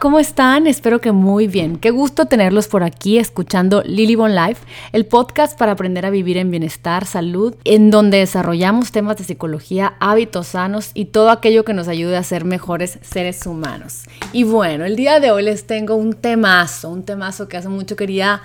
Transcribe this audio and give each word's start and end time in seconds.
¿cómo 0.00 0.18
están? 0.18 0.66
Espero 0.66 1.00
que 1.00 1.12
muy 1.12 1.46
bien. 1.46 1.76
Qué 1.76 1.90
gusto 1.90 2.26
tenerlos 2.26 2.68
por 2.68 2.82
aquí 2.82 3.18
escuchando 3.18 3.82
Lily 3.84 4.16
Bon 4.16 4.34
Life, 4.34 4.64
el 4.92 5.06
podcast 5.06 5.56
para 5.56 5.72
aprender 5.72 6.04
a 6.04 6.10
vivir 6.10 6.36
en 6.36 6.50
bienestar, 6.50 7.04
salud, 7.06 7.54
en 7.64 7.90
donde 7.90 8.18
desarrollamos 8.18 8.90
temas 8.90 9.16
de 9.18 9.24
psicología, 9.24 9.94
hábitos 10.00 10.48
sanos 10.48 10.90
y 10.94 11.06
todo 11.06 11.30
aquello 11.30 11.64
que 11.64 11.74
nos 11.74 11.88
ayude 11.88 12.16
a 12.16 12.22
ser 12.22 12.44
mejores 12.44 12.98
seres 13.02 13.46
humanos. 13.46 14.02
Y 14.32 14.44
bueno, 14.44 14.84
el 14.84 14.96
día 14.96 15.20
de 15.20 15.30
hoy 15.30 15.44
les 15.44 15.66
tengo 15.66 15.94
un 15.94 16.14
temazo, 16.14 16.90
un 16.90 17.04
temazo 17.04 17.48
que 17.48 17.56
hace 17.56 17.68
mucho 17.68 17.94
quería 17.94 18.42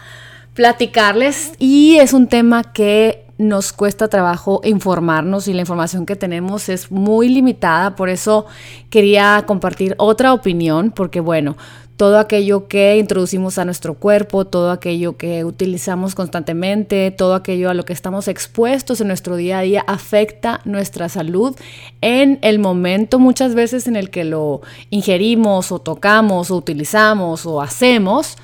platicarles 0.53 1.53
y 1.57 1.97
es 1.97 2.13
un 2.13 2.27
tema 2.27 2.63
que 2.63 3.28
nos 3.39 3.71
cuesta 3.71 4.09
trabajo 4.09 4.59
informarnos 4.66 5.47
y 5.47 5.53
la 5.53 5.61
información 5.61 6.05
que 6.05 6.17
tenemos 6.17 6.67
es 6.67 6.91
muy 6.91 7.30
limitada, 7.30 7.95
por 7.95 8.09
eso 8.09 8.45
quería 8.89 9.45
compartir 9.47 9.95
otra 9.97 10.34
opinión, 10.34 10.91
porque 10.91 11.21
bueno, 11.21 11.55
todo 11.95 12.17
aquello 12.17 12.67
que 12.67 12.97
introducimos 12.97 13.57
a 13.57 13.66
nuestro 13.66 13.94
cuerpo, 13.94 14.45
todo 14.45 14.71
aquello 14.71 15.17
que 15.17 15.44
utilizamos 15.44 16.16
constantemente, 16.16 17.11
todo 17.11 17.33
aquello 17.33 17.70
a 17.70 17.73
lo 17.73 17.83
que 17.83 17.94
estamos 17.94 18.27
expuestos 18.27 19.02
en 19.02 19.07
nuestro 19.07 19.35
día 19.35 19.59
a 19.59 19.63
día 19.63 19.83
afecta 19.85 20.61
nuestra 20.63 21.09
salud 21.09 21.58
en 21.99 22.39
el 22.41 22.59
momento 22.59 23.19
muchas 23.19 23.53
veces 23.53 23.85
en 23.88 23.97
el 23.97 24.09
que 24.09 24.23
lo 24.23 24.61
ingerimos 24.89 25.73
o 25.73 25.80
tocamos 25.80 26.52
o 26.52 26.55
utilizamos 26.55 27.45
o 27.45 27.61
hacemos 27.61 28.38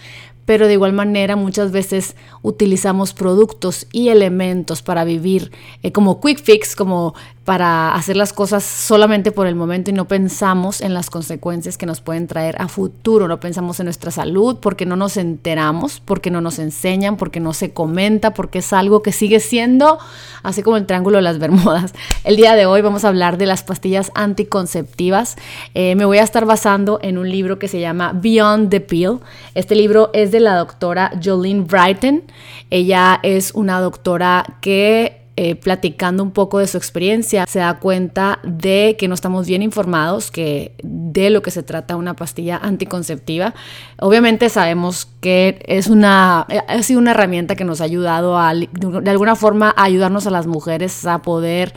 pero 0.46 0.68
de 0.68 0.74
igual 0.74 0.94
manera 0.94 1.36
muchas 1.36 1.72
veces 1.72 2.16
utilizamos 2.42 3.14
productos 3.14 3.88
y 3.92 4.10
elementos 4.10 4.82
para 4.82 5.04
vivir 5.04 5.52
eh, 5.84 5.92
como 5.92 6.22
quick 6.22 6.42
fix, 6.42 6.76
como 6.76 7.16
para 7.46 7.94
hacer 7.94 8.18
las 8.18 8.34
cosas 8.34 8.64
solamente 8.64 9.32
por 9.32 9.46
el 9.46 9.56
momento 9.56 9.92
y 9.92 9.94
no 9.94 10.08
pensamos 10.08 10.82
en 10.82 10.96
las 10.96 11.12
consecuencias 11.12 11.78
que 11.78 11.86
nos 11.86 12.02
pueden 12.02 12.26
traer 12.26 12.60
a 12.60 12.68
futuro, 12.68 13.28
no 13.28 13.40
pensamos 13.40 13.80
en 13.80 13.86
nuestra 13.86 14.10
salud 14.10 14.58
porque 14.60 14.88
no 14.88 14.96
nos 14.96 15.16
enteramos, 15.16 16.02
porque 16.04 16.32
no 16.32 16.42
nos 16.42 16.58
enseñan, 16.58 17.18
porque 17.18 17.40
no 17.40 17.54
se 17.54 17.72
comenta, 17.72 18.34
porque 18.34 18.60
es 18.60 18.74
algo 18.74 19.04
que 19.04 19.12
sigue 19.12 19.40
siendo 19.40 20.00
así 20.46 20.64
como 20.64 20.78
el 20.78 20.86
triángulo 20.86 21.18
de 21.18 21.24
las 21.24 21.40
Bermudas. 21.40 21.94
El 22.24 22.36
día 22.36 22.56
de 22.56 22.66
hoy 22.66 22.82
vamos 22.82 23.04
a 23.04 23.10
hablar 23.10 23.38
de 23.38 23.46
las 23.46 23.64
pastillas 23.64 24.12
anticonceptivas. 24.16 25.36
Eh, 25.74 25.96
me 25.96 26.06
voy 26.06 26.20
a 26.20 26.24
estar 26.24 26.46
basando 26.46 27.00
en 27.02 27.18
un 27.18 27.30
libro 27.30 27.60
que 27.60 27.68
se 27.68 27.80
llama 27.80 28.14
Beyond 28.14 28.70
the 28.70 28.80
Pill. 28.80 29.20
Este 29.56 29.76
libro 29.76 30.12
es 30.14 30.32
de 30.32 30.40
la 30.40 30.56
doctora 30.56 31.12
Jolene 31.24 31.62
Brighton. 31.62 32.24
Ella 32.70 33.20
es 33.24 33.54
una 33.54 33.80
doctora 33.80 34.58
que 34.62 35.25
eh, 35.38 35.56
platicando 35.56 36.24
un 36.24 36.32
poco 36.32 36.60
de 36.60 36.68
su 36.68 36.78
experiencia, 36.78 37.46
se 37.46 37.60
da 37.60 37.80
cuenta 37.80 38.40
de 38.44 38.96
que 38.98 39.08
no 39.08 39.14
estamos 39.14 39.48
bien 39.48 39.62
informados 39.62 40.32
que 40.32 40.74
de 40.82 41.30
lo 41.30 41.42
que 41.42 41.52
se 41.52 41.62
trata 41.62 41.98
una 41.98 42.16
pastilla 42.16 42.58
anticonceptiva. 42.58 43.54
Obviamente 44.00 44.50
sabemos 44.50 45.08
que 45.20 45.62
es 45.68 45.88
una, 45.88 46.42
ha 46.42 46.84
sido 46.84 47.00
una 47.00 47.12
herramienta 47.12 47.56
que 47.56 47.66
nos 47.66 47.82
ha 47.82 47.84
ayudado 47.84 48.38
a, 48.38 48.54
de 48.54 49.10
alguna 49.10 49.36
forma 49.36 49.74
a 49.76 49.84
ayudarnos 49.84 50.26
a 50.26 50.32
las 50.32 50.48
mujeres 50.48 51.06
a 51.06 51.22
poder 51.22 51.74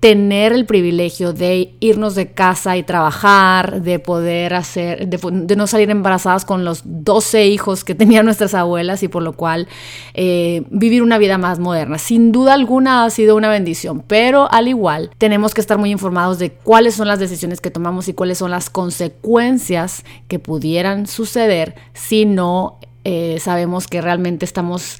tener 0.00 0.52
el 0.52 0.64
privilegio 0.64 1.32
de 1.32 1.74
irnos 1.80 2.14
de 2.14 2.30
casa 2.30 2.76
y 2.76 2.84
trabajar, 2.84 3.82
de 3.82 3.98
poder 3.98 4.54
hacer, 4.54 5.08
de, 5.08 5.56
no 5.56 5.66
salir 5.66 5.90
embarazadas 5.90 6.44
con 6.44 6.64
los 6.64 6.82
12 6.84 7.46
hijos 7.46 7.82
que 7.82 7.94
tenían 7.96 8.24
nuestras 8.24 8.54
abuelas 8.54 9.02
y 9.02 9.08
por 9.08 9.22
lo 9.22 9.32
cual 9.32 9.66
eh, 10.14 10.62
vivir 10.70 11.02
una 11.02 11.18
vida 11.18 11.36
más 11.36 11.58
moderna. 11.58 11.98
Sin 11.98 12.30
duda 12.30 12.54
alguna 12.54 13.04
ha 13.04 13.10
sido 13.10 13.34
una 13.34 13.48
bendición, 13.48 14.04
pero 14.06 14.50
al 14.52 14.68
igual 14.68 15.10
tenemos 15.18 15.52
que 15.52 15.60
estar 15.60 15.78
muy 15.78 15.90
informados 15.90 16.38
de 16.38 16.52
cuáles 16.52 16.94
son 16.94 17.08
las 17.08 17.18
decisiones 17.18 17.60
que 17.60 17.72
tomamos 17.72 18.06
y 18.08 18.14
cuáles 18.14 18.38
son 18.38 18.52
las 18.52 18.70
consecuencias 18.70 20.04
que 20.28 20.38
pudieran 20.38 21.08
suceder 21.08 21.74
si 21.92 22.24
no 22.24 22.78
eh, 23.02 23.38
sabemos 23.40 23.88
que 23.88 24.00
realmente 24.00 24.44
estamos 24.44 24.98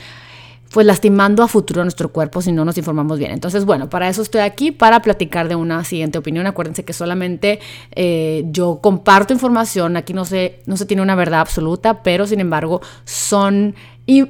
pues 0.71 0.87
lastimando 0.87 1.43
a 1.43 1.49
futuro 1.49 1.83
nuestro 1.83 2.11
cuerpo 2.11 2.43
si 2.43 2.53
no 2.53 2.65
nos 2.65 2.77
informamos 2.77 3.19
bien. 3.19 3.31
Entonces, 3.31 3.65
bueno, 3.65 3.89
para 3.89 4.09
eso 4.09 4.23
estoy 4.23 4.43
aquí, 4.43 4.71
para 4.71 5.01
platicar 5.01 5.49
de 5.49 5.55
una 5.55 5.85
siguiente 5.85 6.19
opinión. 6.19 6.47
Acuérdense 6.47 6.85
que 6.85 6.93
solamente 6.93 7.61
eh, 7.93 8.45
yo 8.51 8.81
comparto 8.83 9.33
información, 9.33 9.97
aquí 9.97 10.13
no 10.13 10.25
se, 10.25 10.61
no 10.67 10.77
se 10.77 10.87
tiene 10.87 11.03
una 11.03 11.15
verdad 11.15 11.41
absoluta, 11.41 12.03
pero 12.03 12.27
sin 12.27 12.41
embargo 12.41 12.81
son, 13.05 13.75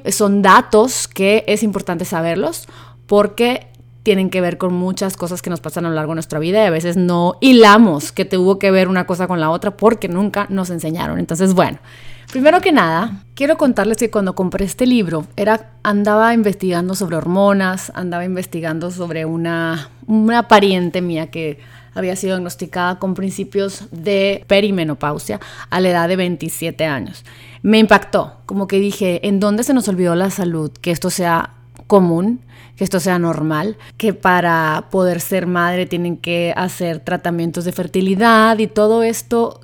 son 0.09 0.41
datos 0.41 1.07
que 1.07 1.43
es 1.47 1.63
importante 1.63 2.05
saberlos 2.05 2.67
porque 3.05 3.67
tienen 4.03 4.29
que 4.29 4.39
ver 4.39 4.57
con 4.57 4.73
muchas 4.73 5.17
cosas 5.17 5.41
que 5.41 5.49
nos 5.49 5.59
pasan 5.59 5.85
a 5.85 5.89
lo 5.89 5.95
largo 5.95 6.11
de 6.11 6.15
nuestra 6.15 6.39
vida 6.39 6.63
y 6.63 6.67
a 6.67 6.71
veces 6.71 6.95
no 6.95 7.35
hilamos 7.41 8.11
que 8.11 8.23
tuvo 8.23 8.59
que 8.59 8.71
ver 8.71 8.87
una 8.87 9.05
cosa 9.05 9.27
con 9.27 9.41
la 9.41 9.49
otra 9.49 9.75
porque 9.75 10.07
nunca 10.07 10.47
nos 10.49 10.69
enseñaron. 10.69 11.19
Entonces, 11.19 11.53
bueno. 11.53 11.79
Primero 12.31 12.61
que 12.61 12.71
nada, 12.71 13.23
quiero 13.33 13.57
contarles 13.57 13.97
que 13.97 14.11
cuando 14.11 14.35
compré 14.35 14.63
este 14.63 14.85
libro, 14.85 15.25
era, 15.35 15.71
andaba 15.81 16.31
investigando 16.35 16.93
sobre 16.93 17.15
hormonas, 17.15 17.91
andaba 17.95 18.23
investigando 18.23 18.91
sobre 18.91 19.25
una, 19.25 19.89
una 20.05 20.47
pariente 20.47 21.01
mía 21.01 21.31
que 21.31 21.57
había 21.95 22.15
sido 22.15 22.35
diagnosticada 22.35 22.99
con 22.99 23.15
principios 23.15 23.85
de 23.89 24.45
perimenopausia 24.45 25.39
a 25.71 25.79
la 25.79 25.89
edad 25.89 26.07
de 26.07 26.17
27 26.17 26.85
años. 26.85 27.25
Me 27.63 27.79
impactó, 27.79 28.37
como 28.45 28.67
que 28.67 28.79
dije, 28.79 29.27
¿en 29.27 29.39
dónde 29.39 29.63
se 29.63 29.73
nos 29.73 29.87
olvidó 29.87 30.13
la 30.13 30.29
salud? 30.29 30.71
Que 30.71 30.91
esto 30.91 31.09
sea 31.09 31.55
común, 31.87 32.41
que 32.75 32.83
esto 32.83 32.99
sea 32.99 33.17
normal, 33.17 33.75
que 33.97 34.13
para 34.13 34.85
poder 34.91 35.19
ser 35.19 35.47
madre 35.47 35.87
tienen 35.87 36.15
que 36.15 36.53
hacer 36.55 36.99
tratamientos 36.99 37.65
de 37.65 37.71
fertilidad 37.71 38.59
y 38.59 38.67
todo 38.67 39.01
esto 39.01 39.61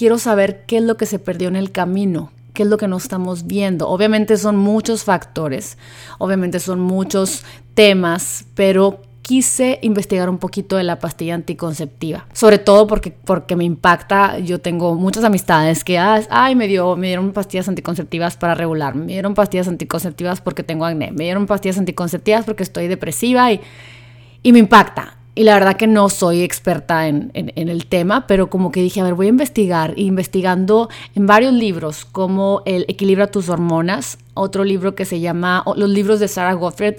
quiero 0.00 0.16
saber 0.16 0.64
qué 0.64 0.78
es 0.78 0.82
lo 0.82 0.96
que 0.96 1.04
se 1.04 1.18
perdió 1.18 1.48
en 1.48 1.56
el 1.56 1.72
camino, 1.72 2.32
qué 2.54 2.62
es 2.62 2.68
lo 2.70 2.78
que 2.78 2.88
no 2.88 2.96
estamos 2.96 3.46
viendo. 3.46 3.86
Obviamente 3.86 4.38
son 4.38 4.56
muchos 4.56 5.04
factores, 5.04 5.76
obviamente 6.16 6.58
son 6.58 6.80
muchos 6.80 7.42
temas, 7.74 8.46
pero 8.54 9.02
quise 9.20 9.78
investigar 9.82 10.30
un 10.30 10.38
poquito 10.38 10.78
de 10.78 10.84
la 10.84 10.98
pastilla 11.00 11.34
anticonceptiva, 11.34 12.24
sobre 12.32 12.56
todo 12.56 12.86
porque, 12.86 13.10
porque 13.10 13.56
me 13.56 13.64
impacta, 13.64 14.38
yo 14.38 14.58
tengo 14.58 14.94
muchas 14.94 15.22
amistades 15.22 15.84
que, 15.84 15.98
ay, 15.98 16.54
me, 16.54 16.66
dio, 16.66 16.96
me 16.96 17.08
dieron 17.08 17.34
pastillas 17.34 17.68
anticonceptivas 17.68 18.38
para 18.38 18.54
regular, 18.54 18.94
me 18.94 19.12
dieron 19.12 19.34
pastillas 19.34 19.68
anticonceptivas 19.68 20.40
porque 20.40 20.62
tengo 20.62 20.86
acné, 20.86 21.12
me 21.12 21.24
dieron 21.24 21.46
pastillas 21.46 21.76
anticonceptivas 21.76 22.46
porque 22.46 22.62
estoy 22.62 22.88
depresiva 22.88 23.52
y, 23.52 23.60
y 24.42 24.52
me 24.54 24.60
impacta. 24.60 25.19
Y 25.34 25.44
la 25.44 25.54
verdad 25.54 25.76
que 25.76 25.86
no 25.86 26.08
soy 26.08 26.42
experta 26.42 27.06
en, 27.06 27.30
el 27.34 27.86
tema, 27.86 28.26
pero 28.26 28.50
como 28.50 28.72
que 28.72 28.82
dije, 28.82 29.00
a 29.00 29.04
ver, 29.04 29.14
voy 29.14 29.26
a 29.26 29.30
investigar. 29.30 29.94
investigando 29.96 30.88
en 31.14 31.26
varios 31.26 31.52
libros, 31.52 32.04
como 32.04 32.62
el 32.66 32.84
Equilibra 32.88 33.28
tus 33.28 33.48
hormonas, 33.48 34.18
otro 34.34 34.64
libro 34.64 34.94
que 34.94 35.04
se 35.04 35.20
llama, 35.20 35.62
los 35.76 35.88
libros 35.88 36.18
de 36.20 36.28
Sarah 36.28 36.54
Gottfried, 36.54 36.96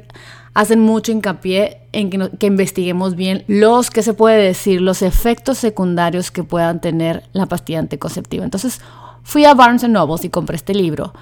hacen 0.53 0.79
mucho 0.79 1.11
hincapié 1.11 1.79
en 1.91 2.09
que, 2.09 2.29
que, 2.37 2.47
investiguemos 2.47 3.15
bien 3.15 3.43
los 3.47 3.89
que 3.89 4.03
se 4.03 4.13
puede 4.13 4.41
decir, 4.41 4.81
los 4.81 5.01
efectos 5.01 5.57
secundarios 5.57 6.31
que 6.31 6.43
puedan 6.43 6.81
tener 6.81 7.23
la 7.33 7.45
pastilla 7.45 7.79
anticonceptiva. 7.79 8.43
Entonces 8.43 8.81
fui 9.23 9.45
a 9.45 9.53
Barnes 9.53 9.87
Noble 9.87 10.15
y 10.23 10.29
compré 10.29 10.55
este 10.55 10.73
libro 10.73 11.13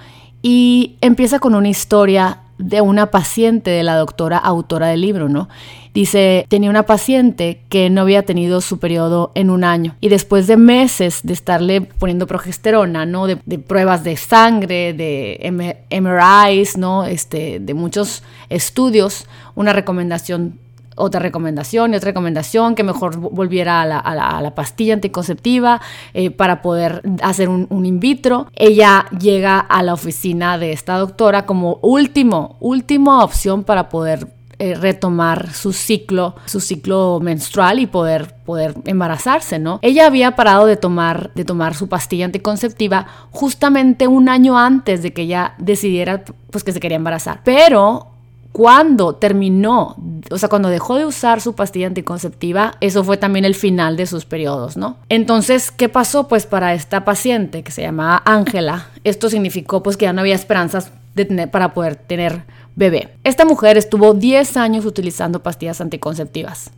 y 0.42 0.96
empieza 1.00 1.38
con 1.38 1.54
una 1.54 1.68
historia 1.68 2.40
de 2.58 2.80
una 2.80 3.10
paciente 3.10 3.70
de 3.70 3.82
la 3.82 3.96
doctora 3.96 4.36
autora 4.36 4.88
del 4.88 5.00
libro, 5.00 5.28
¿no? 5.28 5.48
Dice, 5.94 6.46
tenía 6.48 6.70
una 6.70 6.84
paciente 6.84 7.62
que 7.68 7.90
no 7.90 8.02
había 8.02 8.22
tenido 8.22 8.60
su 8.60 8.78
periodo 8.78 9.32
en 9.34 9.50
un 9.50 9.64
año 9.64 9.96
y 10.00 10.08
después 10.08 10.46
de 10.46 10.56
meses 10.56 11.20
de 11.22 11.32
estarle 11.32 11.80
poniendo 11.80 12.26
progesterona, 12.26 13.06
¿no? 13.06 13.26
De, 13.26 13.36
pruebas 13.58 14.04
de 14.04 14.16
sangre, 14.16 14.92
de 14.92 15.78
MRIs, 15.90 16.76
¿no? 16.76 17.04
Este, 17.04 17.60
de 17.60 17.74
muchos 17.74 18.22
estudios, 18.48 19.26
una 19.54 19.72
recomendación 19.72 20.58
otra 21.00 21.20
recomendación 21.20 21.92
y 21.92 21.96
otra 21.96 22.10
recomendación, 22.10 22.74
que 22.74 22.84
mejor 22.84 23.16
volviera 23.16 23.82
a 23.82 24.42
la, 24.42 24.54
pastilla 24.54 24.94
anticonceptiva 24.94 25.80
eh, 26.12 26.30
para 26.30 26.60
poder 26.60 27.02
hacer 27.22 27.48
un, 27.48 27.86
in 27.86 28.00
vitro. 28.00 28.48
Ella 28.54 29.06
llega 29.18 29.58
a 29.58 29.82
la 29.82 29.94
oficina 29.94 30.58
de 30.58 30.72
esta 30.72 30.98
doctora 30.98 31.46
como 31.46 31.78
último, 31.82 32.56
última 32.60 33.24
opción 33.24 33.64
para 33.64 33.88
poder 33.88 34.39
eh, 34.62 34.74
retomar 34.74 35.54
su 35.54 35.72
ciclo, 35.72 36.34
su 36.44 36.60
ciclo 36.60 37.18
menstrual 37.22 37.78
y 37.78 37.86
poder, 37.86 38.34
poder 38.44 38.74
embarazarse, 38.84 39.58
¿no? 39.58 39.78
Ella 39.80 40.04
había 40.04 40.36
parado 40.36 40.66
de 40.66 40.76
tomar, 40.76 41.30
de 41.34 41.46
tomar 41.46 41.74
su 41.74 41.88
pastilla 41.88 42.26
anticonceptiva 42.26 43.06
justamente 43.30 44.06
un 44.06 44.28
año 44.28 44.58
antes 44.58 45.02
de 45.02 45.14
que 45.14 45.22
ella 45.22 45.54
decidiera 45.56 46.24
pues 46.50 46.62
que 46.62 46.72
se 46.72 46.80
quería 46.80 46.98
embarazar. 46.98 47.40
Pero 47.42 48.08
cuando 48.52 49.14
terminó, 49.14 49.96
o 50.30 50.36
sea, 50.36 50.50
cuando 50.50 50.68
dejó 50.68 50.98
de 50.98 51.06
usar 51.06 51.40
su 51.40 51.54
pastilla 51.54 51.86
anticonceptiva, 51.86 52.74
eso 52.82 53.02
fue 53.02 53.16
también 53.16 53.46
el 53.46 53.54
final 53.54 53.96
de 53.96 54.04
sus 54.04 54.26
periodos, 54.26 54.76
¿no? 54.76 54.98
Entonces, 55.08 55.70
¿qué 55.70 55.88
pasó? 55.88 56.28
Pues 56.28 56.44
para 56.44 56.74
esta 56.74 57.06
paciente 57.06 57.62
que 57.62 57.72
se 57.72 57.80
llamaba 57.80 58.22
Ángela, 58.26 58.88
esto 59.04 59.30
significó 59.30 59.82
pues 59.82 59.96
que 59.96 60.04
ya 60.04 60.12
no 60.12 60.20
había 60.20 60.34
esperanzas 60.34 60.92
de 61.14 61.48
para 61.48 61.74
poder 61.74 61.96
tener 61.96 62.44
bebé. 62.76 63.14
Esta 63.24 63.44
mujer 63.44 63.76
estuvo 63.76 64.14
10 64.14 64.56
años 64.56 64.84
utilizando 64.84 65.42
pastillas 65.42 65.80
anticonceptivas. 65.80 66.70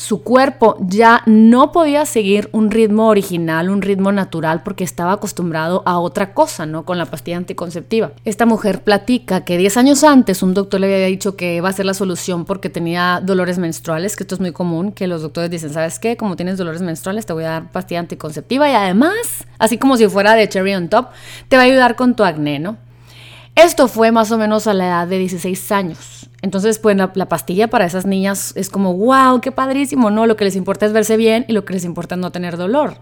su 0.00 0.22
cuerpo 0.22 0.78
ya 0.80 1.22
no 1.26 1.72
podía 1.72 2.06
seguir 2.06 2.48
un 2.52 2.70
ritmo 2.70 3.08
original, 3.08 3.68
un 3.68 3.82
ritmo 3.82 4.12
natural, 4.12 4.62
porque 4.62 4.82
estaba 4.82 5.12
acostumbrado 5.12 5.82
a 5.84 5.98
otra 5.98 6.32
cosa, 6.32 6.64
¿no? 6.64 6.86
Con 6.86 6.96
la 6.96 7.04
pastilla 7.04 7.36
anticonceptiva. 7.36 8.12
Esta 8.24 8.46
mujer 8.46 8.82
platica 8.82 9.44
que 9.44 9.58
10 9.58 9.76
años 9.76 10.02
antes 10.02 10.42
un 10.42 10.54
doctor 10.54 10.80
le 10.80 10.86
había 10.86 11.06
dicho 11.06 11.36
que 11.36 11.56
iba 11.56 11.68
a 11.68 11.72
ser 11.74 11.84
la 11.84 11.92
solución 11.92 12.46
porque 12.46 12.70
tenía 12.70 13.20
dolores 13.22 13.58
menstruales, 13.58 14.16
que 14.16 14.22
esto 14.22 14.36
es 14.36 14.40
muy 14.40 14.52
común, 14.52 14.92
que 14.92 15.06
los 15.06 15.20
doctores 15.20 15.50
dicen, 15.50 15.70
¿sabes 15.70 15.98
qué? 15.98 16.16
Como 16.16 16.34
tienes 16.34 16.56
dolores 16.56 16.80
menstruales, 16.80 17.26
te 17.26 17.34
voy 17.34 17.44
a 17.44 17.50
dar 17.50 17.70
pastilla 17.70 18.00
anticonceptiva 18.00 18.70
y 18.70 18.72
además, 18.72 19.44
así 19.58 19.76
como 19.76 19.98
si 19.98 20.08
fuera 20.08 20.34
de 20.34 20.48
cherry 20.48 20.74
on 20.76 20.88
top, 20.88 21.08
te 21.48 21.56
va 21.56 21.64
a 21.64 21.66
ayudar 21.66 21.94
con 21.96 22.16
tu 22.16 22.24
acné, 22.24 22.58
¿no? 22.58 22.78
Esto 23.62 23.88
fue 23.88 24.10
más 24.10 24.32
o 24.32 24.38
menos 24.38 24.66
a 24.66 24.72
la 24.72 24.86
edad 24.86 25.06
de 25.06 25.18
16 25.18 25.70
años. 25.72 26.30
Entonces, 26.40 26.78
pues 26.78 26.96
la, 26.96 27.12
pastilla 27.28 27.68
para 27.68 27.84
esas 27.84 28.06
niñas 28.06 28.52
es 28.56 28.70
como, 28.70 28.94
wow, 28.94 29.42
qué 29.42 29.52
padrísimo, 29.52 30.10
¿no? 30.10 30.24
Lo 30.24 30.36
que 30.36 30.44
les 30.44 30.56
importa 30.56 30.86
es 30.86 30.94
verse 30.94 31.18
bien 31.18 31.44
y 31.46 31.52
lo 31.52 31.66
que 31.66 31.74
les 31.74 31.84
importa 31.84 32.14
es 32.14 32.20
no 32.22 32.32
tener 32.32 32.56
dolor. 32.56 32.96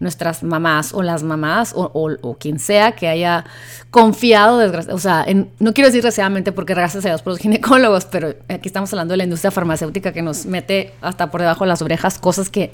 Nuestras 0.00 0.42
mamás 0.42 0.94
o 0.94 1.02
las 1.02 1.22
mamás 1.22 1.74
o, 1.76 2.36
quien 2.40 2.58
sea 2.58 2.92
que 2.92 3.06
haya 3.06 3.44
confiado, 3.92 4.60
o 4.92 4.98
sea, 4.98 5.24
no 5.60 5.74
quiero 5.74 5.86
decir 5.86 6.02
desgraciadamente 6.02 6.50
porque 6.50 6.74
gracias 6.74 7.04
a 7.04 7.08
Dios 7.10 7.22
por 7.22 7.34
los 7.34 7.38
ginecólogos, 7.42 8.06
pero 8.06 8.34
aquí 8.48 8.66
estamos 8.66 8.92
hablando 8.92 9.12
de 9.12 9.18
la 9.18 9.24
industria 9.24 9.52
farmacéutica 9.52 10.12
que 10.12 10.22
nos 10.22 10.44
mete 10.44 10.92
hasta 11.02 11.30
por 11.30 11.40
debajo 11.40 11.62
de 11.62 11.68
las 11.68 11.82
orejas 11.82 12.18
cosas 12.18 12.50
que 12.50 12.72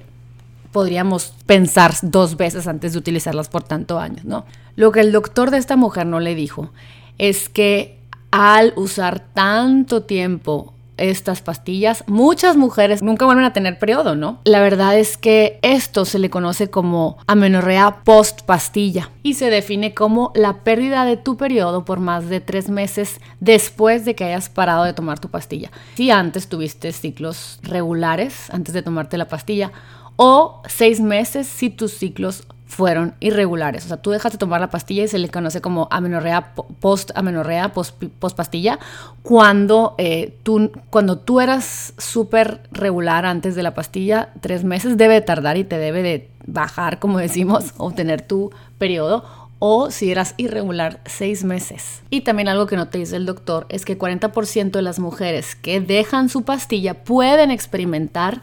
podríamos 0.73 1.35
pensar 1.45 1.93
dos 2.01 2.39
veces 2.39 2.67
antes 2.67 2.93
de 2.95 2.99
utilizarlas 2.99 3.49
por 3.49 3.63
tanto 3.63 3.99
años, 3.99 4.25
¿no? 4.25 4.47
Lo 4.75 4.91
que 4.93 5.01
el 5.01 5.13
doctor 5.13 5.51
de 5.51 5.59
esta 5.59 5.77
mujer 5.77 6.07
no 6.07 6.21
le 6.21 6.35
dijo 6.35 6.71
es 7.19 7.49
que 7.49 7.99
al 8.31 8.73
usar 8.77 9.21
tanto 9.33 10.03
tiempo 10.03 10.75
estas 10.97 11.43
pastillas, 11.43 12.05
muchas 12.07 12.57
mujeres 12.57 13.03
nunca 13.03 13.27
vuelven 13.27 13.45
a 13.45 13.53
tener 13.53 13.79
periodo, 13.79 14.15
¿no? 14.17 14.41
La 14.45 14.61
verdad 14.61 14.99
es 14.99 15.17
que 15.17 15.59
esto 15.63 16.05
se 16.05 16.19
le 16.19 16.31
conoce 16.31 16.71
como 16.71 17.19
amenorrea 17.27 18.03
post 18.05 18.43
pastilla 18.43 19.11
y 19.23 19.35
se 19.35 19.51
define 19.51 19.95
como 19.95 20.33
la 20.35 20.65
pérdida 20.65 21.05
de 21.05 21.17
tu 21.17 21.37
periodo 21.37 21.85
por 21.85 22.01
más 22.01 22.29
de 22.29 22.41
tres 22.41 22.69
meses 22.69 23.21
después 23.41 24.05
de 24.05 24.15
que 24.15 24.25
hayas 24.25 24.49
parado 24.49 24.85
de 24.85 24.95
tomar 24.95 25.19
tu 25.19 25.29
pastilla. 25.29 25.71
Si 25.95 26.11
antes 26.11 26.49
tuviste 26.49 26.93
ciclos 26.93 27.61
regulares 27.63 28.51
antes 28.51 28.73
de 28.73 28.83
tomarte 28.83 29.19
la 29.19 29.29
pastilla 29.29 29.73
o 30.17 30.63
seis 30.67 31.01
meses 31.01 31.47
si 31.47 31.69
tus 31.69 31.93
ciclos 31.93 32.47
fueron 32.67 33.15
irregulares. 33.21 33.85
O 33.85 33.89
sea, 33.89 33.97
tú 33.97 34.11
dejas 34.11 34.33
de 34.33 34.39
tomar 34.39 34.61
la 34.61 34.71
pastilla 34.71 35.05
y 35.05 35.09
se 35.09 35.19
le 35.19 35.29
conoce 35.29 35.61
como 35.61 35.87
amenorrea, 35.91 36.53
post-amenorrea, 36.81 37.73
post-pastilla, 37.73 38.79
cuando, 39.23 39.95
eh, 39.99 40.37
tú, 40.43 40.73
cuando 40.91 41.19
tú 41.19 41.41
eras 41.41 41.95
súper 41.97 42.61
regular 42.73 43.25
antes 43.25 43.55
de 43.55 43.63
la 43.63 43.75
pastilla, 43.75 44.31
tres 44.41 44.65
meses 44.65 44.97
debe 44.97 45.21
tardar 45.21 45.57
y 45.57 45.65
te 45.65 45.79
debe 45.79 46.03
de 46.03 46.29
bajar, 46.47 46.99
como 46.99 47.19
decimos, 47.19 47.73
obtener 47.77 48.23
tu 48.23 48.51
periodo, 48.79 49.25
o 49.59 49.91
si 49.91 50.11
eras 50.11 50.35
irregular, 50.37 51.01
seis 51.07 51.45
meses. 51.45 52.03
Y 52.11 52.23
también 52.23 52.49
algo 52.49 52.67
que 52.67 52.77
no 52.77 52.89
te 52.89 52.99
dice 52.99 53.17
el 53.17 53.27
doctor 53.27 53.67
es 53.69 53.85
que 53.85 53.99
40% 53.99 54.71
de 54.73 54.83
las 54.83 54.99
mujeres 54.99 55.55
que 55.55 55.81
dejan 55.81 56.29
su 56.29 56.43
pastilla 56.43 57.05
pueden 57.05 57.51
experimentar 57.51 58.43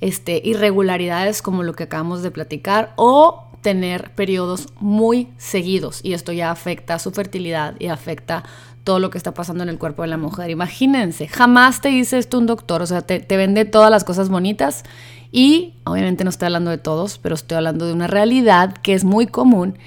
este, 0.00 0.40
irregularidades 0.44 1.40
como 1.40 1.62
lo 1.62 1.74
que 1.74 1.84
acabamos 1.84 2.22
de 2.22 2.30
platicar 2.30 2.92
o 2.96 3.49
tener 3.60 4.10
periodos 4.14 4.68
muy 4.80 5.28
seguidos 5.36 6.00
y 6.02 6.14
esto 6.14 6.32
ya 6.32 6.50
afecta 6.50 6.98
su 6.98 7.10
fertilidad 7.10 7.74
y 7.78 7.88
afecta 7.88 8.44
todo 8.84 8.98
lo 8.98 9.10
que 9.10 9.18
está 9.18 9.34
pasando 9.34 9.62
en 9.62 9.68
el 9.68 9.78
cuerpo 9.78 10.02
de 10.02 10.08
la 10.08 10.16
mujer. 10.16 10.50
Imagínense, 10.50 11.28
jamás 11.28 11.80
te 11.80 11.88
dice 11.88 12.18
esto 12.18 12.38
un 12.38 12.46
doctor, 12.46 12.82
o 12.82 12.86
sea, 12.86 13.02
te, 13.02 13.20
te 13.20 13.36
vende 13.36 13.64
todas 13.64 13.90
las 13.90 14.04
cosas 14.04 14.28
bonitas 14.28 14.84
y 15.32 15.74
obviamente 15.84 16.24
no 16.24 16.30
estoy 16.30 16.46
hablando 16.46 16.70
de 16.70 16.78
todos, 16.78 17.18
pero 17.18 17.34
estoy 17.34 17.56
hablando 17.56 17.86
de 17.86 17.92
una 17.92 18.06
realidad 18.06 18.74
que 18.78 18.94
es 18.94 19.04
muy 19.04 19.26
común 19.26 19.78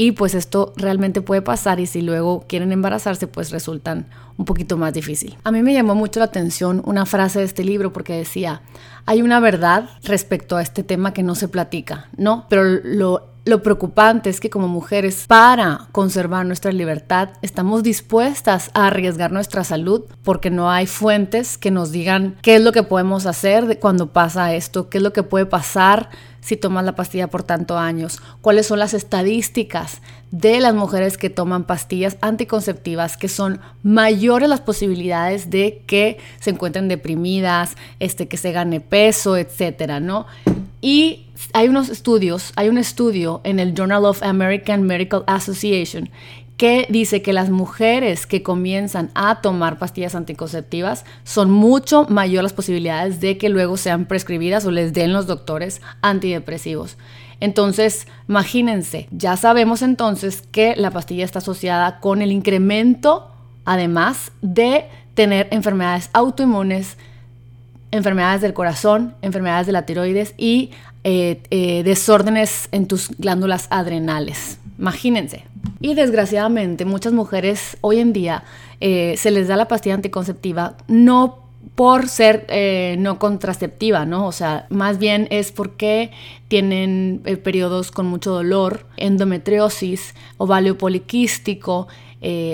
y 0.00 0.12
pues 0.12 0.34
esto 0.34 0.72
realmente 0.76 1.20
puede 1.22 1.42
pasar 1.42 1.80
y 1.80 1.86
si 1.86 2.02
luego 2.02 2.44
quieren 2.48 2.70
embarazarse 2.70 3.26
pues 3.26 3.50
resultan 3.50 4.06
un 4.36 4.44
poquito 4.44 4.76
más 4.76 4.94
difícil. 4.94 5.36
A 5.42 5.50
mí 5.50 5.60
me 5.60 5.74
llamó 5.74 5.96
mucho 5.96 6.20
la 6.20 6.26
atención 6.26 6.80
una 6.86 7.04
frase 7.04 7.40
de 7.40 7.44
este 7.44 7.64
libro 7.64 7.92
porque 7.92 8.14
decía, 8.14 8.62
hay 9.06 9.22
una 9.22 9.40
verdad 9.40 9.90
respecto 10.04 10.56
a 10.56 10.62
este 10.62 10.84
tema 10.84 11.12
que 11.12 11.24
no 11.24 11.34
se 11.34 11.48
platica, 11.48 12.08
¿no? 12.16 12.46
Pero 12.48 12.62
lo 12.62 13.26
lo 13.44 13.62
preocupante 13.62 14.30
es 14.30 14.40
que 14.40 14.50
como 14.50 14.68
mujeres, 14.68 15.24
para 15.26 15.88
conservar 15.92 16.44
nuestra 16.44 16.72
libertad, 16.72 17.30
estamos 17.40 17.82
dispuestas 17.82 18.70
a 18.74 18.88
arriesgar 18.88 19.32
nuestra 19.32 19.64
salud 19.64 20.04
porque 20.22 20.50
no 20.50 20.70
hay 20.70 20.86
fuentes 20.86 21.56
que 21.56 21.70
nos 21.70 21.90
digan 21.90 22.36
qué 22.42 22.56
es 22.56 22.62
lo 22.62 22.72
que 22.72 22.82
podemos 22.82 23.26
hacer 23.26 23.78
cuando 23.78 24.12
pasa 24.12 24.54
esto, 24.54 24.90
qué 24.90 24.98
es 24.98 25.04
lo 25.04 25.12
que 25.12 25.22
puede 25.22 25.46
pasar 25.46 26.10
si 26.40 26.56
tomas 26.56 26.84
la 26.84 26.94
pastilla 26.94 27.28
por 27.28 27.42
tantos 27.42 27.78
años, 27.78 28.20
cuáles 28.40 28.66
son 28.66 28.78
las 28.78 28.94
estadísticas 28.94 30.00
de 30.30 30.60
las 30.60 30.74
mujeres 30.74 31.16
que 31.16 31.30
toman 31.30 31.64
pastillas 31.64 32.16
anticonceptivas, 32.20 33.16
que 33.16 33.28
son 33.28 33.60
mayores 33.82 34.48
las 34.48 34.60
posibilidades 34.60 35.50
de 35.50 35.82
que 35.86 36.18
se 36.40 36.50
encuentren 36.50 36.88
deprimidas, 36.88 37.76
este, 37.98 38.28
que 38.28 38.36
se 38.36 38.52
gane 38.52 38.80
peso, 38.80 39.36
etcétera, 39.36 40.00
¿no? 40.00 40.26
Y 40.80 41.26
hay 41.52 41.68
unos 41.68 41.88
estudios, 41.88 42.52
hay 42.56 42.68
un 42.68 42.78
estudio 42.78 43.40
en 43.44 43.58
el 43.58 43.74
Journal 43.74 44.04
of 44.04 44.22
American 44.22 44.82
Medical 44.82 45.24
Association 45.26 46.10
que 46.58 46.86
dice 46.90 47.22
que 47.22 47.32
las 47.32 47.50
mujeres 47.50 48.26
que 48.26 48.42
comienzan 48.42 49.10
a 49.14 49.40
tomar 49.40 49.78
pastillas 49.78 50.16
anticonceptivas 50.16 51.04
son 51.22 51.50
mucho 51.50 52.04
mayor 52.08 52.42
las 52.42 52.52
posibilidades 52.52 53.20
de 53.20 53.38
que 53.38 53.48
luego 53.48 53.76
sean 53.76 54.06
prescribidas 54.06 54.66
o 54.66 54.72
les 54.72 54.92
den 54.92 55.12
los 55.12 55.28
doctores 55.28 55.80
antidepresivos. 56.02 56.98
Entonces, 57.40 58.06
imagínense, 58.28 59.08
ya 59.10 59.36
sabemos 59.36 59.82
entonces 59.82 60.42
que 60.50 60.74
la 60.76 60.90
pastilla 60.90 61.24
está 61.24 61.38
asociada 61.38 62.00
con 62.00 62.20
el 62.20 62.32
incremento, 62.32 63.30
además 63.64 64.32
de 64.42 64.86
tener 65.14 65.48
enfermedades 65.50 66.10
autoinmunes, 66.12 66.96
enfermedades 67.90 68.40
del 68.40 68.54
corazón, 68.54 69.14
enfermedades 69.22 69.66
de 69.66 69.72
la 69.72 69.86
tiroides 69.86 70.34
y 70.36 70.70
eh, 71.04 71.40
eh, 71.50 71.82
desórdenes 71.84 72.68
en 72.72 72.86
tus 72.86 73.10
glándulas 73.18 73.68
adrenales. 73.70 74.58
Imagínense. 74.78 75.44
Y 75.80 75.94
desgraciadamente 75.94 76.84
muchas 76.84 77.12
mujeres 77.12 77.76
hoy 77.80 78.00
en 78.00 78.12
día 78.12 78.42
eh, 78.80 79.14
se 79.16 79.30
les 79.30 79.48
da 79.48 79.56
la 79.56 79.68
pastilla 79.68 79.94
anticonceptiva 79.94 80.76
no 80.86 81.47
por 81.74 82.08
ser 82.08 82.46
no 82.98 83.18
contraceptiva, 83.18 84.04
¿no? 84.04 84.26
O 84.26 84.32
sea, 84.32 84.66
más 84.70 84.98
bien 84.98 85.28
es 85.30 85.52
porque 85.52 86.10
tienen 86.48 87.22
periodos 87.44 87.90
con 87.90 88.06
mucho 88.06 88.32
dolor, 88.32 88.86
endometriosis, 88.96 90.14
ovario 90.38 90.76
poliquístico, 90.78 91.88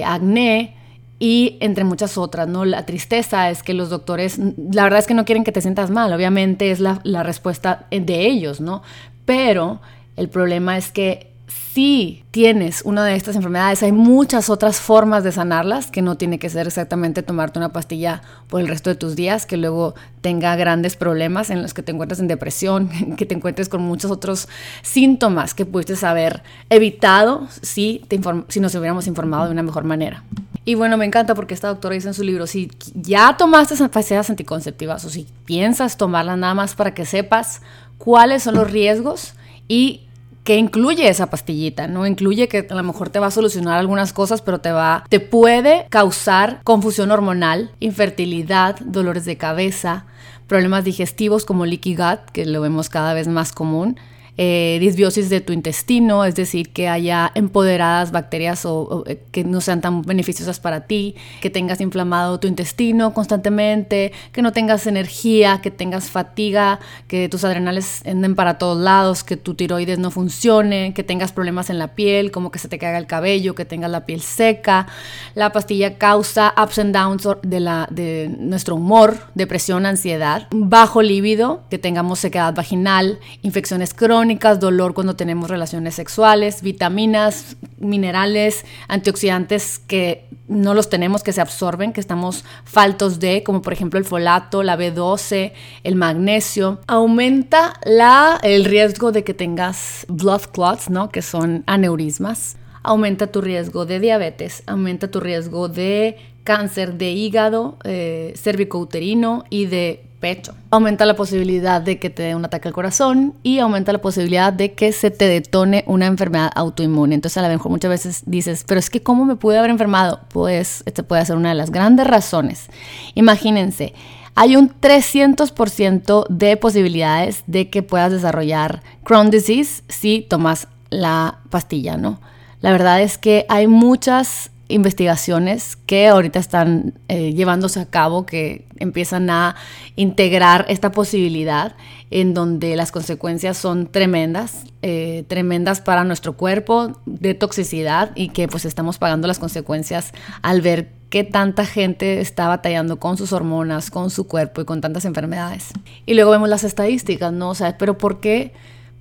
acné, 0.04 0.76
y 1.20 1.56
entre 1.60 1.84
muchas 1.84 2.18
otras, 2.18 2.48
¿no? 2.48 2.64
La 2.64 2.84
tristeza 2.84 3.48
es 3.48 3.62
que 3.62 3.72
los 3.72 3.88
doctores, 3.88 4.38
la 4.38 4.82
verdad 4.82 4.98
es 4.98 5.06
que 5.06 5.14
no 5.14 5.24
quieren 5.24 5.44
que 5.44 5.52
te 5.52 5.62
sientas 5.62 5.90
mal, 5.90 6.12
obviamente 6.12 6.70
es 6.70 6.80
la 6.80 7.22
respuesta 7.22 7.86
de 7.90 8.26
ellos, 8.26 8.60
¿no? 8.60 8.82
Pero 9.24 9.80
el 10.16 10.28
problema 10.28 10.76
es 10.76 10.90
que 10.90 11.32
si 11.46 12.24
tienes 12.30 12.82
una 12.84 13.04
de 13.04 13.16
estas 13.16 13.36
enfermedades, 13.36 13.82
hay 13.82 13.92
muchas 13.92 14.48
otras 14.48 14.80
formas 14.80 15.24
de 15.24 15.32
sanarlas, 15.32 15.90
que 15.90 16.02
no 16.02 16.16
tiene 16.16 16.38
que 16.38 16.48
ser 16.48 16.66
exactamente 16.66 17.22
tomarte 17.22 17.58
una 17.58 17.72
pastilla 17.72 18.22
por 18.48 18.60
el 18.60 18.68
resto 18.68 18.90
de 18.90 18.96
tus 18.96 19.16
días, 19.16 19.44
que 19.44 19.56
luego 19.56 19.94
tenga 20.20 20.56
grandes 20.56 20.96
problemas 20.96 21.50
en 21.50 21.62
los 21.62 21.74
que 21.74 21.82
te 21.82 21.92
encuentres 21.92 22.20
en 22.20 22.28
depresión, 22.28 22.88
que 23.16 23.26
te 23.26 23.34
encuentres 23.34 23.68
con 23.68 23.82
muchos 23.82 24.10
otros 24.10 24.48
síntomas 24.82 25.52
que 25.52 25.66
pudiste 25.66 25.94
haber 26.06 26.42
evitado 26.70 27.46
si, 27.60 28.02
te 28.08 28.20
si 28.48 28.60
nos 28.60 28.74
hubiéramos 28.74 29.06
informado 29.06 29.46
de 29.46 29.52
una 29.52 29.62
mejor 29.62 29.84
manera. 29.84 30.22
Y 30.64 30.76
bueno, 30.76 30.96
me 30.96 31.04
encanta 31.04 31.34
porque 31.34 31.52
esta 31.52 31.68
doctora 31.68 31.94
dice 31.94 32.08
en 32.08 32.14
su 32.14 32.24
libro, 32.24 32.46
si 32.46 32.70
ya 32.94 33.36
tomaste 33.36 33.76
pastillas 33.88 34.30
anticonceptivas 34.30 35.04
o 35.04 35.10
si 35.10 35.26
piensas 35.44 35.98
tomarlas 35.98 36.38
nada 36.38 36.54
más 36.54 36.74
para 36.74 36.94
que 36.94 37.04
sepas 37.04 37.60
cuáles 37.98 38.44
son 38.44 38.54
los 38.54 38.70
riesgos 38.70 39.34
y 39.68 40.03
qué 40.44 40.56
incluye 40.56 41.08
esa 41.08 41.30
pastillita, 41.30 41.88
¿no? 41.88 42.06
Incluye 42.06 42.48
que 42.48 42.66
a 42.68 42.74
lo 42.74 42.82
mejor 42.82 43.08
te 43.08 43.18
va 43.18 43.26
a 43.28 43.30
solucionar 43.30 43.78
algunas 43.78 44.12
cosas, 44.12 44.42
pero 44.42 44.60
te 44.60 44.70
va, 44.70 45.04
te 45.08 45.18
puede 45.18 45.86
causar 45.88 46.60
confusión 46.64 47.10
hormonal, 47.10 47.72
infertilidad, 47.80 48.78
dolores 48.80 49.24
de 49.24 49.38
cabeza, 49.38 50.04
problemas 50.46 50.84
digestivos 50.84 51.44
como 51.44 51.66
leaky 51.66 51.96
gut, 51.96 52.20
que 52.32 52.44
lo 52.44 52.60
vemos 52.60 52.90
cada 52.90 53.14
vez 53.14 53.26
más 53.26 53.52
común, 53.52 53.98
eh, 54.36 54.78
disbiosis 54.80 55.30
de 55.30 55.40
tu 55.40 55.52
intestino, 55.52 56.24
es 56.24 56.34
decir, 56.34 56.72
que 56.72 56.88
haya 56.88 57.30
empoderadas 57.34 58.10
bacterias 58.10 58.64
o, 58.66 59.04
eh, 59.06 59.22
que 59.30 59.44
no 59.44 59.60
sean 59.60 59.80
tan 59.80 60.02
beneficiosas 60.02 60.58
para 60.58 60.86
ti, 60.86 61.14
que 61.40 61.50
tengas 61.50 61.80
inflamado 61.80 62.40
tu 62.40 62.48
intestino 62.48 63.14
constantemente, 63.14 64.12
que 64.32 64.42
no 64.42 64.52
tengas 64.52 64.86
energía, 64.86 65.60
que 65.62 65.70
tengas 65.70 66.10
fatiga, 66.10 66.80
que 67.06 67.28
tus 67.28 67.44
adrenales 67.44 68.02
anden 68.06 68.34
para 68.34 68.58
todos 68.58 68.80
lados, 68.80 69.22
que 69.22 69.36
tu 69.36 69.54
tiroides 69.54 69.98
no 69.98 70.10
funcione, 70.10 70.94
que 70.94 71.04
tengas 71.04 71.30
problemas 71.30 71.70
en 71.70 71.78
la 71.78 71.94
piel, 71.94 72.32
como 72.32 72.50
que 72.50 72.58
se 72.58 72.68
te 72.68 72.78
caiga 72.78 72.98
el 72.98 73.06
cabello, 73.06 73.54
que 73.54 73.64
tengas 73.64 73.90
la 73.90 74.06
piel 74.06 74.20
seca. 74.20 74.88
La 75.34 75.52
pastilla 75.52 75.96
causa 75.96 76.54
ups 76.60 76.78
and 76.78 76.94
downs 76.94 77.28
de, 77.42 77.86
de 77.90 78.34
nuestro 78.38 78.74
humor, 78.74 79.16
depresión, 79.34 79.86
ansiedad, 79.86 80.48
bajo 80.50 81.02
líbido, 81.02 81.62
que 81.70 81.78
tengamos 81.78 82.18
sequedad 82.18 82.54
vaginal, 82.54 83.20
infecciones 83.42 83.94
crónicas, 83.94 84.23
dolor 84.58 84.94
cuando 84.94 85.16
tenemos 85.16 85.50
relaciones 85.50 85.94
sexuales, 85.94 86.62
vitaminas, 86.62 87.56
minerales, 87.78 88.64
antioxidantes 88.88 89.78
que 89.78 90.26
no 90.48 90.74
los 90.74 90.90
tenemos, 90.90 91.22
que 91.22 91.32
se 91.32 91.40
absorben, 91.40 91.92
que 91.92 92.00
estamos 92.00 92.44
faltos 92.64 93.18
de, 93.18 93.42
como 93.42 93.62
por 93.62 93.72
ejemplo 93.72 93.98
el 93.98 94.04
folato, 94.04 94.62
la 94.62 94.76
B12, 94.76 95.52
el 95.82 95.96
magnesio. 95.96 96.80
Aumenta 96.86 97.74
la, 97.84 98.38
el 98.42 98.64
riesgo 98.64 99.12
de 99.12 99.24
que 99.24 99.34
tengas 99.34 100.04
blood 100.08 100.42
clots, 100.52 100.90
¿no? 100.90 101.08
que 101.08 101.22
son 101.22 101.64
aneurismas. 101.66 102.56
Aumenta 102.82 103.28
tu 103.28 103.40
riesgo 103.40 103.86
de 103.86 103.98
diabetes, 103.98 104.62
aumenta 104.66 105.10
tu 105.10 105.20
riesgo 105.20 105.68
de 105.68 106.18
cáncer 106.44 106.94
de 106.94 107.12
hígado, 107.12 107.78
eh, 107.84 108.34
cervicouterino 108.36 109.44
y 109.48 109.66
de 109.66 110.04
pecho. 110.24 110.54
Aumenta 110.70 111.04
la 111.04 111.16
posibilidad 111.16 111.82
de 111.82 111.98
que 111.98 112.08
te 112.08 112.22
dé 112.22 112.34
un 112.34 112.46
ataque 112.46 112.68
al 112.68 112.72
corazón 112.72 113.34
y 113.42 113.58
aumenta 113.58 113.92
la 113.92 114.00
posibilidad 114.00 114.54
de 114.54 114.72
que 114.72 114.90
se 114.92 115.10
te 115.10 115.28
detone 115.28 115.84
una 115.86 116.06
enfermedad 116.06 116.50
autoinmune. 116.54 117.14
Entonces 117.14 117.36
a 117.36 117.42
lo 117.42 117.48
mejor 117.48 117.70
muchas 117.70 117.90
veces 117.90 118.22
dices, 118.24 118.64
pero 118.66 118.80
es 118.80 118.88
que 118.88 119.02
¿cómo 119.02 119.26
me 119.26 119.36
pude 119.36 119.58
haber 119.58 119.68
enfermado? 119.68 120.20
Pues 120.32 120.82
esta 120.86 121.02
puede 121.02 121.26
ser 121.26 121.36
una 121.36 121.50
de 121.50 121.56
las 121.56 121.70
grandes 121.70 122.06
razones. 122.06 122.68
Imagínense, 123.14 123.92
hay 124.34 124.56
un 124.56 124.70
300% 124.70 126.26
de 126.30 126.56
posibilidades 126.56 127.42
de 127.46 127.68
que 127.68 127.82
puedas 127.82 128.10
desarrollar 128.10 128.82
Crohn 129.04 129.28
disease 129.28 129.82
si 129.90 130.22
tomas 130.26 130.68
la 130.88 131.40
pastilla, 131.50 131.98
¿no? 131.98 132.18
La 132.62 132.72
verdad 132.72 133.02
es 133.02 133.18
que 133.18 133.44
hay 133.50 133.66
muchas 133.66 134.52
investigaciones 134.68 135.76
que 135.76 136.08
ahorita 136.08 136.38
están 136.38 136.94
eh, 137.08 137.32
llevándose 137.34 137.80
a 137.80 137.86
cabo, 137.86 138.26
que 138.26 138.66
empiezan 138.78 139.28
a 139.30 139.56
integrar 139.96 140.64
esta 140.68 140.90
posibilidad 140.92 141.76
en 142.10 142.34
donde 142.34 142.76
las 142.76 142.92
consecuencias 142.92 143.56
son 143.56 143.86
tremendas, 143.86 144.64
eh, 144.82 145.24
tremendas 145.28 145.80
para 145.80 146.04
nuestro 146.04 146.36
cuerpo, 146.36 147.00
de 147.06 147.34
toxicidad 147.34 148.12
y 148.14 148.28
que 148.28 148.48
pues 148.48 148.64
estamos 148.64 148.98
pagando 148.98 149.28
las 149.28 149.38
consecuencias 149.38 150.12
al 150.42 150.60
ver 150.60 150.92
que 151.10 151.22
tanta 151.22 151.64
gente 151.64 152.20
está 152.20 152.48
batallando 152.48 152.98
con 152.98 153.16
sus 153.16 153.32
hormonas, 153.32 153.90
con 153.90 154.10
su 154.10 154.26
cuerpo 154.26 154.60
y 154.60 154.64
con 154.64 154.80
tantas 154.80 155.04
enfermedades. 155.04 155.68
Y 156.06 156.14
luego 156.14 156.32
vemos 156.32 156.48
las 156.48 156.64
estadísticas, 156.64 157.32
¿no? 157.32 157.50
O 157.50 157.54
sea, 157.54 157.78
pero 157.78 157.96
¿por 157.98 158.18
qué, 158.18 158.52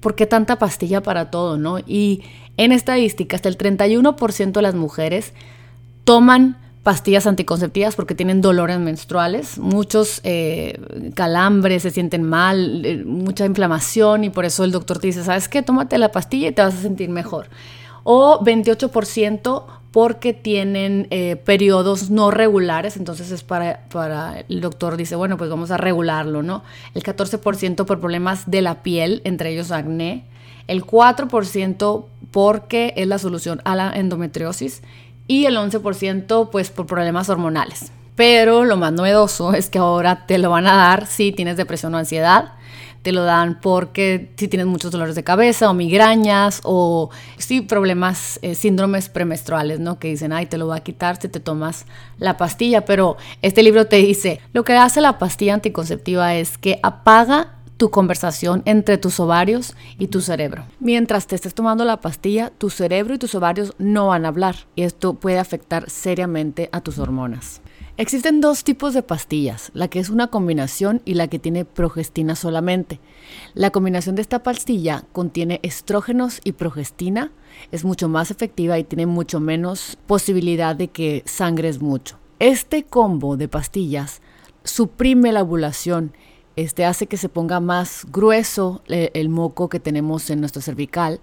por 0.03 0.13
qué 0.13 0.27
tanta 0.27 0.59
pastilla 0.59 1.01
para 1.01 1.31
todo, 1.31 1.57
¿no? 1.57 1.79
Y 1.79 2.21
en 2.57 2.71
estadística, 2.71 3.35
hasta 3.35 3.49
el 3.49 3.57
31% 3.57 4.51
de 4.51 4.61
las 4.61 4.75
mujeres 4.75 5.33
toman 6.03 6.57
pastillas 6.83 7.25
anticonceptivas 7.25 7.95
porque 7.95 8.13
tienen 8.13 8.41
dolores 8.41 8.77
menstruales, 8.77 9.57
muchos 9.57 10.19
eh, 10.25 10.79
calambres, 11.15 11.83
se 11.83 11.91
sienten 11.91 12.23
mal, 12.23 12.85
eh, 12.85 13.03
mucha 13.05 13.45
inflamación 13.45 14.25
y 14.25 14.29
por 14.29 14.43
eso 14.45 14.65
el 14.65 14.71
doctor 14.71 14.99
te 14.99 15.07
dice, 15.07 15.23
¿sabes 15.23 15.47
qué? 15.47 15.63
Tómate 15.63 15.97
la 15.97 16.11
pastilla 16.11 16.49
y 16.49 16.51
te 16.51 16.61
vas 16.61 16.75
a 16.75 16.81
sentir 16.81 17.09
mejor. 17.09 17.47
O 18.03 18.43
28% 18.43 19.63
porque 19.93 20.33
tienen 20.33 21.05
eh, 21.11 21.35
periodos 21.35 22.09
no 22.09 22.31
regulares, 22.31 22.97
entonces 22.97 23.29
es 23.29 23.43
para, 23.43 23.85
para, 23.91 24.39
el 24.49 24.59
doctor 24.59 24.97
dice, 24.97 25.15
bueno, 25.15 25.37
pues 25.37 25.51
vamos 25.51 25.69
a 25.69 25.77
regularlo, 25.77 26.41
¿no? 26.41 26.63
El 26.95 27.03
14% 27.03 27.85
por 27.85 27.99
problemas 27.99 28.49
de 28.49 28.63
la 28.63 28.81
piel, 28.81 29.21
entre 29.23 29.51
ellos 29.51 29.69
acné, 29.69 30.25
el 30.65 30.83
4% 30.83 32.05
porque 32.31 32.95
es 32.97 33.05
la 33.07 33.19
solución 33.19 33.61
a 33.65 33.75
la 33.75 33.91
endometriosis 33.93 34.81
y 35.27 35.45
el 35.45 35.57
11% 35.57 36.49
pues 36.49 36.71
por 36.71 36.87
problemas 36.87 37.29
hormonales. 37.29 37.91
Pero 38.15 38.65
lo 38.65 38.77
más 38.77 38.93
novedoso 38.93 39.53
es 39.53 39.69
que 39.69 39.77
ahora 39.77 40.25
te 40.25 40.39
lo 40.39 40.49
van 40.49 40.65
a 40.65 40.75
dar 40.75 41.05
si 41.05 41.31
tienes 41.31 41.55
depresión 41.55 41.93
o 41.93 41.99
ansiedad. 41.99 42.53
Te 43.03 43.11
lo 43.11 43.23
dan 43.23 43.59
porque 43.61 44.33
si 44.37 44.47
tienes 44.47 44.65
muchos 44.65 44.91
dolores 44.91 45.15
de 45.15 45.23
cabeza 45.23 45.69
o 45.69 45.73
migrañas 45.73 46.61
o 46.63 47.11
sí 47.37 47.61
problemas, 47.61 48.39
eh, 48.41 48.55
síndromes 48.55 49.09
premenstruales, 49.09 49.79
¿no? 49.79 49.99
Que 49.99 50.07
dicen, 50.07 50.33
ay, 50.33 50.47
te 50.47 50.57
lo 50.57 50.67
va 50.67 50.77
a 50.77 50.79
quitar 50.79 51.21
si 51.21 51.27
te 51.27 51.39
tomas 51.39 51.85
la 52.17 52.37
pastilla. 52.37 52.85
Pero 52.85 53.17
este 53.41 53.61
libro 53.61 53.85
te 53.85 53.97
dice, 53.97 54.39
lo 54.53 54.63
que 54.63 54.73
hace 54.73 55.01
la 55.01 55.19
pastilla 55.19 55.53
anticonceptiva 55.53 56.33
es 56.35 56.57
que 56.57 56.79
apaga 56.81 57.59
tu 57.77 57.89
conversación 57.89 58.61
entre 58.65 58.97
tus 58.97 59.19
ovarios 59.19 59.75
y 59.97 60.07
tu 60.07 60.21
cerebro. 60.21 60.63
Mientras 60.79 61.27
te 61.27 61.35
estés 61.35 61.53
tomando 61.53 61.83
la 61.85 61.99
pastilla, 61.99 62.51
tu 62.57 62.69
cerebro 62.69 63.15
y 63.15 63.17
tus 63.17 63.35
ovarios 63.35 63.73
no 63.77 64.07
van 64.07 64.25
a 64.25 64.29
hablar 64.29 64.55
y 64.75 64.83
esto 64.83 65.15
puede 65.15 65.39
afectar 65.39 65.89
seriamente 65.89 66.69
a 66.71 66.81
tus 66.81 66.99
hormonas. 66.99 67.61
Existen 67.95 68.41
dos 68.41 68.63
tipos 68.63 68.95
de 68.95 69.03
pastillas, 69.03 69.69
la 69.75 69.87
que 69.87 69.99
es 69.99 70.09
una 70.09 70.27
combinación 70.27 71.03
y 71.05 71.13
la 71.13 71.27
que 71.27 71.37
tiene 71.37 71.63
progestina 71.63 72.35
solamente. 72.35 72.99
La 73.53 73.69
combinación 73.69 74.15
de 74.15 74.23
esta 74.23 74.41
pastilla 74.41 75.03
contiene 75.11 75.59
estrógenos 75.61 76.41
y 76.43 76.53
progestina, 76.53 77.31
es 77.71 77.85
mucho 77.85 78.09
más 78.09 78.31
efectiva 78.31 78.79
y 78.79 78.83
tiene 78.83 79.05
mucho 79.05 79.39
menos 79.39 79.99
posibilidad 80.07 80.75
de 80.75 80.87
que 80.87 81.21
sangres 81.27 81.81
mucho. 81.81 82.17
Este 82.39 82.83
combo 82.83 83.37
de 83.37 83.47
pastillas 83.47 84.21
suprime 84.63 85.31
la 85.31 85.43
ovulación 85.43 86.13
este 86.55 86.85
hace 86.85 87.07
que 87.07 87.17
se 87.17 87.29
ponga 87.29 87.59
más 87.59 88.05
grueso 88.11 88.81
eh, 88.87 89.11
el, 89.13 89.29
moco 89.29 89.69
que 89.69 89.79
tenemos 89.79 90.29
en 90.29 90.39
nuestro 90.39 90.61
cervical 90.61 91.19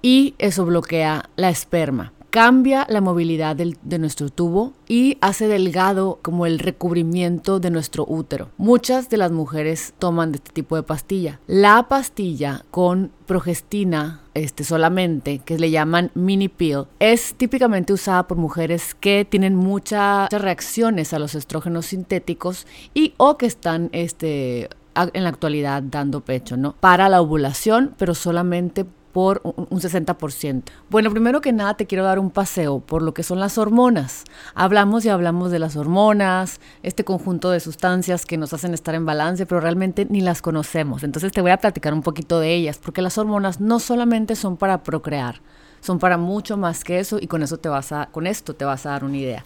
y 0.00 0.34
eso 0.38 0.64
bloquea 0.64 1.28
la 1.36 1.50
esperma. 1.50 2.13
Cambia 2.34 2.84
la 2.90 3.00
movilidad 3.00 3.54
de 3.54 3.98
nuestro 4.00 4.28
tubo 4.28 4.72
y 4.88 5.18
hace 5.20 5.46
delgado 5.46 6.18
como 6.20 6.46
el 6.46 6.58
recubrimiento 6.58 7.60
de 7.60 7.70
nuestro 7.70 8.04
útero. 8.08 8.50
Muchas 8.56 9.08
de 9.08 9.18
las 9.18 9.30
mujeres 9.30 9.94
toman 10.00 10.34
este 10.34 10.50
tipo 10.50 10.74
de 10.74 10.82
pastilla. 10.82 11.38
La 11.46 11.86
pastilla 11.88 12.64
con 12.72 13.12
progestina 13.26 14.22
este, 14.34 14.64
solamente, 14.64 15.42
que 15.44 15.60
le 15.60 15.70
llaman 15.70 16.10
mini 16.14 16.48
pill, 16.48 16.86
es 16.98 17.36
típicamente 17.36 17.92
usada 17.92 18.26
por 18.26 18.36
mujeres 18.36 18.96
que 18.96 19.24
tienen 19.24 19.54
muchas 19.54 20.28
reacciones 20.30 21.12
a 21.12 21.20
los 21.20 21.36
estrógenos 21.36 21.86
sintéticos 21.86 22.66
y 22.94 23.14
o 23.16 23.38
que 23.38 23.46
están 23.46 23.90
este, 23.92 24.70
en 24.96 25.22
la 25.22 25.28
actualidad 25.28 25.84
dando 25.84 26.22
pecho, 26.22 26.56
¿no? 26.56 26.74
Para 26.80 27.08
la 27.08 27.20
ovulación, 27.20 27.94
pero 27.96 28.12
solamente 28.12 28.86
por 29.14 29.40
un 29.44 29.80
60%. 29.80 30.64
Bueno, 30.90 31.08
primero 31.12 31.40
que 31.40 31.52
nada 31.52 31.76
te 31.76 31.86
quiero 31.86 32.02
dar 32.02 32.18
un 32.18 32.30
paseo 32.30 32.80
por 32.80 33.00
lo 33.00 33.14
que 33.14 33.22
son 33.22 33.38
las 33.38 33.58
hormonas. 33.58 34.24
Hablamos 34.56 35.04
y 35.04 35.08
hablamos 35.08 35.52
de 35.52 35.60
las 35.60 35.76
hormonas, 35.76 36.60
este 36.82 37.04
conjunto 37.04 37.52
de 37.52 37.60
sustancias 37.60 38.26
que 38.26 38.36
nos 38.36 38.52
hacen 38.52 38.74
estar 38.74 38.96
en 38.96 39.06
balance, 39.06 39.46
pero 39.46 39.60
realmente 39.60 40.04
ni 40.10 40.20
las 40.20 40.42
conocemos. 40.42 41.04
Entonces 41.04 41.30
te 41.30 41.40
voy 41.40 41.52
a 41.52 41.58
platicar 41.58 41.94
un 41.94 42.02
poquito 42.02 42.40
de 42.40 42.54
ellas, 42.56 42.80
porque 42.82 43.02
las 43.02 43.16
hormonas 43.16 43.60
no 43.60 43.78
solamente 43.78 44.34
son 44.34 44.56
para 44.56 44.82
procrear, 44.82 45.40
son 45.80 46.00
para 46.00 46.18
mucho 46.18 46.56
más 46.56 46.82
que 46.82 46.98
eso 46.98 47.18
y 47.20 47.28
con 47.28 47.44
eso 47.44 47.58
te 47.58 47.68
vas 47.68 47.92
a 47.92 48.06
con 48.06 48.26
esto 48.26 48.54
te 48.56 48.64
vas 48.64 48.84
a 48.84 48.90
dar 48.90 49.04
una 49.04 49.16
idea. 49.16 49.44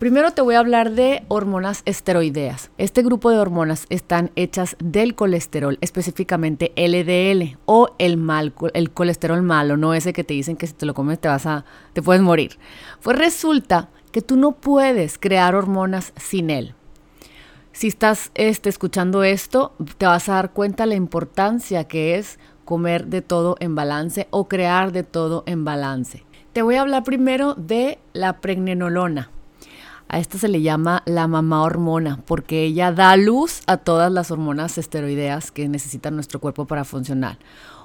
Primero 0.00 0.30
te 0.30 0.40
voy 0.40 0.54
a 0.54 0.60
hablar 0.60 0.92
de 0.92 1.26
hormonas 1.28 1.82
esteroideas. 1.84 2.70
Este 2.78 3.02
grupo 3.02 3.28
de 3.28 3.36
hormonas 3.36 3.84
están 3.90 4.30
hechas 4.34 4.74
del 4.82 5.14
colesterol, 5.14 5.76
específicamente 5.82 6.72
LDL 6.74 7.58
o 7.66 7.94
el 7.98 8.16
mal, 8.16 8.54
el 8.72 8.92
colesterol 8.92 9.42
malo, 9.42 9.76
no 9.76 9.92
ese 9.92 10.14
que 10.14 10.24
te 10.24 10.32
dicen 10.32 10.56
que 10.56 10.66
si 10.66 10.72
te 10.72 10.86
lo 10.86 10.94
comes 10.94 11.20
te 11.20 11.28
vas 11.28 11.44
a 11.44 11.66
te 11.92 12.00
puedes 12.00 12.22
morir. 12.22 12.52
Pues 13.02 13.18
resulta 13.18 13.90
que 14.10 14.22
tú 14.22 14.36
no 14.36 14.52
puedes 14.52 15.18
crear 15.18 15.54
hormonas 15.54 16.14
sin 16.16 16.48
él. 16.48 16.74
Si 17.72 17.88
estás 17.88 18.30
este, 18.32 18.70
escuchando 18.70 19.22
esto, 19.22 19.74
te 19.98 20.06
vas 20.06 20.30
a 20.30 20.36
dar 20.36 20.54
cuenta 20.54 20.86
la 20.86 20.94
importancia 20.94 21.84
que 21.84 22.16
es 22.16 22.38
comer 22.64 23.08
de 23.08 23.20
todo 23.20 23.56
en 23.60 23.74
balance 23.74 24.28
o 24.30 24.48
crear 24.48 24.92
de 24.92 25.02
todo 25.02 25.42
en 25.44 25.66
balance. 25.66 26.24
Te 26.54 26.62
voy 26.62 26.76
a 26.76 26.80
hablar 26.80 27.04
primero 27.04 27.54
de 27.54 27.98
la 28.14 28.40
pregnenolona. 28.40 29.30
A 30.12 30.18
esta 30.18 30.38
se 30.38 30.48
le 30.48 30.60
llama 30.60 31.04
la 31.06 31.28
mamá 31.28 31.62
hormona 31.62 32.20
porque 32.26 32.64
ella 32.64 32.90
da 32.90 33.16
luz 33.16 33.60
a 33.68 33.76
todas 33.76 34.10
las 34.10 34.32
hormonas 34.32 34.76
esteroideas 34.76 35.52
que 35.52 35.68
necesita 35.68 36.10
nuestro 36.10 36.40
cuerpo 36.40 36.66
para 36.66 36.84
funcionar. 36.84 37.38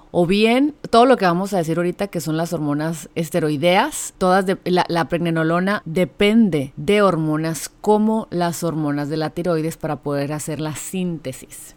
O 0.09 0.25
bien, 0.25 0.73
todo 0.89 1.05
lo 1.05 1.17
que 1.17 1.25
vamos 1.25 1.53
a 1.53 1.57
decir 1.57 1.77
ahorita 1.77 2.07
que 2.07 2.21
son 2.21 2.35
las 2.35 2.51
hormonas 2.51 3.09
esteroideas, 3.13 4.15
todas 4.17 4.45
la, 4.63 4.85
la 4.87 5.07
pregnenolona 5.07 5.83
depende 5.85 6.73
de 6.77 7.03
hormonas 7.03 7.69
como 7.69 8.27
las 8.31 8.63
hormonas 8.63 9.07
de 9.07 9.17
la 9.17 9.29
tiroides 9.29 9.77
para 9.77 9.97
poder 9.97 10.33
hacer 10.33 10.59
la 10.59 10.75
síntesis. 10.75 11.75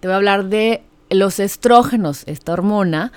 Te 0.00 0.08
voy 0.08 0.14
a 0.14 0.16
hablar 0.16 0.46
de 0.46 0.84
los 1.10 1.38
estrógenos, 1.38 2.22
esta 2.26 2.54
hormona 2.54 3.12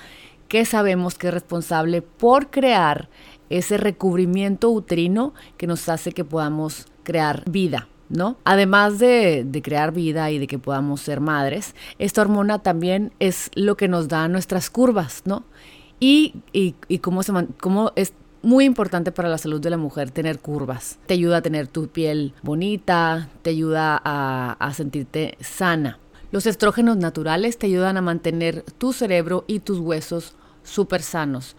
que 0.48 0.66
sabemos 0.66 1.16
que 1.16 1.28
es 1.28 1.34
responsable 1.34 2.02
por 2.02 2.50
crear 2.50 3.08
ese 3.50 3.76
recubrimiento 3.76 4.70
uterino 4.70 5.34
que 5.56 5.66
nos 5.66 5.88
hace 5.88 6.12
que 6.12 6.24
podamos 6.24 6.86
crear 7.02 7.42
vida. 7.48 7.88
¿No? 8.08 8.36
Además 8.44 9.00
de, 9.00 9.44
crear 9.64 9.92
vida 9.92 10.30
y 10.30 10.38
de 10.38 10.46
que 10.46 10.60
podamos 10.60 11.00
ser 11.00 11.18
madres, 11.18 11.74
esta 11.98 12.22
hormona 12.22 12.60
también 12.60 13.12
es 13.18 13.50
lo 13.56 13.76
que 13.76 13.88
nos 13.88 14.06
da 14.06 14.28
nuestras 14.28 14.70
curvas, 14.70 15.22
¿no? 15.24 15.42
Y, 15.98 16.36
y, 16.52 16.98
cómo, 16.98 17.24
se 17.24 17.32
cómo 17.58 17.90
es 17.96 18.12
muy 18.42 18.64
importante 18.64 19.10
para 19.10 19.28
la 19.28 19.38
salud 19.38 19.60
de 19.60 19.70
la 19.70 19.76
mujer 19.76 20.12
tener 20.12 20.38
curvas. 20.38 21.00
Te 21.06 21.14
ayuda 21.14 21.38
a 21.38 21.42
tener 21.42 21.66
tu 21.66 21.88
piel 21.88 22.32
bonita, 22.42 23.28
te 23.42 23.50
ayuda 23.50 24.00
a, 24.04 24.52
a 24.52 24.72
sentirte 24.72 25.36
sana. 25.40 25.98
Los 26.30 26.46
estrógenos 26.46 26.96
naturales 26.96 27.58
te 27.58 27.66
ayudan 27.66 27.96
a 27.96 28.02
mantener 28.02 28.62
tu 28.78 28.92
cerebro 28.92 29.44
y 29.48 29.58
tus 29.58 29.80
huesos 29.80 30.36
súper 30.62 31.02
sanos. 31.02 31.56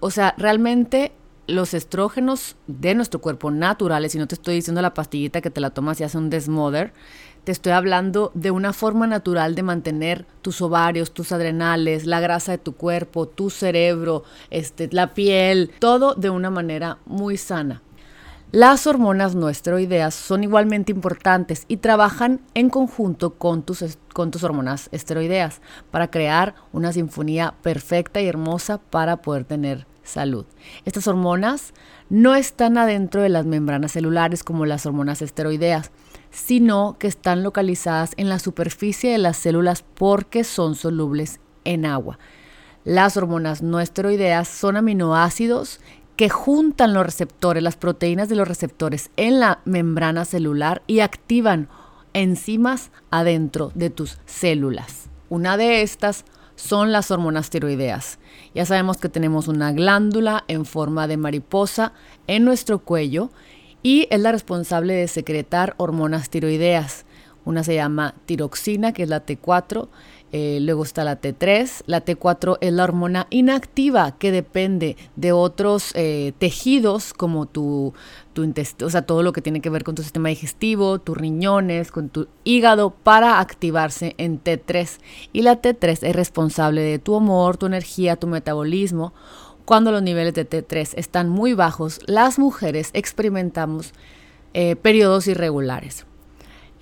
O 0.00 0.10
sea, 0.10 0.34
realmente 0.36 1.12
los 1.46 1.74
estrógenos 1.74 2.56
de 2.66 2.94
nuestro 2.94 3.20
cuerpo 3.20 3.50
naturales, 3.50 4.14
y 4.14 4.18
no 4.18 4.26
te 4.26 4.34
estoy 4.34 4.56
diciendo 4.56 4.82
la 4.82 4.94
pastillita 4.94 5.40
que 5.40 5.50
te 5.50 5.60
la 5.60 5.70
tomas 5.70 6.00
y 6.00 6.04
hace 6.04 6.18
un 6.18 6.30
desmother, 6.30 6.92
te 7.44 7.52
estoy 7.52 7.72
hablando 7.72 8.32
de 8.34 8.50
una 8.50 8.72
forma 8.72 9.06
natural 9.06 9.54
de 9.54 9.62
mantener 9.62 10.26
tus 10.40 10.62
ovarios, 10.62 11.12
tus 11.12 11.32
adrenales, 11.32 12.06
la 12.06 12.20
grasa 12.20 12.52
de 12.52 12.58
tu 12.58 12.74
cuerpo, 12.74 13.28
tu 13.28 13.50
cerebro, 13.50 14.24
este, 14.50 14.88
la 14.92 15.12
piel, 15.12 15.70
todo 15.78 16.14
de 16.14 16.30
una 16.30 16.48
manera 16.50 16.98
muy 17.04 17.36
sana. 17.36 17.82
Las 18.50 18.86
hormonas 18.86 19.34
no 19.34 19.48
esteroideas 19.48 20.14
son 20.14 20.44
igualmente 20.44 20.92
importantes 20.92 21.64
y 21.66 21.78
trabajan 21.78 22.40
en 22.54 22.70
conjunto 22.70 23.34
con 23.34 23.64
tus, 23.64 23.98
con 24.12 24.30
tus 24.30 24.44
hormonas 24.44 24.88
esteroideas 24.92 25.60
para 25.90 26.08
crear 26.08 26.54
una 26.72 26.92
sinfonía 26.92 27.54
perfecta 27.62 28.20
y 28.20 28.28
hermosa 28.28 28.78
para 28.78 29.16
poder 29.22 29.44
tener 29.44 29.88
salud. 30.04 30.46
Estas 30.84 31.08
hormonas 31.08 31.74
no 32.08 32.34
están 32.34 32.78
adentro 32.78 33.22
de 33.22 33.28
las 33.28 33.46
membranas 33.46 33.92
celulares 33.92 34.44
como 34.44 34.66
las 34.66 34.86
hormonas 34.86 35.22
esteroideas, 35.22 35.90
sino 36.30 36.96
que 36.98 37.06
están 37.06 37.42
localizadas 37.42 38.12
en 38.16 38.28
la 38.28 38.38
superficie 38.38 39.10
de 39.10 39.18
las 39.18 39.36
células 39.36 39.84
porque 39.94 40.44
son 40.44 40.74
solubles 40.74 41.40
en 41.64 41.86
agua. 41.86 42.18
Las 42.84 43.16
hormonas 43.16 43.62
no 43.62 43.80
esteroideas 43.80 44.46
son 44.46 44.76
aminoácidos 44.76 45.80
que 46.16 46.28
juntan 46.28 46.94
los 46.94 47.04
receptores, 47.04 47.62
las 47.62 47.76
proteínas 47.76 48.28
de 48.28 48.36
los 48.36 48.46
receptores 48.46 49.10
en 49.16 49.40
la 49.40 49.60
membrana 49.64 50.24
celular 50.24 50.82
y 50.86 51.00
activan 51.00 51.68
enzimas 52.12 52.90
adentro 53.10 53.72
de 53.74 53.90
tus 53.90 54.18
células. 54.26 55.08
Una 55.28 55.56
de 55.56 55.82
estas 55.82 56.24
son 56.56 56.92
las 56.92 57.10
hormonas 57.10 57.50
tiroideas. 57.50 58.18
Ya 58.54 58.64
sabemos 58.66 58.98
que 58.98 59.08
tenemos 59.08 59.48
una 59.48 59.72
glándula 59.72 60.44
en 60.48 60.64
forma 60.64 61.06
de 61.06 61.16
mariposa 61.16 61.92
en 62.26 62.44
nuestro 62.44 62.78
cuello 62.78 63.30
y 63.82 64.06
es 64.10 64.20
la 64.20 64.32
responsable 64.32 64.94
de 64.94 65.08
secretar 65.08 65.74
hormonas 65.76 66.30
tiroideas. 66.30 67.04
Una 67.44 67.62
se 67.62 67.74
llama 67.74 68.14
tiroxina, 68.24 68.92
que 68.92 69.02
es 69.02 69.08
la 69.08 69.26
T4, 69.26 69.88
eh, 70.36 70.58
luego 70.60 70.82
está 70.82 71.04
la 71.04 71.20
T3. 71.20 71.84
La 71.86 72.04
T4 72.04 72.58
es 72.60 72.72
la 72.72 72.82
hormona 72.82 73.28
inactiva 73.30 74.18
que 74.18 74.32
depende 74.32 74.96
de 75.14 75.30
otros 75.30 75.92
eh, 75.94 76.32
tejidos 76.38 77.14
como 77.14 77.46
tu, 77.46 77.94
tu 78.32 78.42
intestino, 78.42 78.88
o 78.88 78.90
sea, 78.90 79.02
todo 79.02 79.22
lo 79.22 79.32
que 79.32 79.42
tiene 79.42 79.60
que 79.60 79.70
ver 79.70 79.84
con 79.84 79.94
tu 79.94 80.02
sistema 80.02 80.30
digestivo, 80.30 80.98
tus 80.98 81.16
riñones, 81.16 81.92
con 81.92 82.08
tu 82.08 82.26
hígado 82.42 82.90
para 82.90 83.38
activarse 83.38 84.16
en 84.18 84.42
T3. 84.42 84.98
Y 85.32 85.42
la 85.42 85.62
T3 85.62 86.00
es 86.02 86.16
responsable 86.16 86.80
de 86.80 86.98
tu 86.98 87.14
humor, 87.14 87.56
tu 87.56 87.66
energía, 87.66 88.16
tu 88.16 88.26
metabolismo. 88.26 89.14
Cuando 89.64 89.92
los 89.92 90.02
niveles 90.02 90.34
de 90.34 90.50
T3 90.50 90.94
están 90.96 91.28
muy 91.28 91.54
bajos, 91.54 92.00
las 92.06 92.40
mujeres 92.40 92.90
experimentamos 92.92 93.92
eh, 94.52 94.74
periodos 94.74 95.28
irregulares. 95.28 96.06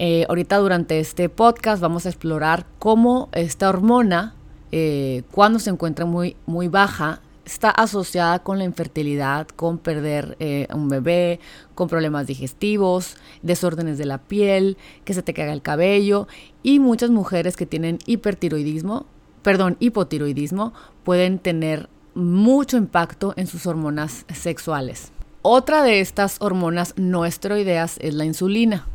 Eh, 0.04 0.26
ahorita 0.28 0.56
durante 0.56 0.98
este 0.98 1.28
podcast 1.28 1.80
vamos 1.80 2.06
a 2.06 2.08
explorar 2.08 2.66
cómo 2.80 3.28
esta 3.30 3.68
hormona, 3.68 4.34
eh, 4.72 5.22
cuando 5.30 5.60
se 5.60 5.70
encuentra 5.70 6.06
muy, 6.06 6.34
muy 6.44 6.66
baja, 6.66 7.20
está 7.44 7.70
asociada 7.70 8.40
con 8.40 8.58
la 8.58 8.64
infertilidad, 8.64 9.46
con 9.46 9.78
perder 9.78 10.36
eh, 10.40 10.66
un 10.74 10.88
bebé, 10.88 11.38
con 11.76 11.86
problemas 11.86 12.26
digestivos, 12.26 13.16
desórdenes 13.42 13.96
de 13.96 14.06
la 14.06 14.18
piel, 14.18 14.76
que 15.04 15.14
se 15.14 15.22
te 15.22 15.34
caiga 15.34 15.52
el 15.52 15.62
cabello 15.62 16.26
y 16.64 16.80
muchas 16.80 17.10
mujeres 17.10 17.56
que 17.56 17.66
tienen 17.66 18.00
hipertiroidismo, 18.04 19.06
perdón, 19.42 19.76
hipotiroidismo, 19.78 20.72
pueden 21.04 21.38
tener 21.38 21.88
mucho 22.16 22.76
impacto 22.76 23.34
en 23.36 23.46
sus 23.46 23.68
hormonas 23.68 24.26
sexuales. 24.34 25.12
Otra 25.42 25.84
de 25.84 26.00
estas 26.00 26.38
hormonas 26.40 26.92
no 26.96 27.24
esteroideas 27.24 27.98
es 28.00 28.14
la 28.14 28.24
insulina. 28.24 28.88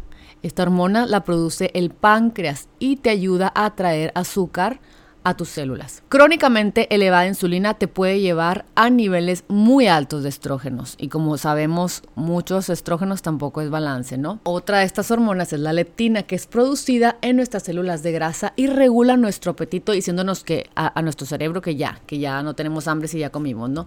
Esta 0.43 0.63
hormona 0.63 1.06
la 1.06 1.23
produce 1.23 1.71
el 1.73 1.89
páncreas 1.89 2.69
y 2.80 2.97
te 2.97 3.10
ayuda 3.10 3.52
a 3.56 3.76
traer 3.76 4.12
azúcar 4.15 4.80
a 5.28 5.36
tus 5.36 5.50
células. 5.50 6.04
Crónicamente 6.08 6.93
elevada 6.95 7.28
insulina 7.28 7.73
te 7.73 7.89
puede 7.89 8.21
llevar 8.21 8.63
a 8.76 8.89
niveles 8.89 9.43
muy 9.50 9.88
altos 9.88 10.23
de 10.23 10.30
estrógenos 10.30 10.95
y 10.97 11.10
como 11.10 11.38
sabemos 11.38 12.02
muchos 12.15 12.69
estrógenos 12.69 13.21
tampoco 13.21 13.60
es 13.60 13.69
balance, 13.69 14.17
¿no? 14.17 14.39
Otra 14.43 14.80
de 14.80 14.86
estas 14.86 15.12
hormonas 15.12 15.52
es 15.52 15.60
la 15.60 15.73
leptina 15.73 16.23
que 16.23 16.36
es 16.36 16.47
producida 16.47 17.17
en 17.21 17.36
nuestras 17.36 17.63
células 17.63 18.04
de 18.04 18.13
grasa 18.13 18.54
y 18.56 18.67
regula 18.67 19.17
nuestro 19.17 19.52
apetito 19.52 19.91
diciéndonos 19.91 20.45
que 20.45 20.69
a, 20.76 20.97
a 20.97 21.02
nuestro 21.02 21.28
cerebro 21.28 21.62
que 21.62 21.76
ya, 21.76 22.00
que 22.08 22.19
ya 22.19 22.41
no 22.41 22.54
tenemos 22.54 22.88
hambre 22.88 23.10
si 23.10 23.19
ya 23.19 23.30
comimos, 23.30 23.69
¿no? 23.69 23.86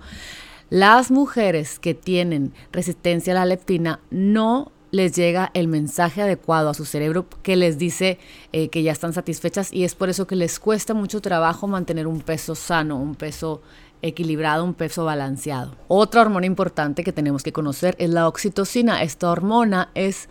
Las 0.68 1.10
mujeres 1.10 1.78
que 1.78 1.94
tienen 1.94 2.52
resistencia 2.70 3.32
a 3.32 3.36
la 3.36 3.46
leptina 3.46 4.00
no 4.10 4.72
les 4.90 5.14
llega 5.14 5.50
el 5.54 5.68
mensaje 5.68 6.22
adecuado 6.22 6.68
a 6.68 6.74
su 6.74 6.84
cerebro 6.84 7.26
que 7.42 7.56
les 7.56 7.78
dice 7.78 8.18
eh, 8.52 8.68
que 8.68 8.82
ya 8.82 8.92
están 8.92 9.12
satisfechas 9.12 9.72
y 9.72 9.84
es 9.84 9.94
por 9.94 10.08
eso 10.08 10.26
que 10.26 10.36
les 10.36 10.58
cuesta 10.58 10.94
mucho 10.94 11.20
trabajo 11.20 11.66
mantener 11.66 12.06
un 12.06 12.20
peso 12.20 12.54
sano, 12.54 12.96
un 12.96 13.14
peso 13.14 13.62
equilibrado, 14.02 14.64
un 14.64 14.74
peso 14.74 15.04
balanceado. 15.04 15.76
Otra 15.88 16.22
hormona 16.22 16.46
importante 16.46 17.04
que 17.04 17.12
tenemos 17.12 17.42
que 17.42 17.52
conocer 17.52 17.94
es 17.98 18.10
la 18.10 18.28
oxitocina. 18.28 19.02
Esta 19.02 19.30
hormona 19.30 19.90
es 19.94 20.28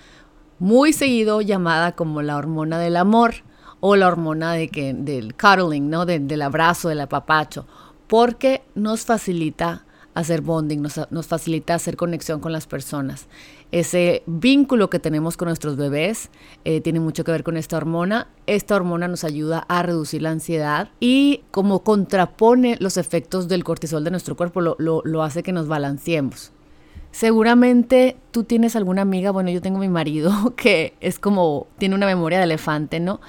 muy 0.58 0.92
seguido 0.92 1.42
llamada 1.42 1.94
como 1.94 2.22
la 2.22 2.38
hormona 2.38 2.80
del 2.80 2.98
amor 2.98 3.36
o 3.80 3.96
la 3.96 4.08
hormona 4.08 4.54
de 4.54 4.68
que, 4.68 4.94
del 4.94 5.36
cuddling, 5.36 5.90
¿no? 5.90 6.06
del 6.06 6.42
abrazo, 6.42 6.90
del 6.90 7.02
apapacho, 7.02 7.66
porque 8.08 8.64
nos 8.76 9.06
facilita 9.06 9.86
hacer 10.14 10.42
bonding, 10.42 10.82
nos, 10.82 11.00
nos 11.12 11.28
facilita 11.28 11.76
hacer 11.76 11.96
conexión 11.96 12.42
con 12.42 12.52
las 12.52 12.68
personas 12.68 13.28
ese 13.72 14.24
vínculo 14.26 14.90
que 14.90 15.00
tenemos 15.00 15.38
con 15.38 15.48
nuestros 15.48 15.78
bebés 15.78 16.30
eh, 16.66 16.82
tiene 16.82 17.00
mucho 17.00 17.24
que 17.24 17.32
ver 17.32 17.44
con 17.44 17.58
esta 17.58 17.78
hormona. 17.78 18.28
Esta 18.48 18.76
hormona 18.76 19.08
nos 19.08 19.24
ayuda 19.24 19.66
a 19.68 19.84
reducir 19.84 20.22
la 20.22 20.32
ansiedad 20.32 20.90
y 21.00 21.44
como 21.52 21.84
contrapone 21.84 22.78
los 22.80 22.98
efectos 22.98 23.48
del 23.48 23.64
cortisol 23.64 24.04
de 24.04 24.12
nuestro 24.12 24.36
cuerpo, 24.36 24.62
lo, 24.62 24.76
lo 24.78 25.24
hace 25.24 25.44
que 25.44 25.52
nos 25.52 25.68
balanceemos. 25.68 26.52
Seguramente 27.12 28.18
tú 28.32 28.44
tienes 28.44 28.76
alguna 28.76 29.02
amiga, 29.02 29.32
bueno, 29.32 29.50
yo 29.50 29.62
tengo 29.62 29.80
mi 29.80 29.90
marido 29.90 30.54
que 30.56 30.94
es 31.00 31.20
como, 31.20 31.68
tiene 31.78 31.96
una 31.96 32.06
memoria 32.06 32.38
de 32.38 32.46
elefante, 32.46 33.00
¿no? 33.00 33.20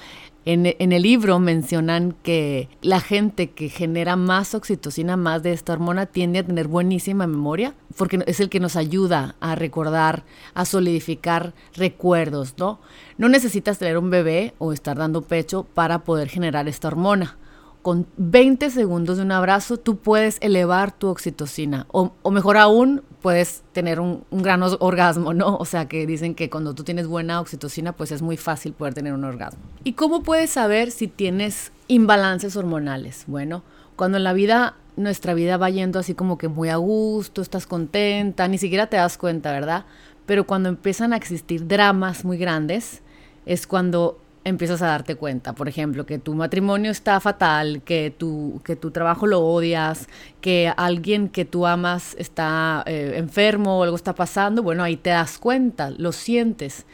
En, 0.43 0.65
el 0.65 1.01
libro 1.03 1.37
mencionan 1.37 2.15
que 2.23 2.67
la 2.81 2.99
gente 2.99 3.51
que 3.51 3.69
genera 3.69 4.15
más 4.15 4.55
oxitocina, 4.55 5.15
más 5.15 5.43
de 5.43 5.53
esta 5.53 5.73
hormona, 5.73 6.07
tiende 6.07 6.39
a 6.39 6.43
tener 6.43 6.67
buenísima 6.67 7.27
memoria, 7.27 7.75
porque 7.95 8.23
es 8.25 8.39
el 8.39 8.49
que 8.49 8.59
nos 8.59 8.75
ayuda 8.75 9.35
a 9.39 9.53
recordar, 9.53 10.23
a 10.55 10.65
solidificar 10.65 11.53
recuerdos, 11.75 12.55
¿no? 12.57 12.79
No 13.19 13.29
necesitas 13.29 13.77
tener 13.77 13.99
un 13.99 14.09
bebé 14.09 14.55
o 14.57 14.73
estar 14.73 14.97
dando 14.97 15.21
pecho 15.21 15.63
para 15.75 15.99
poder 15.99 16.27
generar 16.27 16.67
esta 16.67 16.87
hormona 16.87 17.37
con 17.81 18.07
20 18.17 18.69
segundos 18.69 19.17
de 19.17 19.23
un 19.23 19.31
abrazo 19.31 19.77
tú 19.77 19.97
puedes 19.97 20.37
elevar 20.41 20.91
tu 20.91 21.07
oxitocina 21.07 21.87
o, 21.91 22.11
mejor 22.31 22.57
aún 22.57 23.03
puedes 23.21 23.63
tener 23.71 23.99
un, 23.99 24.23
gran 24.31 24.61
orgasmo, 24.79 25.33
¿no? 25.33 25.57
O 25.57 25.65
sea 25.65 25.87
que 25.87 26.05
dicen 26.05 26.35
que 26.35 26.49
cuando 26.49 26.73
tú 26.73 26.83
tienes 26.83 27.07
buena 27.07 27.39
oxitocina 27.41 27.93
pues 27.93 28.11
es 28.11 28.21
muy 28.21 28.37
fácil 28.37 28.73
poder 28.73 28.93
tener 28.93 29.13
un 29.13 29.23
orgasmo. 29.23 29.61
¿Y 29.83 29.93
cómo 29.93 30.23
puedes 30.23 30.51
saber 30.51 30.91
si 30.91 31.07
tienes 31.07 31.71
imbalances 31.87 32.55
hormonales? 32.55 33.23
Bueno, 33.27 33.63
cuando 33.95 34.17
en 34.17 34.23
la 34.23 34.33
vida, 34.33 34.75
nuestra 34.95 35.33
vida 35.33 35.57
va 35.57 35.69
yendo 35.69 35.99
así 35.99 36.13
como 36.13 36.37
que 36.37 36.47
muy 36.47 36.69
a 36.69 36.77
gusto, 36.77 37.41
estás 37.41 37.67
contenta, 37.67 38.47
ni 38.47 38.57
siquiera 38.57 38.87
te 38.87 38.97
das 38.97 39.17
cuenta, 39.17 39.51
¿verdad? 39.51 39.85
Pero 40.25 40.45
cuando 40.45 40.69
empiezan 40.69 41.13
a 41.13 41.17
existir 41.17 41.67
dramas 41.67 42.25
muy 42.25 42.37
grandes, 42.37 43.01
es 43.45 43.67
cuando 43.67 44.20
empiezas 44.43 44.81
a 44.81 44.87
darte 44.87 45.15
cuenta, 45.15 45.53
por 45.53 45.67
ejemplo, 45.67 46.05
que 46.05 46.17
tu 46.17 46.33
matrimonio 46.33 46.91
está 46.91 47.19
fatal, 47.19 47.81
que 47.83 48.13
tu, 48.15 48.61
que 48.63 48.75
tu 48.75 48.91
trabajo 48.91 49.27
lo 49.27 49.41
odias, 49.41 50.07
que 50.41 50.73
alguien 50.77 51.29
que 51.29 51.45
tú 51.45 51.67
amas 51.67 52.15
está 52.17 52.83
eh, 52.87 53.13
enfermo 53.17 53.79
o 53.79 53.83
algo 53.83 53.95
está 53.95 54.15
pasando, 54.15 54.63
bueno, 54.63 54.83
ahí 54.83 54.97
te 54.97 55.11
das 55.11 55.37
cuenta, 55.37 55.91
lo 55.91 56.11
sientes. 56.11 56.85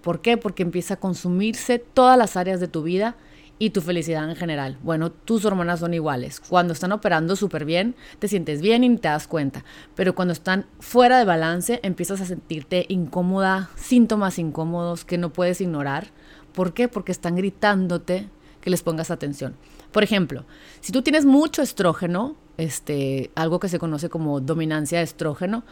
¿Por 0.00 0.20
qué? 0.20 0.36
Porque 0.36 0.62
empieza 0.62 0.94
a 0.94 0.98
consumirse 0.98 1.78
todas 1.78 2.18
las 2.18 2.36
áreas 2.36 2.60
de 2.60 2.68
tu 2.68 2.82
vida 2.82 3.16
y 3.58 3.70
tu 3.70 3.80
felicidad 3.80 4.28
en 4.28 4.36
general. 4.36 4.78
Bueno, 4.82 5.10
tus 5.10 5.44
hormonas 5.44 5.80
son 5.80 5.94
iguales. 5.94 6.40
Cuando 6.40 6.72
están 6.72 6.92
operando 6.92 7.36
súper 7.36 7.64
bien, 7.64 7.94
te 8.18 8.28
sientes 8.28 8.60
bien 8.60 8.84
y 8.84 8.96
te 8.96 9.08
das 9.08 9.28
cuenta. 9.28 9.64
Pero 9.94 10.14
cuando 10.14 10.32
están 10.32 10.66
fuera 10.80 11.18
de 11.18 11.24
balance, 11.24 11.80
empiezas 11.82 12.20
a 12.20 12.26
sentirte 12.26 12.86
incómoda, 12.88 13.70
síntomas 13.76 14.38
incómodos 14.38 15.04
que 15.04 15.18
no 15.18 15.32
puedes 15.32 15.60
ignorar. 15.60 16.08
¿Por 16.54 16.72
qué? 16.72 16.88
Porque 16.88 17.12
están 17.12 17.36
gritándote 17.36 18.28
que 18.60 18.70
les 18.70 18.82
pongas 18.82 19.10
atención. 19.10 19.54
Por 19.92 20.02
ejemplo, 20.02 20.44
si 20.80 20.92
tú 20.92 21.02
tienes 21.02 21.24
mucho 21.24 21.62
estrógeno, 21.62 22.36
este, 22.56 23.30
algo 23.34 23.60
que 23.60 23.68
se 23.68 23.78
conoce 23.78 24.08
como 24.08 24.40
dominancia 24.40 24.98
de 24.98 25.04
estrógeno, 25.04 25.64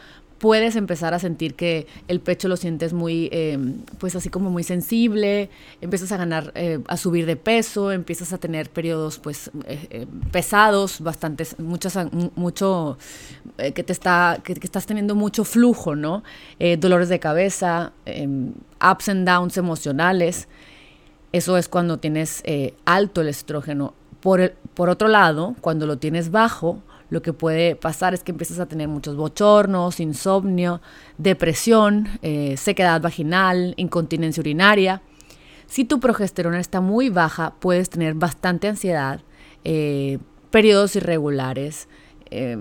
puedes 0.43 0.75
empezar 0.75 1.13
a 1.13 1.19
sentir 1.19 1.55
que 1.55 1.87
el 2.09 2.19
pecho 2.19 2.49
lo 2.49 2.57
sientes 2.57 2.91
muy, 2.91 3.29
eh, 3.31 3.57
pues 3.97 4.13
así 4.17 4.27
como 4.27 4.49
muy 4.49 4.63
sensible, 4.63 5.49
empiezas 5.79 6.11
a 6.11 6.17
ganar, 6.17 6.51
eh, 6.55 6.79
a 6.87 6.97
subir 6.97 7.25
de 7.25 7.37
peso, 7.37 7.93
empiezas 7.93 8.33
a 8.33 8.37
tener 8.37 8.69
periodos 8.69 9.19
pues 9.19 9.51
eh, 9.65 10.05
pesados, 10.33 10.99
bastantes, 10.99 11.57
muchas, 11.59 11.97
mucho, 12.35 12.97
que 13.57 13.83
te 13.83 13.93
está, 13.93 14.41
que, 14.43 14.55
que, 14.55 14.67
estás 14.67 14.85
teniendo 14.85 15.15
mucho 15.15 15.45
flujo, 15.45 15.95
¿no? 15.95 16.23
dolores 16.77 17.07
de 17.07 17.19
cabeza, 17.19 17.93
em, 18.05 18.51
ups 18.81 19.07
and 19.07 19.25
downs 19.25 19.55
emocionales. 19.55 20.49
Eso 21.33 21.57
es 21.57 21.67
cuando 21.67 21.97
tienes 21.97 22.43
alto 22.85 23.19
el 23.19 23.27
estrógeno. 23.27 23.93
Por, 24.21 24.53
por 24.73 24.87
otro 24.87 25.09
lado, 25.09 25.55
cuando 25.59 25.85
lo 25.85 25.97
tienes 25.97 26.31
bajo, 26.31 26.81
lo 27.13 27.21
que 27.21 27.31
puede 27.31 27.75
pasar 27.75 28.15
es 28.15 28.23
que 28.23 28.31
empiezas 28.31 28.57
a 28.57 28.65
tener 28.65 28.87
muchos 28.87 29.15
bochornos, 29.15 29.99
insomnio, 29.99 30.81
depresión, 31.19 32.07
eh, 32.23 32.57
sequedad 32.57 32.99
vaginal, 33.01 33.75
incontinencia 33.77 34.41
urinaria. 34.41 35.03
Si 35.67 35.85
tu 35.85 35.99
progesterona 35.99 36.59
está 36.59 36.81
muy 36.81 37.09
baja, 37.09 37.53
puedes 37.59 37.91
tener 37.91 38.15
bastante 38.15 38.67
ansiedad, 38.67 39.21
eh, 39.63 40.17
periodos 40.49 40.95
irregulares, 40.95 41.87
eh, 42.31 42.57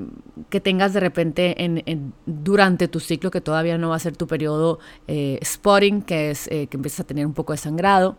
que 0.50 0.60
tengas 0.60 0.92
de 0.92 1.00
repente 1.00 1.64
en, 1.64 2.12
durante 2.26 2.88
tu 2.88 3.00
ciclo, 3.00 3.30
que 3.30 3.40
todavía 3.40 3.78
no 3.78 3.88
va 3.88 3.96
a 3.96 4.00
ser 4.00 4.18
tu 4.18 4.26
periodo 4.26 4.80
spotting, 5.42 6.02
que 6.02 6.30
es 6.30 6.46
que 6.46 6.68
empiezas 6.70 7.00
a 7.00 7.04
tener 7.04 7.24
un 7.24 7.32
poco 7.32 7.54
de 7.54 7.56
sangrado. 7.56 8.18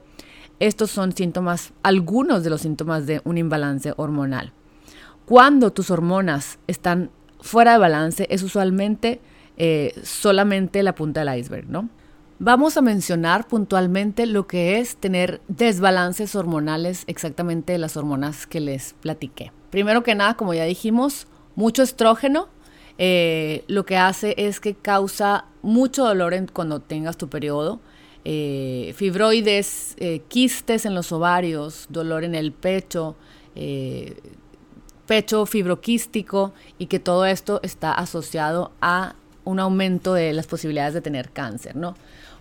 Estos 0.60 0.92
son 0.92 1.12
síntomas, 1.14 1.74
algunos 1.84 2.44
de 2.44 2.50
los 2.50 2.62
síntomas 2.62 3.06
de 3.06 3.22
un 3.26 3.38
imbalance 3.38 3.94
hormonal. 3.98 4.54
Cuando 5.26 5.72
tus 5.72 5.90
hormonas 5.92 6.60
están 6.68 7.10
fuera 7.40 7.74
de 7.74 7.78
balance 7.78 8.28
es 8.30 8.42
usualmente 8.44 9.20
eh, 9.58 9.94
solamente 10.04 10.82
la 10.84 10.96
punta 10.96 11.24
del 11.24 11.38
iceberg, 11.38 11.70
¿no? 11.70 11.90
Vamos 12.40 12.78
a 12.78 12.82
mencionar 12.82 13.48
puntualmente 13.48 14.26
lo 14.26 14.48
que 14.48 14.80
es 14.80 14.98
tener 14.98 15.40
desbalances 15.48 16.36
hormonales, 16.36 17.04
exactamente 17.08 17.78
las 17.78 17.96
hormonas 17.96 18.48
que 18.48 18.60
les 18.60 18.94
platiqué. 18.94 19.52
Primero 19.70 20.04
que 20.04 20.16
nada, 20.16 20.36
como 20.36 20.54
ya 20.54 20.66
dijimos, 20.66 21.28
mucho 21.56 21.84
estrógeno 21.84 22.48
eh, 22.98 23.64
lo 23.68 23.86
que 23.86 23.98
hace 23.98 24.36
es 24.38 24.60
que 24.60 24.76
causa 24.76 25.46
mucho 25.62 26.06
dolor 26.06 26.34
cuando 26.52 26.80
tengas 26.80 27.18
tu 27.18 27.30
periodo. 27.30 27.80
Eh, 28.26 28.94
fibroides, 28.96 29.96
quistes 30.28 30.86
en 30.86 30.96
los 30.96 31.12
ovarios, 31.12 31.88
dolor 31.90 32.24
en 32.24 32.36
el 32.36 32.52
pecho, 32.52 33.16
pecho 35.06 35.46
fibroquístico 35.46 36.54
y 36.78 36.88
que 36.88 37.00
todo 37.00 37.26
esto 37.26 37.60
está 37.64 37.94
asociado 37.94 38.72
a 38.82 39.16
un 39.46 39.60
aumento 39.60 40.14
de 40.14 40.34
las 40.34 40.48
posibilidades 40.48 40.94
de 40.94 41.02
tener 41.02 41.32
cáncer, 41.32 41.76
¿no? 41.76 41.96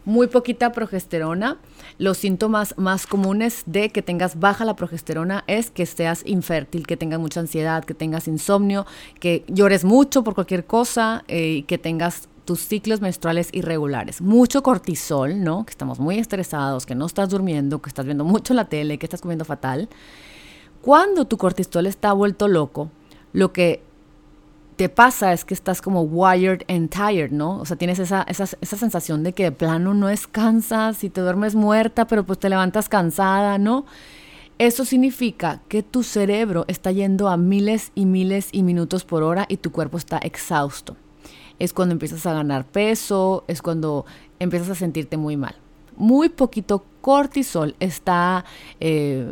Muy 0.04 0.26
poquita 0.26 0.72
progesterona. 0.72 1.58
Los 1.98 2.18
síntomas 2.18 2.74
más 2.76 3.06
comunes 3.06 3.62
de 3.66 3.90
que 3.90 4.02
tengas 4.02 4.38
baja 4.38 4.64
la 4.64 4.74
progesterona 4.74 5.44
es 5.46 5.70
que 5.70 5.86
seas 5.86 6.22
infértil, 6.26 6.86
que 6.86 6.96
tengas 6.96 7.20
mucha 7.20 7.38
ansiedad, 7.40 7.84
que 7.84 7.94
tengas 7.94 8.26
insomnio, 8.26 8.84
que 9.20 9.44
llores 9.46 9.84
mucho 9.84 10.24
por 10.24 10.34
cualquier 10.34 10.64
cosa 10.64 11.24
eh, 11.28 11.58
y 11.58 11.62
que 11.62 11.78
tengas 11.78 12.28
tus 12.44 12.60
ciclos 12.60 13.00
menstruales 13.00 13.48
irregulares. 13.52 14.20
Mucho 14.20 14.62
cortisol, 14.62 15.42
¿no? 15.42 15.64
Que 15.64 15.70
estamos 15.70 16.00
muy 16.00 16.18
estresados, 16.18 16.86
que 16.86 16.94
no 16.94 17.06
estás 17.06 17.28
durmiendo, 17.28 17.80
que 17.80 17.88
estás 17.88 18.04
viendo 18.04 18.24
mucho 18.26 18.54
la 18.54 18.66
tele, 18.66 18.98
que 18.98 19.06
estás 19.06 19.20
comiendo 19.20 19.44
fatal. 19.44 19.88
Cuando 20.80 21.26
tu 21.26 21.36
cortisol 21.36 21.86
está 21.86 22.12
vuelto 22.12 22.48
loco, 22.48 22.90
lo 23.32 23.52
que 23.52 23.82
te 24.76 24.88
pasa 24.88 25.32
es 25.32 25.44
que 25.44 25.54
estás 25.54 25.80
como 25.80 26.02
wired 26.02 26.62
and 26.68 26.90
tired, 26.90 27.30
¿no? 27.30 27.60
O 27.60 27.64
sea, 27.64 27.76
tienes 27.76 27.98
esa, 27.98 28.22
esa, 28.22 28.48
esa, 28.60 28.76
sensación 28.76 29.22
de 29.22 29.32
que 29.32 29.44
de 29.44 29.52
plano 29.52 29.94
no 29.94 30.08
descansas 30.08 31.04
y 31.04 31.10
te 31.10 31.20
duermes 31.20 31.54
muerta, 31.54 32.06
pero 32.06 32.24
pues 32.24 32.38
te 32.38 32.48
levantas 32.48 32.88
cansada, 32.88 33.58
¿no? 33.58 33.84
Eso 34.58 34.84
significa 34.84 35.60
que 35.68 35.82
tu 35.82 36.02
cerebro 36.02 36.64
está 36.68 36.90
yendo 36.90 37.28
a 37.28 37.36
miles 37.36 37.92
y 37.94 38.06
miles 38.06 38.48
y 38.52 38.62
minutos 38.62 39.04
por 39.04 39.22
hora 39.22 39.46
y 39.48 39.58
tu 39.58 39.72
cuerpo 39.72 39.98
está 39.98 40.18
exhausto. 40.18 40.96
Es 41.58 41.72
cuando 41.72 41.92
empiezas 41.92 42.26
a 42.26 42.32
ganar 42.32 42.64
peso, 42.64 43.44
es 43.48 43.62
cuando 43.62 44.04
empiezas 44.38 44.70
a 44.70 44.74
sentirte 44.74 45.16
muy 45.16 45.36
mal. 45.36 45.56
Muy 45.96 46.28
poquito 46.28 46.84
cortisol 47.00 47.74
está 47.80 48.44
eh, 48.80 49.30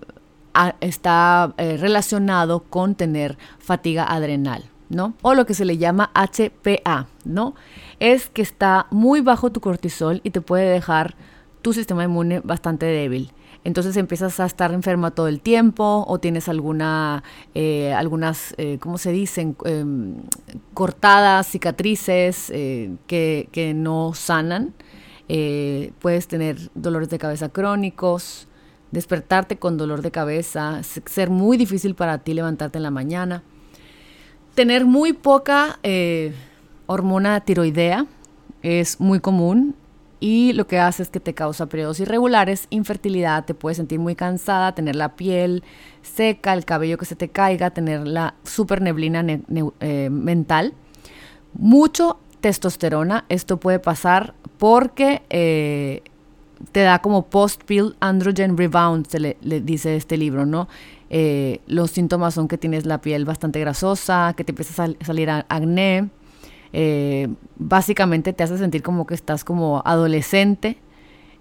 está 0.81 1.55
eh, 1.57 1.77
relacionado 1.77 2.61
con 2.61 2.95
tener 2.95 3.39
fatiga 3.59 4.05
adrenal, 4.05 4.65
¿no? 4.89 5.15
O 5.23 5.35
lo 5.35 5.47
que 5.47 5.55
se 5.55 5.65
le 5.65 5.79
llama 5.79 6.11
HPA, 6.15 7.07
¿no? 7.25 7.55
Es 8.01 8.29
que 8.29 8.43
está 8.43 8.87
muy 8.91 9.21
bajo 9.21 9.51
tu 9.51 9.61
cortisol 9.61 10.21
y 10.25 10.31
te 10.31 10.41
puede 10.41 10.69
dejar 10.71 11.15
tu 11.63 11.73
sistema 11.73 12.05
inmune 12.05 12.41
bastante 12.41 12.87
débil. 12.87 13.31
Entonces 13.63 13.97
empiezas 13.97 14.41
a 14.41 14.47
estar 14.47 14.73
enferma 14.73 15.11
todo 15.11 15.29
el 15.29 15.41
tiempo 15.41 16.05
o 16.09 16.19
tienes 16.19 16.49
alguna, 16.49 17.23
eh, 17.55 17.93
algunas, 17.93 18.55
eh, 18.57 18.79
¿cómo 18.81 18.97
se 18.97 19.13
dicen? 19.13 19.57
Em, 19.65 20.17
cortadas, 20.73 21.47
cicatrices 21.47 22.47
que, 22.49 23.49
que, 23.53 23.75
no 23.75 24.13
sanan. 24.15 24.75
puedes 25.99 26.27
tener 26.27 26.71
dolores 26.75 27.11
de 27.11 27.19
cabeza 27.19 27.51
crónicos, 27.51 28.49
despertarte 28.91 29.57
con 29.57 29.77
dolor 29.77 30.03
de 30.03 30.11
cabeza, 30.11 30.83
ser 30.83 31.31
muy 31.31 31.57
difícil 31.57 31.95
para 31.95 32.19
ti 32.19 32.35
levantarte 32.35 32.79
en 32.79 32.83
la 32.83 32.91
mañana, 32.91 33.43
tener 34.55 34.85
muy 34.85 35.13
poca 35.13 35.79
eh, 35.83 36.35
hormona 36.87 37.41
tiroidea 37.41 38.07
es 38.63 39.01
muy 39.01 39.21
común 39.21 39.75
y 40.21 40.53
lo 40.53 40.67
que 40.67 40.79
hace 40.79 41.03
es 41.03 41.09
que 41.09 41.19
te 41.19 41.33
causa 41.33 41.67
periodos 41.67 41.99
irregulares, 41.99 42.67
infertilidad, 42.69 43.47
te 43.47 43.55
puedes 43.55 43.79
sentir 43.79 43.99
muy 43.99 44.15
cansada, 44.15 44.75
tener 44.75 44.95
la 44.95 45.17
piel 45.17 45.65
seca, 46.03 46.53
el 46.53 46.67
cabello 46.67 46.99
que 46.99 47.07
se 47.07 47.17
te 47.17 47.31
caiga, 47.31 47.71
tener 47.71 48.07
la 48.07 48.35
super 48.45 48.83
neblina 48.83 49.25
eh, 49.81 50.11
mental. 50.11 50.75
Mucho 51.55 52.19
testosterona, 52.41 53.25
esto 53.31 53.59
puede 53.59 53.79
pasar 53.79 54.35
porque 54.59 55.23
eh, 55.31 56.03
te 56.73 56.81
da 56.81 57.01
como 57.01 57.27
post-pill 57.27 57.97
androgen 58.01 58.59
rebound, 58.59 59.07
se 59.09 59.21
le, 59.21 59.37
dice 59.41 59.97
este 59.97 60.19
libro, 60.19 60.45
¿no? 60.45 60.69
Eh, 61.09 61.61
los 61.67 61.91
síntomas 61.91 62.35
son 62.35 62.47
que 62.47 62.59
tienes 62.59 62.85
la 62.85 63.01
piel 63.01 63.25
bastante 63.25 63.59
grasosa, 63.59 64.35
que 64.37 64.45
te 64.45 64.53
empieza 64.53 64.85
a 64.85 65.05
salir 65.05 65.31
acné, 65.31 66.11
eh, 66.73 67.29
básicamente 67.57 68.33
te 68.33 68.43
hace 68.43 68.59
sentir 68.59 68.83
como 68.83 69.07
que 69.07 69.15
estás 69.15 69.45
como 69.45 69.83
adolescente, 69.85 70.79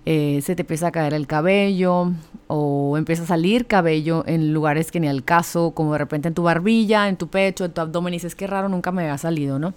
eh, 0.05 0.39
se 0.41 0.55
te 0.55 0.63
empieza 0.63 0.87
a 0.87 0.91
caer 0.91 1.13
el 1.13 1.27
cabello 1.27 2.13
o 2.47 2.97
empieza 2.97 3.23
a 3.23 3.27
salir 3.27 3.67
cabello 3.67 4.23
en 4.25 4.53
lugares 4.53 4.91
que 4.91 4.99
ni 4.99 5.07
al 5.07 5.23
caso, 5.23 5.71
como 5.71 5.93
de 5.93 5.99
repente 5.99 6.27
en 6.27 6.33
tu 6.33 6.43
barbilla, 6.43 7.09
en 7.09 7.17
tu 7.17 7.27
pecho, 7.27 7.65
en 7.65 7.73
tu 7.73 7.81
abdomen, 7.81 8.13
y 8.13 8.17
dices, 8.17 8.33
qué 8.33 8.47
raro, 8.47 8.69
nunca 8.69 8.91
me 8.91 9.03
había 9.03 9.17
salido, 9.17 9.59
¿no? 9.59 9.73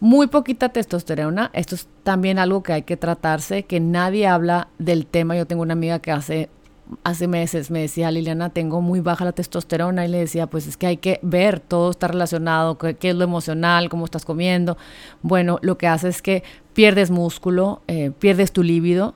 Muy 0.00 0.26
poquita 0.26 0.68
testosterona, 0.68 1.50
esto 1.54 1.76
es 1.76 1.88
también 2.02 2.38
algo 2.38 2.62
que 2.62 2.72
hay 2.72 2.82
que 2.82 2.96
tratarse, 2.96 3.64
que 3.64 3.80
nadie 3.80 4.26
habla 4.26 4.68
del 4.78 5.06
tema. 5.06 5.36
Yo 5.36 5.46
tengo 5.46 5.62
una 5.62 5.74
amiga 5.74 6.00
que 6.00 6.10
hace 6.10 6.50
hace 7.04 7.26
meses 7.28 7.70
me 7.70 7.80
decía, 7.80 8.10
Liliana, 8.10 8.50
tengo 8.50 8.80
muy 8.80 9.00
baja 9.00 9.24
la 9.24 9.32
testosterona 9.32 10.04
y 10.04 10.08
le 10.08 10.18
decía, 10.18 10.46
pues 10.46 10.66
es 10.66 10.76
que 10.76 10.86
hay 10.86 10.96
que 10.96 11.18
ver, 11.22 11.60
todo 11.60 11.90
está 11.90 12.08
relacionado, 12.08 12.78
qué, 12.78 12.96
es 13.00 13.14
lo 13.14 13.24
emocional, 13.24 13.88
cómo 13.88 14.04
estás 14.04 14.24
comiendo. 14.24 14.76
Bueno, 15.22 15.58
lo 15.62 15.78
que 15.78 15.86
hace 15.86 16.08
es 16.08 16.22
que 16.22 16.42
pierdes 16.74 17.10
músculo, 17.10 17.82
eh, 17.88 18.10
pierdes 18.18 18.52
tu 18.52 18.62
líbido, 18.62 19.14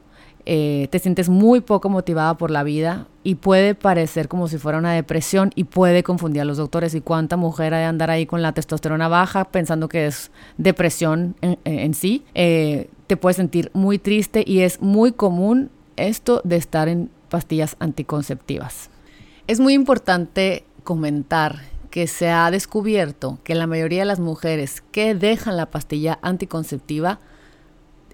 eh, 0.49 0.87
te 0.91 1.01
sientes 1.01 1.29
muy 1.29 1.61
poco 1.61 1.89
motivada 1.89 2.37
por 2.37 2.53
la 2.53 2.63
vida 2.63 3.09
y 3.25 3.35
puede 3.35 3.75
parecer 3.75 4.29
como 4.29 4.47
si 4.47 4.59
fuera 4.59 4.79
una 4.79 4.93
depresión 4.93 5.51
y 5.57 5.65
puede 5.65 6.05
confundir 6.05 6.43
a 6.43 6.45
los 6.45 6.57
doctores. 6.57 6.95
¿Y 6.95 7.01
cuánta 7.01 7.37
mujer 7.37 7.75
ha 7.75 7.79
de 7.79 7.85
andar 7.85 8.11
ahí 8.11 8.27
con 8.27 8.43
la 8.43 8.53
testosterona 8.53 9.09
baja 9.09 9.47
pensando 9.47 9.89
que 9.89 10.07
es 10.07 10.31
depresión 10.57 11.35
en, 11.41 11.95
sí? 11.95 12.25
Eh, 12.35 12.89
te 13.09 13.17
puedes 13.17 13.37
sentir 13.37 13.71
muy 13.75 13.99
triste 13.99 14.45
y 14.47 14.61
es 14.61 14.81
muy 14.81 15.11
común 15.11 15.71
esto 15.97 16.41
de 16.45 16.57
estar 16.57 16.89
en 16.89 17.11
pastillas 17.27 17.77
anticonceptivas. 17.79 18.91
Es 19.47 19.61
muy 19.61 19.75
importante 19.75 20.65
comentar 20.85 21.61
que 21.91 22.07
se 22.07 22.31
ha 22.31 22.51
descubierto 22.51 23.39
que 23.45 23.55
la 23.55 23.67
mayoría 23.67 24.01
de 24.01 24.07
las 24.07 24.21
mujeres 24.21 24.83
que 24.93 25.15
dejan 25.15 25.57
la 25.57 25.71
pastilla 25.71 26.19
anticonceptiva 26.23 27.21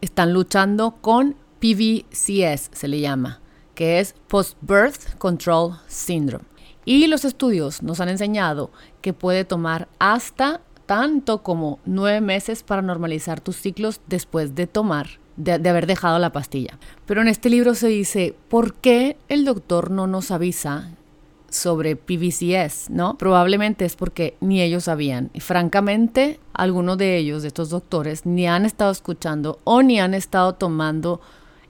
están 0.01 0.33
luchando 0.33 0.96
con 1.01 1.37
PVCS 1.61 2.70
se 2.72 2.88
le 2.88 3.01
llama, 3.01 3.40
que 3.75 4.01
es 4.01 4.14
Post-Birth 4.29 5.16
Control 5.18 5.79
Syndrome. 5.87 6.44
Y 6.85 7.07
los 7.07 7.25
estudios 7.25 7.83
nos 7.83 8.01
han 8.01 8.09
enseñado 8.09 8.70
que 9.01 9.12
puede 9.12 9.44
tomar 9.44 9.88
hasta 10.01 10.61
tanto 10.87 11.42
como 11.42 11.79
nueve 11.85 12.20
meses 12.20 12.64
para 12.64 12.83
normalizar 12.83 13.40
tus 13.40 13.57
ciclos 13.57 14.01
después 14.09 14.57
de 14.57 14.66
tomar, 14.66 15.20
de, 15.42 15.68
haber 15.68 15.87
dejado 15.87 16.18
la 16.18 16.33
pastilla. 16.33 16.78
Pero 17.07 17.20
en 17.20 17.28
este 17.28 17.50
libro 17.50 17.74
se 17.74 17.88
dice, 17.88 18.35
¿por 18.48 18.74
qué 18.74 19.16
el 19.28 19.44
doctor 19.44 19.90
no 19.90 20.07
nos 20.07 20.31
avisa 20.31 20.90
sobre 21.48 21.96
PVCS, 21.96 22.90
¿no? 22.90 23.18
Probablemente 23.18 23.85
es 23.85 23.94
porque 23.94 24.37
ni 24.40 24.62
ellos 24.62 24.85
sabían. 24.85 25.31
Y 25.35 25.40
francamente, 25.40 26.40
algunos 26.55 26.96
de 26.96 27.18
ellos, 27.18 27.42
de 27.42 27.48
estos 27.48 27.68
doctores, 27.68 28.24
ni 28.24 28.46
han 28.46 28.64
estado 28.64 28.90
escuchando 28.90 29.59
o 29.64 29.83
ni 29.83 30.00
han 30.00 30.14
estado 30.14 30.55
tomando 30.55 31.20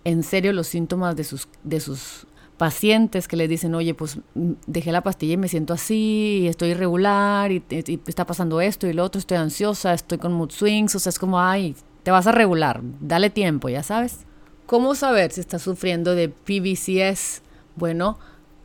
en 0.05 0.23
serio 0.23 0.53
los 0.53 0.69
síntomas 0.69 1.17
de 1.17 1.25
sus, 1.25 1.49
de 1.65 1.81
sus 1.81 2.27
pacientes 2.59 3.27
que 3.27 3.37
les 3.37 3.49
dicen, 3.49 3.75
oye, 3.75 3.95
pues 3.95 4.19
mm, 4.35 4.53
dejé 4.67 4.93
la 4.93 5.03
pastilla 5.03 5.35
y 5.35 5.37
me 5.37 5.49
siento 5.49 5.73
así, 5.73 6.43
y 6.43 6.47
estoy 6.47 6.71
irregular, 6.71 7.51
y, 7.51 7.65
y, 7.71 8.01
está 8.07 8.25
pasando 8.25 8.61
esto 8.61 8.87
y 8.87 8.93
lo 8.93 9.03
otro, 9.05 9.19
estoy 9.19 9.39
ansiosa, 9.39 9.95
estoy 9.95 10.19
con 10.19 10.33
mood 10.33 10.51
swings, 10.51 10.95
o 10.95 10.99
sea, 11.01 11.11
es 11.11 11.19
como, 11.19 11.41
ay, 11.41 11.75
te 12.03 12.11
vas 12.11 12.27
a 12.27 12.33
regular, 12.33 12.81
dale 13.01 13.31
tiempo, 13.31 13.69
ya 13.69 13.83
sabes. 13.83 14.27
¿Cómo 14.67 14.95
saber 14.95 15.33
si 15.33 15.41
estás 15.41 15.63
sufriendo 15.63 16.15
de 16.15 16.29
PVCS? 16.29 17.43
Bueno, 17.77 18.19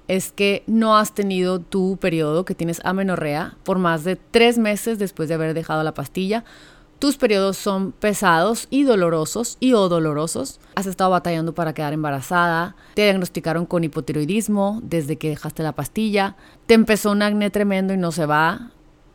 es 0.07 0.31
que 0.31 0.63
no 0.67 0.97
has 0.97 1.13
tenido 1.13 1.59
tu 1.59 1.97
periodo, 1.97 2.45
que 2.45 2.55
tienes 2.55 2.81
amenorrea, 2.83 3.57
por 3.63 3.77
más 3.77 4.03
de 4.03 4.15
tres 4.15 4.57
meses 4.57 4.99
después 4.99 5.29
de 5.29 5.35
haber 5.35 5.53
dejado 5.53 5.83
la 5.83 5.93
pastilla. 5.93 6.45
Tus 6.99 7.17
periodos 7.17 7.57
son 7.57 7.91
pesados 7.91 8.67
y 8.71 8.83
dolorosos 8.83 9.57
y 9.59 9.73
o 9.73 9.87
dolorosos. 9.87 10.59
Has 10.73 10.87
estado 10.87 11.11
batallando 11.11 11.53
para 11.53 11.73
quedar 11.73 11.93
embarazada. 11.93 12.75
Te 12.95 13.03
diagnosticaron 13.03 13.67
con 13.67 13.83
hipotiroidismo 13.83 14.79
desde 14.81 15.17
que 15.17 15.29
dejaste 15.29 15.61
la 15.61 15.73
pastilla. 15.73 16.35
Te 16.65 16.73
empezó 16.73 17.11
un 17.11 17.21
acné 17.21 17.51
tremendo 17.51 17.93
y 17.93 17.97
no 17.97 18.11
se 18.11 18.25
va. 18.25 18.71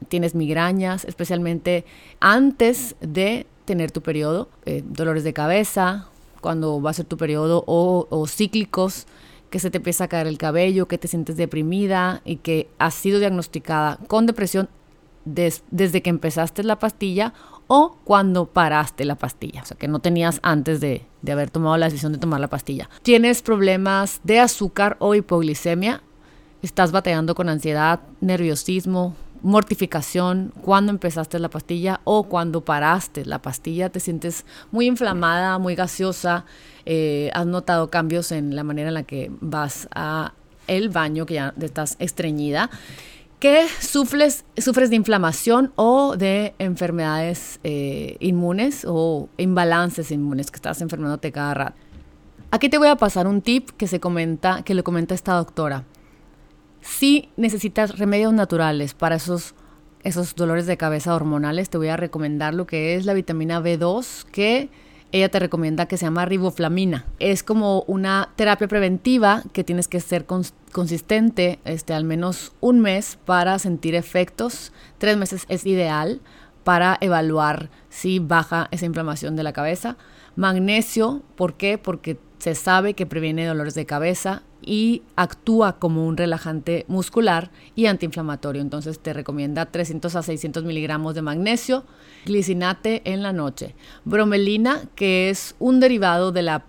Tienes 0.09 0.37
migrañas, 0.37 1.05
especialmente 1.05 1.85
antes 2.21 2.95
de 3.01 3.47
tener 3.65 3.91
tu 3.91 4.03
periodo. 4.03 4.49
Eh, 4.65 4.83
dolores 4.85 5.25
de 5.25 5.33
cabeza 5.33 6.09
cuando 6.41 6.83
va 6.83 6.91
a 6.91 6.95
ser 6.95 7.07
tu 7.07 7.17
periodo 7.17 7.65
o, 7.67 8.07
o 8.11 8.27
cíclicos 8.27 9.07
que 9.49 9.59
se 9.59 9.71
te 9.71 9.79
empieza 9.79 10.05
a 10.05 10.09
caer 10.09 10.27
el 10.27 10.39
cabello, 10.39 10.89
que 10.89 10.99
te 10.99 11.09
sientes 11.09 11.37
deprimida 11.37 12.23
y 12.25 12.37
que 12.37 12.69
has 12.79 12.95
sido 12.95 13.19
diagnosticada 13.21 13.99
con 14.09 14.27
depresión 14.27 14.69
desde 15.25 16.03
que 16.03 16.11
empezaste 16.11 16.65
la 16.65 16.79
pastilla 16.79 17.33
o 17.69 17.97
cuando 18.05 18.47
paraste 18.47 19.05
la 19.05 19.15
pastilla, 19.15 19.63
o 19.63 19.65
sea, 19.65 19.77
que 19.77 19.89
no 19.89 20.01
tenías 20.01 20.41
antes 20.43 20.81
de, 20.81 21.07
de 21.23 21.33
haber 21.33 21.51
tomado 21.51 21.77
la 21.77 21.87
decisión 21.87 22.13
de 22.13 22.19
tomar 22.19 22.41
la 22.41 22.49
pastilla. 22.49 22.91
Tienes 23.03 23.43
problemas 23.43 24.21
de 24.25 24.41
azúcar 24.41 24.97
o 24.99 25.15
hipoglicemia, 25.15 26.03
estás 26.61 26.91
batallando 26.91 27.35
con 27.35 27.49
ansiedad, 27.49 28.01
nerviosismo, 28.21 29.15
mortificación 29.43 30.53
cuando 30.63 30.91
empezaste 30.93 31.39
la 31.39 31.51
pastilla 31.51 32.01
o 32.05 32.25
cuando 32.25 32.63
paraste 32.63 33.25
la 33.25 33.41
pastilla, 33.41 33.91
te 33.91 34.01
sientes 34.01 34.45
muy 34.71 34.87
inflamada, 34.87 35.59
muy 35.59 35.75
gaseosa, 35.75 36.45
eh, 36.87 37.31
has 37.35 37.47
notado 37.47 37.91
cambios 37.91 38.33
en 38.33 38.57
la 38.57 38.65
manera 38.65 38.89
en 38.89 38.95
la 38.95 39.03
que 39.03 39.31
vas 39.41 39.89
a 39.95 40.33
el 40.67 40.89
baño, 40.89 41.27
que 41.27 41.35
ya 41.35 41.55
estás 41.61 41.97
estreñida, 41.99 42.71
que 43.41 43.67
sufres, 43.81 44.45
sufres 44.57 44.91
de 44.91 44.97
inflamación 44.97 45.73
o 45.75 46.17
de 46.17 46.55
enfermedades 46.59 47.59
eh, 47.65 48.17
inmunes 48.21 48.85
o 48.89 49.29
imbalances 49.37 50.13
inmunes, 50.13 50.51
que 50.51 50.57
estás 50.57 50.81
enfermándote 50.81 51.33
cada 51.33 51.55
rato. 51.55 51.77
Aquí 52.53 52.69
te 52.69 52.79
voy 52.79 52.89
a 52.89 52.97
pasar 52.97 53.27
un 53.27 53.43
tip 53.43 53.71
que 53.71 53.89
se 53.89 53.99
comenta, 53.99 54.63
que 54.63 54.75
le 54.75 54.83
comenta 54.83 55.15
esta 55.15 55.33
doctora. 55.33 55.85
Si 56.83 57.31
necesitas 57.37 57.99
remedios 57.99 58.35
naturales 58.35 58.95
para 58.95 59.15
esos, 59.15 59.55
esos 60.03 60.35
dolores 60.35 60.67
de 60.67 60.77
cabeza 60.77 61.15
hormonales, 61.15 61.71
te 61.71 61.79
voy 61.79 61.89
a 61.89 61.97
recomendar 61.97 62.55
lo 62.55 62.67
que 62.67 62.97
es 62.97 63.07
la 63.07 63.15
vitamina 63.15 63.61
B2, 63.61 64.25
que 64.25 64.69
ella 65.13 65.29
te 65.29 65.39
recomienda 65.39 65.87
que 65.87 65.97
se 65.97 66.07
llama 66.07 66.25
riboflamina. 66.25 67.07
Es 67.21 67.43
como 67.43 67.83
una 67.83 68.31
terapia 68.35 68.67
preventiva 68.67 69.45
que 69.53 69.63
tienes 69.63 69.87
que 69.87 70.01
ser 70.01 70.27
consistente 70.27 71.61
este, 71.65 71.95
al 71.95 72.05
menos 72.05 72.53
un 72.61 72.81
mes 72.81 73.19
para 73.25 73.59
sentir 73.61 73.95
efectos. 73.95 74.73
Tres 74.99 75.17
meses 75.17 75.45
es 75.49 75.65
ideal 75.67 76.21
para 76.65 76.99
evaluar 77.01 77.71
si 77.91 78.19
baja 78.19 78.69
esa 78.71 78.87
inflamación 78.87 79.37
de 79.37 79.43
la 79.45 79.53
cabeza. 79.53 79.97
Magnesio, 80.35 81.23
¿por 81.37 81.55
qué? 81.55 81.79
Porque 81.79 82.19
se 82.43 82.57
sabe 82.57 82.95
que 82.95 83.07
previene 83.07 83.47
dolores 83.47 83.75
de 83.75 83.87
cabeza 83.87 84.43
y 84.61 85.03
actúa 85.15 85.79
como 85.79 86.09
un 86.09 86.17
relajante 86.17 86.85
muscular 86.89 87.53
y 87.77 87.87
antiinflamatorio. 87.87 88.61
Entonces 88.61 88.99
te 88.99 89.13
recomienda 89.13 89.67
300 89.67 90.17
a 90.17 90.23
600 90.25 90.65
miligramos 90.65 91.15
de 91.15 91.23
magnesio, 91.23 91.85
glicinate 92.27 93.01
en 93.05 93.23
la 93.23 93.33
noche, 93.33 93.77
bromelina, 94.05 94.81
que 94.97 95.31
es 95.31 95.55
un 95.61 95.79
derivado 95.79 96.33
de 96.33 96.43
la, 96.43 96.65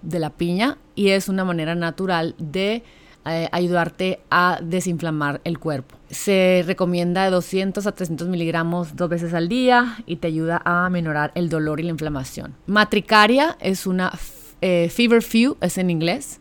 de 0.00 0.18
la 0.18 0.30
piña 0.30 0.78
y 0.94 1.10
es 1.10 1.28
una 1.28 1.44
manera 1.44 1.74
natural 1.74 2.34
de 2.38 2.82
eh, 3.26 3.50
ayudarte 3.52 4.20
a 4.30 4.60
desinflamar 4.62 5.42
el 5.44 5.58
cuerpo. 5.58 5.94
Se 6.08 6.64
recomienda 6.66 7.24
de 7.24 7.32
200 7.32 7.86
a 7.86 7.92
300 7.92 8.28
miligramos 8.28 8.96
dos 8.96 9.10
veces 9.10 9.34
al 9.34 9.50
día 9.50 9.98
y 10.06 10.16
te 10.16 10.28
ayuda 10.28 10.62
a 10.64 10.88
minorar 10.88 11.32
el 11.34 11.50
dolor 11.50 11.80
y 11.80 11.82
la 11.82 11.90
inflamación. 11.90 12.54
Matricaria 12.64 13.58
es 13.60 13.86
una 13.86 14.10
eh, 14.62 14.88
Fever 14.88 15.22
Few, 15.22 15.58
es 15.60 15.76
en 15.76 15.90
inglés 15.90 16.40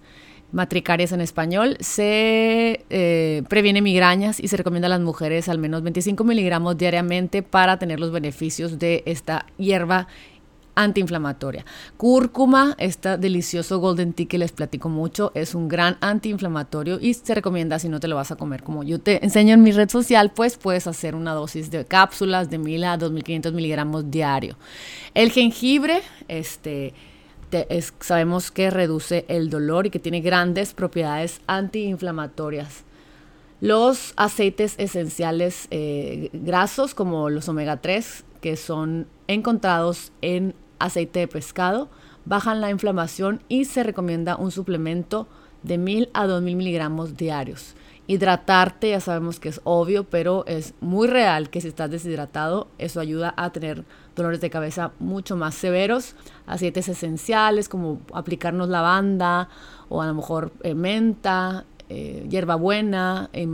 matricarias 0.52 1.12
en 1.12 1.22
español, 1.22 1.78
se 1.80 2.86
eh, 2.90 3.44
previene 3.48 3.82
migrañas 3.82 4.40
y 4.40 4.48
se 4.48 4.58
recomienda 4.58 4.88
a 4.88 4.90
las 4.90 5.00
mujeres 5.00 5.50
al 5.50 5.58
menos 5.58 5.82
25 5.82 6.24
miligramos 6.24 6.78
diariamente 6.78 7.42
para 7.42 7.80
tener 7.80 8.00
los 8.00 8.12
beneficios 8.12 8.78
de 8.78 9.04
esta 9.06 9.46
hierba 9.58 10.08
antiinflamatoria. 10.76 11.66
Cúrcuma, 11.98 12.76
este 12.80 13.18
delicioso 13.18 13.80
golden 13.80 14.14
tea 14.14 14.28
que 14.28 14.38
les 14.38 14.52
platico 14.52 14.90
mucho, 14.90 15.32
es 15.36 15.54
un 15.54 15.68
gran 15.68 15.98
antiinflamatorio 16.02 17.00
y 17.00 17.14
se 17.14 17.36
recomienda 17.36 17.80
si 17.80 17.90
no 17.90 18.00
te 18.00 18.08
lo 18.08 18.16
vas 18.16 18.32
a 18.32 18.36
comer 18.36 18.64
como 18.64 18.84
yo 18.84 19.00
te 19.00 19.24
enseño 19.24 19.54
en 19.54 19.64
mi 19.64 19.72
red 19.72 19.90
social, 19.90 20.32
pues 20.34 20.58
puedes 20.58 20.88
hacer 20.88 21.16
una 21.16 21.34
dosis 21.34 21.72
de 21.72 21.86
cápsulas 21.86 22.50
de 22.50 22.58
1000 22.58 22.84
a 22.86 22.98
2500 22.98 23.54
miligramos 23.54 24.10
diario. 24.10 24.58
El 25.14 25.32
jengibre, 25.32 26.02
este 26.28 26.94
sabemos 28.00 28.52
que 28.52 28.70
reduce 28.70 29.26
el 29.28 29.50
dolor 29.50 29.88
y 29.88 29.90
que 29.90 30.00
tiene 30.00 30.22
grandes 30.22 30.74
propiedades 30.74 31.42
antiinflamatorias. 31.48 32.84
Los 33.60 34.14
aceites 34.16 34.76
esenciales 34.80 35.68
eh, 35.70 36.30
grasos 36.34 36.96
como 36.96 37.30
los 37.30 37.48
omega 37.48 37.78
3 37.78 38.24
que 38.42 38.58
son 38.58 39.08
encontrados 39.28 40.12
en 40.22 40.56
aceite 40.80 41.20
de 41.20 41.28
pescado 41.28 41.90
bajan 42.26 42.60
la 42.60 42.70
inflamación 42.70 43.44
y 43.48 43.66
se 43.66 43.84
recomienda 43.84 44.36
un 44.36 44.52
suplemento 44.52 45.28
de 45.64 45.78
1000 45.78 46.10
a 46.14 46.28
2000 46.28 46.56
miligramos 46.56 47.18
diarios. 47.18 47.76
Hidratarte, 48.08 48.90
ya 48.90 49.00
sabemos 49.00 49.40
que 49.40 49.50
es 49.50 49.62
obvio, 49.64 50.04
pero 50.06 50.44
es 50.48 50.74
muy 50.82 51.08
real 51.08 51.50
que 51.50 51.62
si 51.62 51.68
estás 51.68 51.92
deshidratado, 51.92 52.68
eso 52.78 53.00
ayuda 53.00 53.34
a 53.38 53.52
tener 53.52 53.86
dolores 54.16 54.42
de 54.42 54.50
cabeza 54.50 54.92
mucho 55.00 55.36
más 55.36 55.56
severos. 55.56 56.16
Aceites 56.46 56.90
esenciales 56.90 57.70
como 57.70 58.00
aplicarnos 58.14 58.70
lavanda 58.70 59.50
o 59.90 60.02
a 60.02 60.08
lo 60.08 60.14
mejor 60.14 60.52
eh, 60.64 60.74
menta, 60.74 61.66
eh, 61.90 62.26
hierbabuena, 62.30 63.30
eh, 63.34 63.48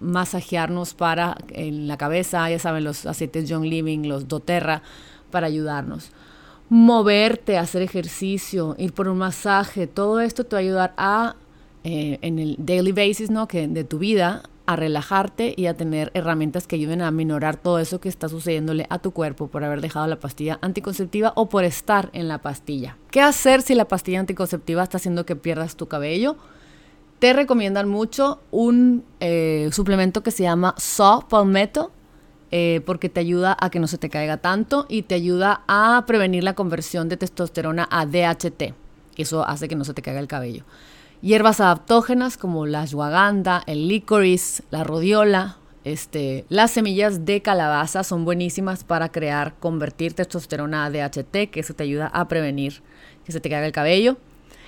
masajearnos 0.00 0.94
para 0.94 1.36
en 1.50 1.86
la 1.86 1.96
cabeza, 1.96 2.48
ya 2.50 2.58
saben, 2.58 2.84
los 2.84 3.06
aceites 3.06 3.46
John 3.48 3.68
Living, 3.68 4.08
los 4.08 4.26
doTERRA, 4.26 4.82
para 5.30 5.46
ayudarnos. 5.46 6.10
Moverte, 6.68 7.58
hacer 7.58 7.82
ejercicio, 7.82 8.74
ir 8.78 8.92
por 8.92 9.06
un 9.06 9.18
masaje, 9.18 9.86
todo 9.86 10.20
esto 10.20 10.44
te 10.44 10.56
va 10.56 10.60
a 10.60 10.62
ayudar 10.62 10.94
a 10.96 11.36
en 11.86 12.38
el 12.38 12.56
daily 12.58 12.92
basis, 12.92 13.30
¿no? 13.30 13.46
Que 13.46 13.68
de 13.68 13.84
tu 13.84 13.98
vida 13.98 14.42
a 14.66 14.76
relajarte 14.76 15.54
y 15.56 15.66
a 15.66 15.74
tener 15.74 16.10
herramientas 16.14 16.66
que 16.66 16.76
ayuden 16.76 17.02
a 17.02 17.10
minorar 17.10 17.56
todo 17.56 17.78
eso 17.78 18.00
que 18.00 18.08
está 18.08 18.28
sucediéndole 18.28 18.86
a 18.88 18.98
tu 18.98 19.10
cuerpo 19.10 19.48
por 19.48 19.64
haber 19.64 19.80
dejado 19.80 20.06
la 20.06 20.18
pastilla 20.18 20.58
anticonceptiva 20.62 21.32
o 21.36 21.48
por 21.48 21.64
estar 21.64 22.10
en 22.12 22.28
la 22.28 22.38
pastilla. 22.38 22.96
¿Qué 23.10 23.20
hacer 23.20 23.62
si 23.62 23.74
la 23.74 23.86
pastilla 23.86 24.20
anticonceptiva 24.20 24.82
está 24.82 24.96
haciendo 24.96 25.26
que 25.26 25.36
pierdas 25.36 25.76
tu 25.76 25.86
cabello? 25.86 26.36
Te 27.18 27.32
recomiendan 27.32 27.88
mucho 27.88 28.40
un 28.50 29.04
eh, 29.20 29.68
suplemento 29.72 30.22
que 30.22 30.30
se 30.30 30.42
llama 30.42 30.74
Saw 30.78 31.28
Palmetto 31.28 31.92
eh, 32.50 32.82
porque 32.86 33.08
te 33.08 33.20
ayuda 33.20 33.56
a 33.60 33.68
que 33.68 33.80
no 33.80 33.86
se 33.86 33.98
te 33.98 34.08
caiga 34.08 34.36
tanto 34.36 34.86
y 34.88 35.02
te 35.02 35.14
ayuda 35.14 35.62
a 35.66 36.04
prevenir 36.06 36.44
la 36.44 36.54
conversión 36.54 37.08
de 37.08 37.16
testosterona 37.16 37.88
a 37.90 38.06
DHT. 38.06 38.74
Eso 39.16 39.46
hace 39.46 39.68
que 39.68 39.76
no 39.76 39.84
se 39.84 39.94
te 39.94 40.02
caiga 40.02 40.20
el 40.20 40.28
cabello. 40.28 40.64
Hierbas 41.24 41.58
adaptógenas 41.58 42.36
como 42.36 42.66
la 42.66 42.82
ashwagandha, 42.82 43.62
el 43.66 43.88
licorice, 43.88 44.62
la 44.70 44.84
rodiola, 44.84 45.56
este, 45.82 46.44
las 46.50 46.72
semillas 46.72 47.24
de 47.24 47.40
calabaza 47.40 48.04
son 48.04 48.26
buenísimas 48.26 48.84
para 48.84 49.08
crear, 49.08 49.54
convertir 49.58 50.12
testosterona 50.12 50.84
a 50.84 50.90
DHT, 50.90 51.48
que 51.50 51.60
eso 51.60 51.72
te 51.72 51.84
ayuda 51.84 52.08
a 52.08 52.28
prevenir 52.28 52.82
que 53.24 53.32
se 53.32 53.40
te 53.40 53.48
caiga 53.48 53.64
el 53.64 53.72
cabello. 53.72 54.18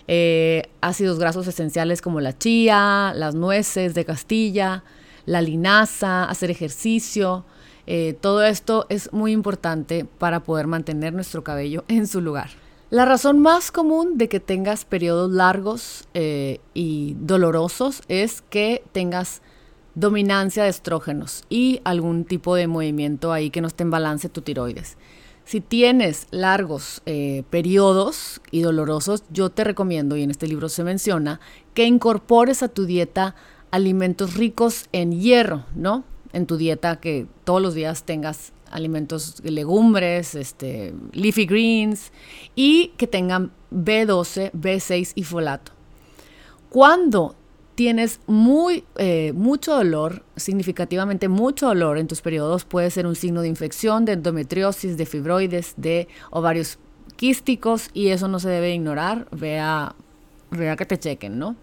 eh, 0.09 0.63
ácidos 0.81 1.19
grasos 1.19 1.47
esenciales 1.47 2.01
como 2.01 2.23
la 2.23 2.39
chía, 2.39 3.13
las 3.15 3.35
nueces 3.35 3.93
de 3.93 4.07
Castilla, 4.07 4.83
la 5.27 5.43
linaza, 5.43 6.25
hacer 6.25 6.51
ejercicio. 6.51 7.45
Eh, 7.87 8.17
todo 8.19 8.43
esto 8.43 8.87
es 8.89 9.13
muy 9.13 9.33
importante 9.33 10.07
para 10.07 10.41
poder 10.41 10.69
mantener 10.69 11.13
nuestro 11.13 11.45
cabello 11.45 11.85
en 11.89 12.07
su 12.07 12.23
lugar. 12.23 12.49
La 12.89 13.05
razón 13.05 13.41
más 13.41 13.73
común 13.73 14.17
de 14.17 14.29
que 14.29 14.39
tengas 14.39 14.85
periodos 14.85 15.33
largos 15.33 16.05
eh, 16.15 16.61
y 16.73 17.17
dolorosos 17.19 18.03
es 18.07 18.43
que 18.43 18.85
tengas 18.93 19.43
dominancia 19.97 20.63
de 20.63 20.69
estrógenos 20.69 21.43
y 21.49 21.81
algún 21.83 22.25
tipo 22.25 22.55
de 22.55 22.69
movimiento 22.69 23.33
ahí 23.33 23.51
que 23.51 23.61
no 23.61 23.67
esté 23.67 23.83
en 23.83 23.91
balance 23.91 24.29
tu 24.29 24.41
tiroides. 24.41 24.99
Si 25.45 25.61
tienes 25.61 26.29
largos 26.31 27.03
eh, 27.07 27.43
periodos 27.51 28.41
y 28.53 28.61
dolorosos, 28.63 29.25
yo 29.31 29.51
te 29.51 29.65
recomiendo, 29.65 30.17
y 30.17 30.23
en 30.23 30.31
este 30.31 30.47
libro 30.47 30.69
se 30.69 30.85
menciona, 30.85 31.41
que 31.75 31.87
incorpores 31.87 32.63
a 32.63 32.69
tu 32.69 32.85
dieta 32.85 33.35
alimentos 33.73 34.35
ricos 34.35 34.87
en 34.93 35.21
hierro, 35.21 35.65
¿no? 35.75 36.05
En 36.33 36.47
tu 36.47 36.57
dieta 36.57 37.01
que 37.01 37.27
todos 37.43 37.61
los 37.61 37.75
días 37.75 38.05
tengas 38.05 38.53
alimentos, 38.71 39.43
legumbres, 39.45 40.35
este, 40.35 40.95
leafy 41.13 41.47
greens 41.47 42.13
y 42.55 42.89
que 42.97 43.07
tengan 43.07 43.53
B12, 43.71 44.53
B6 44.53 45.13
y 45.15 45.25
folato. 45.25 45.73
Cuando 46.69 47.37
tienes 47.77 48.21
muy, 48.27 48.85
eh, 48.97 49.33
mucho 49.35 49.75
dolor, 49.75 50.25
significativamente 50.35 51.29
mucho 51.29 51.69
dolor 51.69 51.99
en 51.99 52.09
tus 52.09 52.23
periodos, 52.23 52.65
puede 52.65 52.91
ser 52.91 53.07
un 53.07 53.15
signo 53.15 53.43
de 53.43 53.49
infección, 53.49 54.05
de 54.05 54.13
endometriosis, 54.13 54.97
de 54.97 55.07
fibroides, 55.07 55.75
de 55.77 56.09
ovarios 56.31 56.79
quísticos 57.17 57.91
y 57.93 58.09
eso 58.09 58.29
no 58.29 58.41
se 58.41 58.49
debe 58.49 58.75
ignorar. 58.75 59.29
Vea, 59.31 59.95
vea 60.51 60.77
que 60.77 60.87
te 60.87 60.99
chequen, 60.99 61.39
¿no? 61.39 61.57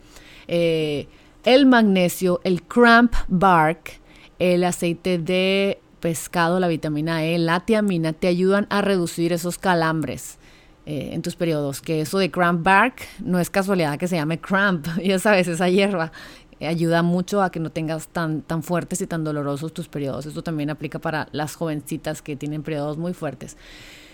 Eh, 0.47 1.07
el 1.43 1.65
magnesio, 1.65 2.39
el 2.43 2.63
cramp 2.63 3.13
bark, 3.27 3.99
el 4.39 4.63
aceite 4.63 5.17
de 5.17 5.79
pescado, 6.03 6.59
la 6.59 6.67
vitamina 6.67 7.23
E, 7.23 7.37
la 7.37 7.61
tiamina 7.61 8.11
te 8.11 8.27
ayudan 8.27 8.67
a 8.69 8.81
reducir 8.81 9.31
esos 9.31 9.57
calambres 9.57 10.37
eh, 10.85 11.11
en 11.13 11.21
tus 11.21 11.37
periodos, 11.37 11.79
que 11.79 12.01
eso 12.01 12.17
de 12.17 12.29
cramp 12.29 12.61
bark 12.61 12.95
no 13.23 13.39
es 13.39 13.49
casualidad 13.49 13.97
que 13.97 14.09
se 14.09 14.17
llame 14.17 14.37
cramp, 14.37 14.85
ya 15.01 15.17
sabes, 15.17 15.47
esa 15.47 15.69
hierba 15.69 16.11
eh, 16.59 16.67
ayuda 16.67 17.03
mucho 17.03 17.41
a 17.41 17.51
que 17.53 17.61
no 17.61 17.69
tengas 17.69 18.09
tan, 18.09 18.41
tan 18.41 18.63
fuertes 18.63 18.99
y 18.99 19.07
tan 19.07 19.23
dolorosos 19.23 19.73
tus 19.73 19.87
periodos. 19.87 20.25
Esto 20.25 20.43
también 20.43 20.69
aplica 20.69 20.99
para 20.99 21.29
las 21.31 21.55
jovencitas 21.55 22.21
que 22.21 22.35
tienen 22.35 22.63
periodos 22.63 22.97
muy 22.97 23.13
fuertes. 23.13 23.55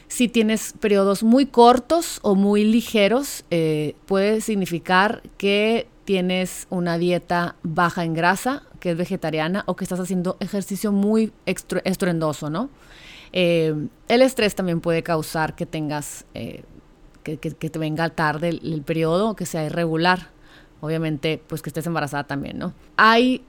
Si 0.08 0.28
tienes 0.28 0.76
periodos 0.80 1.24
muy 1.24 1.48
cortos 1.48 2.20
o 2.22 2.36
muy 2.36 2.66
ligeros, 2.66 3.46
eh, 3.50 3.96
puede 4.06 4.42
significar 4.42 5.24
que 5.40 5.88
tienes 6.10 6.66
una 6.72 6.98
dieta 6.98 7.56
baja 7.62 8.04
en 8.04 8.16
grasa, 8.16 8.64
que 8.80 8.90
es 8.90 8.98
vegetariana, 8.98 9.64
o 9.68 9.76
que 9.76 9.86
estás 9.86 10.00
haciendo 10.00 10.38
ejercicio 10.40 10.92
muy 10.92 11.32
estruendoso, 11.46 12.50
¿no? 12.50 12.72
Eh, 13.32 13.76
el 14.08 14.22
estrés 14.24 14.56
también 14.56 14.82
puede 14.82 15.04
causar 15.04 15.56
que 15.56 15.68
tengas, 15.68 16.26
eh, 16.34 16.64
que, 17.22 17.38
te 17.38 17.78
venga 17.78 18.10
tarde 18.10 18.50
el, 18.50 18.82
periodo, 18.82 19.36
que 19.36 19.46
sea 19.46 19.64
irregular. 19.64 20.32
Obviamente, 20.82 21.40
pues 21.46 21.62
que 21.62 21.70
estés 21.70 21.86
embarazada 21.86 22.24
también, 22.24 22.58
¿no? 22.58 22.74
Hay 22.98 23.46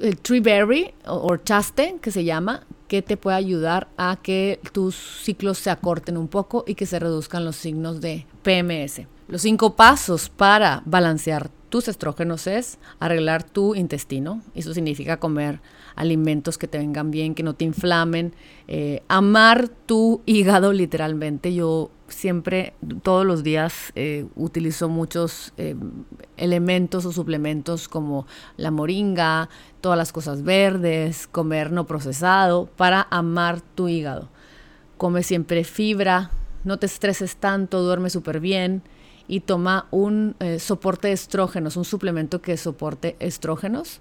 el 0.00 0.16
tree 0.16 0.40
berry 0.40 0.94
o, 1.04 1.36
chaste, 1.36 1.96
que 2.00 2.10
se 2.10 2.24
llama, 2.24 2.62
que 2.88 3.02
te 3.02 3.18
puede 3.18 3.36
ayudar 3.36 3.88
a 3.98 4.16
que 4.22 4.58
tus 4.72 4.94
ciclos 4.96 5.58
se 5.58 5.68
acorten 5.68 6.16
un 6.16 6.28
poco 6.28 6.64
y 6.66 6.76
que 6.76 6.86
se 6.86 6.98
reduzcan 6.98 7.44
los 7.44 7.56
signos 7.56 8.00
de 8.00 8.24
PMS. 8.42 9.02
Los 9.28 9.42
cinco 9.42 9.76
pasos 9.76 10.30
para 10.30 10.82
balancear 10.86 11.50
tus 11.70 11.88
estrógenos 11.88 12.46
es 12.46 12.78
arreglar 12.98 13.44
tu 13.44 13.74
intestino. 13.74 14.42
Eso 14.54 14.74
significa 14.74 15.18
comer 15.18 15.60
alimentos 15.94 16.58
que 16.58 16.66
te 16.68 16.78
vengan 16.78 17.10
bien, 17.10 17.34
que 17.34 17.42
no 17.42 17.54
te 17.54 17.64
inflamen, 17.64 18.34
eh, 18.68 19.02
amar 19.08 19.68
tu 19.68 20.20
hígado 20.26 20.72
literalmente. 20.72 21.54
Yo 21.54 21.90
siempre, 22.08 22.74
todos 23.02 23.24
los 23.24 23.42
días, 23.44 23.92
eh, 23.94 24.26
utilizo 24.34 24.88
muchos 24.88 25.52
eh, 25.56 25.76
elementos 26.36 27.06
o 27.06 27.12
suplementos 27.12 27.88
como 27.88 28.26
la 28.56 28.70
moringa, 28.70 29.48
todas 29.80 29.96
las 29.96 30.12
cosas 30.12 30.42
verdes, 30.42 31.28
comer 31.28 31.70
no 31.70 31.86
procesado, 31.86 32.66
para 32.76 33.06
amar 33.10 33.60
tu 33.60 33.88
hígado. 33.88 34.28
Come 34.98 35.22
siempre 35.22 35.64
fibra, 35.64 36.30
no 36.64 36.78
te 36.78 36.86
estreses 36.86 37.36
tanto, 37.36 37.80
duerme 37.82 38.10
súper 38.10 38.40
bien 38.40 38.82
y 39.30 39.40
toma 39.40 39.86
un 39.92 40.34
soporte 40.58 41.08
de 41.08 41.14
estrógenos, 41.14 41.76
un 41.76 41.84
suplemento 41.84 42.42
que 42.42 42.56
soporte 42.56 43.14
estrógenos 43.20 44.00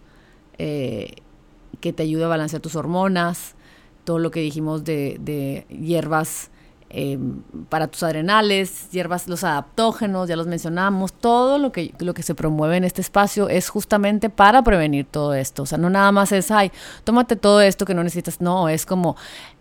que 1.79 1.93
te 1.93 2.03
ayude 2.03 2.25
a 2.25 2.27
balancear 2.27 2.61
tus 2.61 2.75
hormonas, 2.75 3.55
todo 4.03 4.19
lo 4.19 4.31
que 4.31 4.39
dijimos 4.39 4.83
de, 4.83 5.65
hierbas 5.69 6.49
em, 6.89 7.41
para 7.69 7.87
tus 7.87 8.01
adrenales, 8.03 8.89
hierbas, 8.91 9.27
los 9.27 9.43
adaptógenos, 9.43 10.27
ya 10.27 10.35
los 10.35 10.47
mencionamos, 10.47 11.13
todo 11.13 11.59
lo 11.59 11.71
que, 11.71 11.93
lo 11.99 12.13
que 12.13 12.23
se 12.23 12.33
promueve 12.35 12.77
en 12.77 12.83
este 12.83 13.01
espacio 13.01 13.49
es 13.49 13.69
justamente 13.69 14.29
para 14.29 14.63
prevenir 14.63 15.05
todo 15.05 15.33
esto. 15.35 15.63
O 15.63 15.65
sea, 15.65 15.77
no 15.77 15.89
nada 15.89 16.11
más 16.11 16.31
es, 16.31 16.49
ay, 16.51 16.71
tómate 17.03 17.35
todo 17.35 17.61
esto 17.61 17.85
que 17.85 17.93
no 17.93 18.03
necesitas, 18.03 18.41
no, 18.41 18.67
es 18.69 18.85
como 18.85 19.15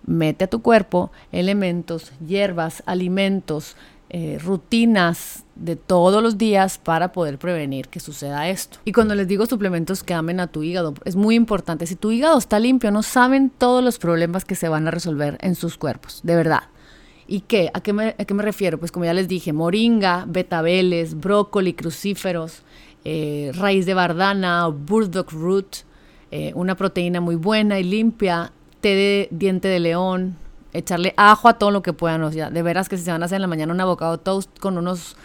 mete 0.07 0.45
a 0.45 0.49
tu 0.49 0.63
cuerpo 0.63 1.11
elementos, 1.31 2.13
hierbas, 2.27 2.83
alimentos, 2.87 3.77
eh, 4.11 4.38
rutinas 4.42 5.44
de 5.55 5.77
todos 5.77 6.23
los 6.23 6.38
días 6.38 6.79
para 6.79 7.12
poder 7.12 7.38
prevenir 7.38 7.88
que 7.88 8.01
suceda 8.01 8.49
esto. 8.49 8.79
Y 8.85 8.92
cuando 8.92 9.14
les 9.14 9.29
digo 9.29 9.47
suplementos 9.47 10.03
que 10.03 10.14
amen 10.14 10.40
a 10.40 10.47
tu 10.47 10.62
hígado, 10.62 10.94
es 11.05 11.16
muy 11.16 11.35
importante. 11.35 11.87
Si 11.87 11.97
tu 11.97 12.11
hígado 12.11 12.38
está 12.38 12.59
limpio, 12.59 12.90
no 12.90 13.03
saben 13.03 13.51
todos 13.51 13.85
los 13.85 13.99
problemas 13.99 14.44
que 14.44 14.55
se 14.55 14.68
van 14.68 14.87
a 14.87 14.90
resolver 14.90 15.37
en 15.40 15.55
sus 15.55 15.77
cuerpos, 15.77 16.21
de 16.23 16.37
verdad. 16.37 16.62
¿Y 17.27 17.40
qué? 17.40 17.71
¿A 17.75 17.83
qué 17.83 17.92
me, 17.92 18.14
a 18.18 18.25
qué 18.25 18.33
me 18.33 18.42
refiero? 18.42 18.79
Pues 18.79 18.90
como 18.90 19.05
ya 19.05 19.12
les 19.12 19.29
dije, 19.29 19.53
moringa, 19.53 20.25
betabeles, 20.27 21.21
brócoli, 21.21 21.75
crucíferos, 21.75 22.62
eh, 23.05 23.53
raíz 23.55 23.85
de 23.85 23.92
bardana, 23.92 24.68
burdock 24.68 25.33
root, 25.33 25.77
eh, 26.31 26.53
una 26.55 26.77
proteína 26.77 27.21
muy 27.21 27.37
buena 27.37 27.79
y 27.79 27.85
limpia, 27.85 28.53
té 28.81 28.88
de 28.88 29.29
diente 29.31 29.68
de 29.68 29.81
león, 29.81 30.37
echarle 30.73 31.15
ajo 31.17 31.49
a 31.49 31.59
todo 31.59 31.71
lo 31.71 31.83
que 31.83 31.93
puedan. 31.93 32.23
O 32.23 32.33
sea, 32.33 32.51
de 32.51 32.63
veras 32.63 32.89
que 32.89 32.97
si 32.97 33.05
se 33.05 33.11
van 33.11 33.23
a 33.23 33.27
hacer 33.27 33.37
en 33.37 33.43
la 33.43 33.49
mañana 33.49 33.73
un 33.73 33.81
avocado 33.81 34.19
toast 34.19 34.59
con 34.59 34.79
unos 34.79 35.17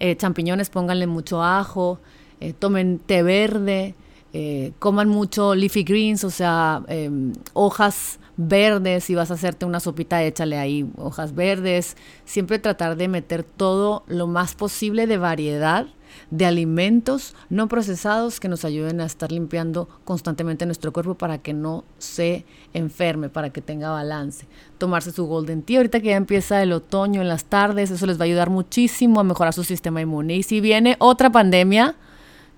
eh, 0.00 0.16
champiñones, 0.16 0.70
pónganle 0.70 1.06
mucho 1.06 1.42
ajo, 1.42 1.98
eh, 2.40 2.52
tomen 2.52 2.98
té 2.98 3.22
verde, 3.22 3.94
eh, 4.32 4.72
coman 4.78 5.08
mucho 5.08 5.54
leafy 5.54 5.84
greens, 5.84 6.24
o 6.24 6.30
sea, 6.30 6.82
em, 6.88 7.32
hojas 7.52 8.18
verdes, 8.36 9.04
si 9.04 9.14
vas 9.14 9.30
a 9.30 9.34
hacerte 9.34 9.66
una 9.66 9.78
sopita, 9.78 10.22
échale 10.22 10.58
ahí 10.58 10.90
hojas 10.96 11.34
verdes. 11.34 11.96
Siempre 12.24 12.58
tratar 12.58 12.96
de 12.96 13.08
meter 13.08 13.44
todo 13.44 14.04
lo 14.06 14.26
más 14.26 14.54
posible 14.54 15.06
de 15.06 15.18
variedad 15.18 15.86
de 16.30 16.46
alimentos 16.46 17.34
no 17.50 17.68
procesados 17.68 18.40
que 18.40 18.48
nos 18.48 18.64
ayuden 18.64 19.00
a 19.00 19.06
estar 19.06 19.30
limpiando 19.30 19.88
constantemente 20.04 20.66
nuestro 20.66 20.92
cuerpo 20.92 21.14
para 21.14 21.38
que 21.38 21.52
no 21.52 21.84
se 21.98 22.44
enferme, 22.72 23.28
para 23.28 23.50
que 23.50 23.60
tenga 23.60 23.90
balance. 23.90 24.46
Tomarse 24.78 25.12
su 25.12 25.26
Golden 25.26 25.62
Tea, 25.62 25.78
ahorita 25.78 26.00
que 26.00 26.08
ya 26.08 26.16
empieza 26.16 26.62
el 26.62 26.72
otoño 26.72 27.22
en 27.22 27.28
las 27.28 27.44
tardes, 27.44 27.90
eso 27.90 28.06
les 28.06 28.18
va 28.18 28.22
a 28.22 28.26
ayudar 28.26 28.50
muchísimo 28.50 29.20
a 29.20 29.24
mejorar 29.24 29.52
su 29.52 29.64
sistema 29.64 30.00
inmune. 30.00 30.36
Y 30.36 30.42
si 30.42 30.60
viene 30.60 30.96
otra 30.98 31.30
pandemia, 31.30 31.96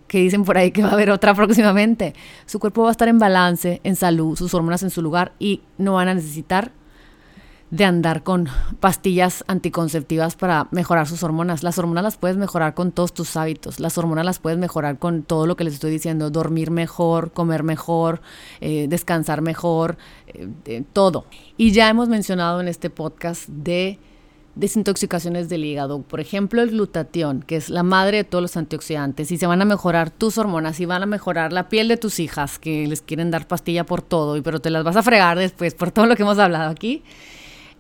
que 0.09 0.19
dicen 0.19 0.45
por 0.45 0.59
ahí 0.59 0.71
que 0.71 0.83
va 0.83 0.90
a 0.90 0.93
haber 0.93 1.11
otra 1.11 1.35
próximamente, 1.35 2.14
su 2.47 2.59
cuerpo 2.59 2.83
va 2.83 2.88
a 2.88 2.93
estar 2.93 3.09
en 3.09 3.19
balance, 3.19 3.81
en 3.85 3.97
salud, 3.97 4.37
sus 4.37 4.55
hormonas 4.55 4.83
en 4.83 4.90
su 4.90 5.03
lugar 5.03 5.33
y 5.38 5.62
no 5.79 5.95
van 5.95 6.09
a 6.09 6.14
necesitar 6.14 6.73
de 7.75 7.85
andar 7.85 8.23
con 8.23 8.49
pastillas 8.79 9.43
anticonceptivas 9.49 10.37
para 10.37 10.69
mejorar 10.71 11.09
sus 11.09 11.25
hormonas. 11.25 11.65
Las 11.65 11.77
hormonas 11.77 12.05
las 12.05 12.17
puedes 12.17 12.37
mejorar 12.37 12.75
con 12.75 12.93
todos 12.93 13.13
tus 13.13 13.37
hábitos. 13.37 13.81
Las 13.81 13.99
hormonas 13.99 14.25
las 14.25 14.39
puedes 14.39 14.61
mejorar 14.61 15.01
con 15.01 15.25
todo 15.25 15.49
lo 15.49 15.57
que 15.57 15.65
les 15.65 15.75
estoy 15.75 15.91
diciendo. 15.91 16.31
Dormir 16.31 16.71
mejor, 16.71 17.33
comer 17.33 17.65
mejor, 17.65 18.21
eh, 18.61 18.87
descansar 18.89 19.43
mejor, 19.43 19.97
eh, 20.29 20.85
todo. 20.93 21.25
Y 21.57 21.73
ya 21.73 21.89
hemos 21.89 22.09
mencionado 22.09 22.61
en 22.61 22.69
este 22.69 22.91
podcast 22.91 23.49
de 23.49 23.99
desintoxicaciones 24.55 25.49
del 25.49 25.65
hígado. 25.65 26.03
Por 26.03 26.21
ejemplo, 26.21 26.63
el 26.63 26.71
glutatión, 26.71 27.43
que 27.43 27.57
es 27.57 27.71
la 27.71 27.83
madre 27.83 28.19
de 28.19 28.25
todos 28.25 28.43
los 28.43 28.57
antioxidantes, 28.57 29.33
y 29.33 29.37
se 29.37 29.49
van 29.49 29.63
a 29.63 29.65
mejorar 29.65 30.11
tus 30.11 30.39
hormonas 30.39 30.79
y 30.79 30.87
van 30.87 31.03
a 31.03 31.07
mejorar 31.07 31.53
la 31.53 31.69
piel 31.69 31.89
de 31.89 31.97
tus 31.97 32.21
hijas, 32.21 32.61
que 32.61 32.87
les 32.87 33.03
quieren 33.03 33.33
dar 33.33 33.48
pastilla 33.48 33.85
por 33.85 34.01
todo, 34.01 34.40
pero 34.44 34.61
te 34.61 34.71
las 34.71 34.85
vas 34.85 34.94
a 34.94 35.03
fregar 35.03 35.37
después 35.37 35.75
por 35.75 35.90
todo 35.90 36.07
lo 36.07 36.15
que 36.15 36.23
hemos 36.23 36.38
hablado 36.38 36.71
aquí 36.71 37.03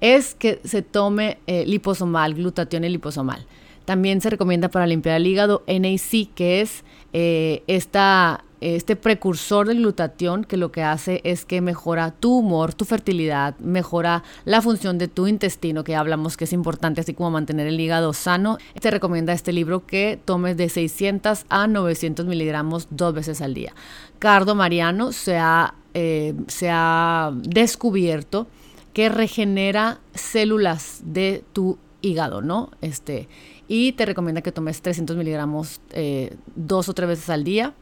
es 0.04 0.34
que 0.34 0.60
se 0.64 0.82
tome 0.82 1.38
eh, 1.46 1.64
liposomal, 1.66 2.34
glutatión 2.34 2.84
y 2.84 2.90
liposomal. 2.90 3.46
También 3.86 4.20
se 4.20 4.28
recomienda 4.28 4.68
para 4.68 4.86
limpiar 4.86 5.16
el 5.16 5.26
hígado 5.26 5.64
NAC, 5.66 6.34
que 6.34 6.60
es 6.60 6.84
eh, 7.14 7.62
esta 7.66 8.44
este 8.60 8.96
precursor 8.96 9.68
del 9.68 9.78
glutatión 9.78 10.42
que 10.42 10.56
lo 10.56 10.72
que 10.72 10.82
hace 10.82 11.20
es 11.24 11.44
que 11.44 11.60
mejora 11.60 12.12
tu 12.12 12.38
humor, 12.38 12.72
tu 12.72 12.86
fertilidad, 12.86 13.58
mejora 13.58 14.22
la 14.46 14.62
función 14.62 14.96
de 14.96 15.06
tu 15.06 15.26
intestino, 15.26 15.84
que 15.84 15.94
hablamos 15.94 16.38
que 16.38 16.44
es 16.44 16.52
importante, 16.54 17.02
así 17.02 17.12
como 17.12 17.30
mantener 17.30 17.66
el 17.66 17.78
hígado 17.78 18.14
sano. 18.14 18.56
Te 18.80 18.90
recomienda 18.90 19.34
este 19.34 19.52
libro 19.52 19.84
que 19.84 20.18
tomes 20.24 20.56
de 20.56 20.70
600 20.70 21.44
a 21.50 21.66
900 21.66 22.24
miligramos 22.24 22.88
dos 22.90 23.12
veces 23.12 23.42
al 23.42 23.52
día. 23.52 23.74
Cardo 24.18 24.54
Mariano 24.54 25.12
se 25.12 25.36
ha, 25.36 25.74
eh, 25.92 26.34
se 26.46 26.70
ha 26.70 27.32
descubierto 27.42 28.46
que 28.94 29.10
regenera 29.10 29.98
células 30.14 31.02
de 31.04 31.44
tu 31.52 31.78
hígado, 32.00 32.40
¿no? 32.40 32.70
Este, 32.80 33.28
y 33.66 33.92
te 33.92 34.06
recomienda 34.06 34.40
que 34.40 34.52
tomes 34.52 34.80
300 34.80 35.16
miligramos 35.16 35.80
eh, 35.90 36.36
dos 36.54 36.88
o 36.88 36.94
tres 36.94 37.08
veces 37.08 37.28
al 37.28 37.44
día. 37.44 37.74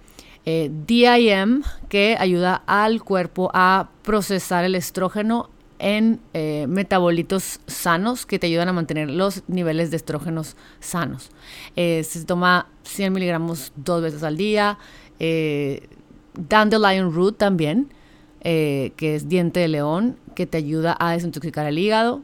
Eh, 0.44 0.70
DIM, 0.86 1.62
que 1.88 2.16
ayuda 2.18 2.64
al 2.66 3.04
cuerpo 3.04 3.50
a 3.54 3.90
procesar 4.02 4.64
el 4.64 4.74
estrógeno 4.74 5.50
en 5.78 6.20
eh, 6.32 6.66
metabolitos 6.68 7.60
sanos 7.66 8.24
que 8.24 8.38
te 8.38 8.46
ayudan 8.46 8.68
a 8.68 8.72
mantener 8.72 9.10
los 9.10 9.42
niveles 9.48 9.90
de 9.90 9.98
estrógenos 9.98 10.56
sanos. 10.80 11.30
se 11.74 12.24
toma 12.26 12.68
100 12.84 13.12
miligramos 13.12 13.72
dos 13.76 14.02
veces 14.02 14.22
al 14.22 14.36
día. 14.36 14.78
Dandelion 16.34 17.12
root 17.12 17.36
también, 17.36 17.92
que 18.42 19.14
es 19.14 19.28
diente 19.28 19.60
de 19.60 19.68
león, 19.68 20.16
que 20.34 20.46
te 20.46 20.58
ayuda 20.58 20.96
a 20.98 21.12
desintoxicar 21.12 21.66
el 21.66 21.78
hígado. 21.78 22.22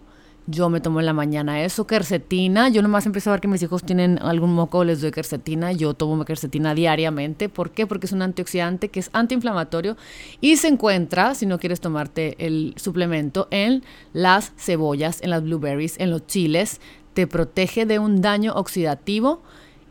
Yo 0.50 0.70
me 0.70 0.80
tomo 0.80 0.98
en 0.98 1.04
la 1.04 1.12
mañana 1.12 1.62
eso, 1.62 1.86
quercetina. 1.86 2.70
Yo 2.70 2.80
nomás 2.80 3.04
empiezo 3.04 3.28
a 3.28 3.34
ver 3.34 3.40
que 3.42 3.48
mis 3.48 3.62
hijos 3.62 3.82
tienen 3.82 4.18
algún 4.22 4.54
moco, 4.54 4.82
les 4.82 5.02
doy 5.02 5.10
quercetina. 5.10 5.72
Yo 5.72 5.92
tomo 5.92 6.24
quercetina 6.24 6.74
diariamente. 6.74 7.50
¿Por 7.50 7.70
qué? 7.70 7.86
Porque 7.86 8.06
es 8.06 8.12
un 8.12 8.22
antioxidante 8.22 8.88
que 8.88 9.00
es 9.00 9.10
antiinflamatorio 9.12 9.98
y 10.40 10.56
se 10.56 10.68
encuentra, 10.68 11.34
si 11.34 11.44
no 11.44 11.58
quieres 11.58 11.82
tomarte 11.82 12.34
el 12.46 12.72
suplemento, 12.76 13.46
en 13.50 13.84
las 14.14 14.54
cebollas, 14.56 15.20
en 15.20 15.28
las 15.28 15.42
blueberries, 15.42 16.00
en 16.00 16.10
los 16.10 16.26
chiles. 16.26 16.80
Te 17.12 17.26
protege 17.26 17.84
de 17.84 17.98
un 17.98 18.22
daño 18.22 18.54
oxidativo 18.54 19.42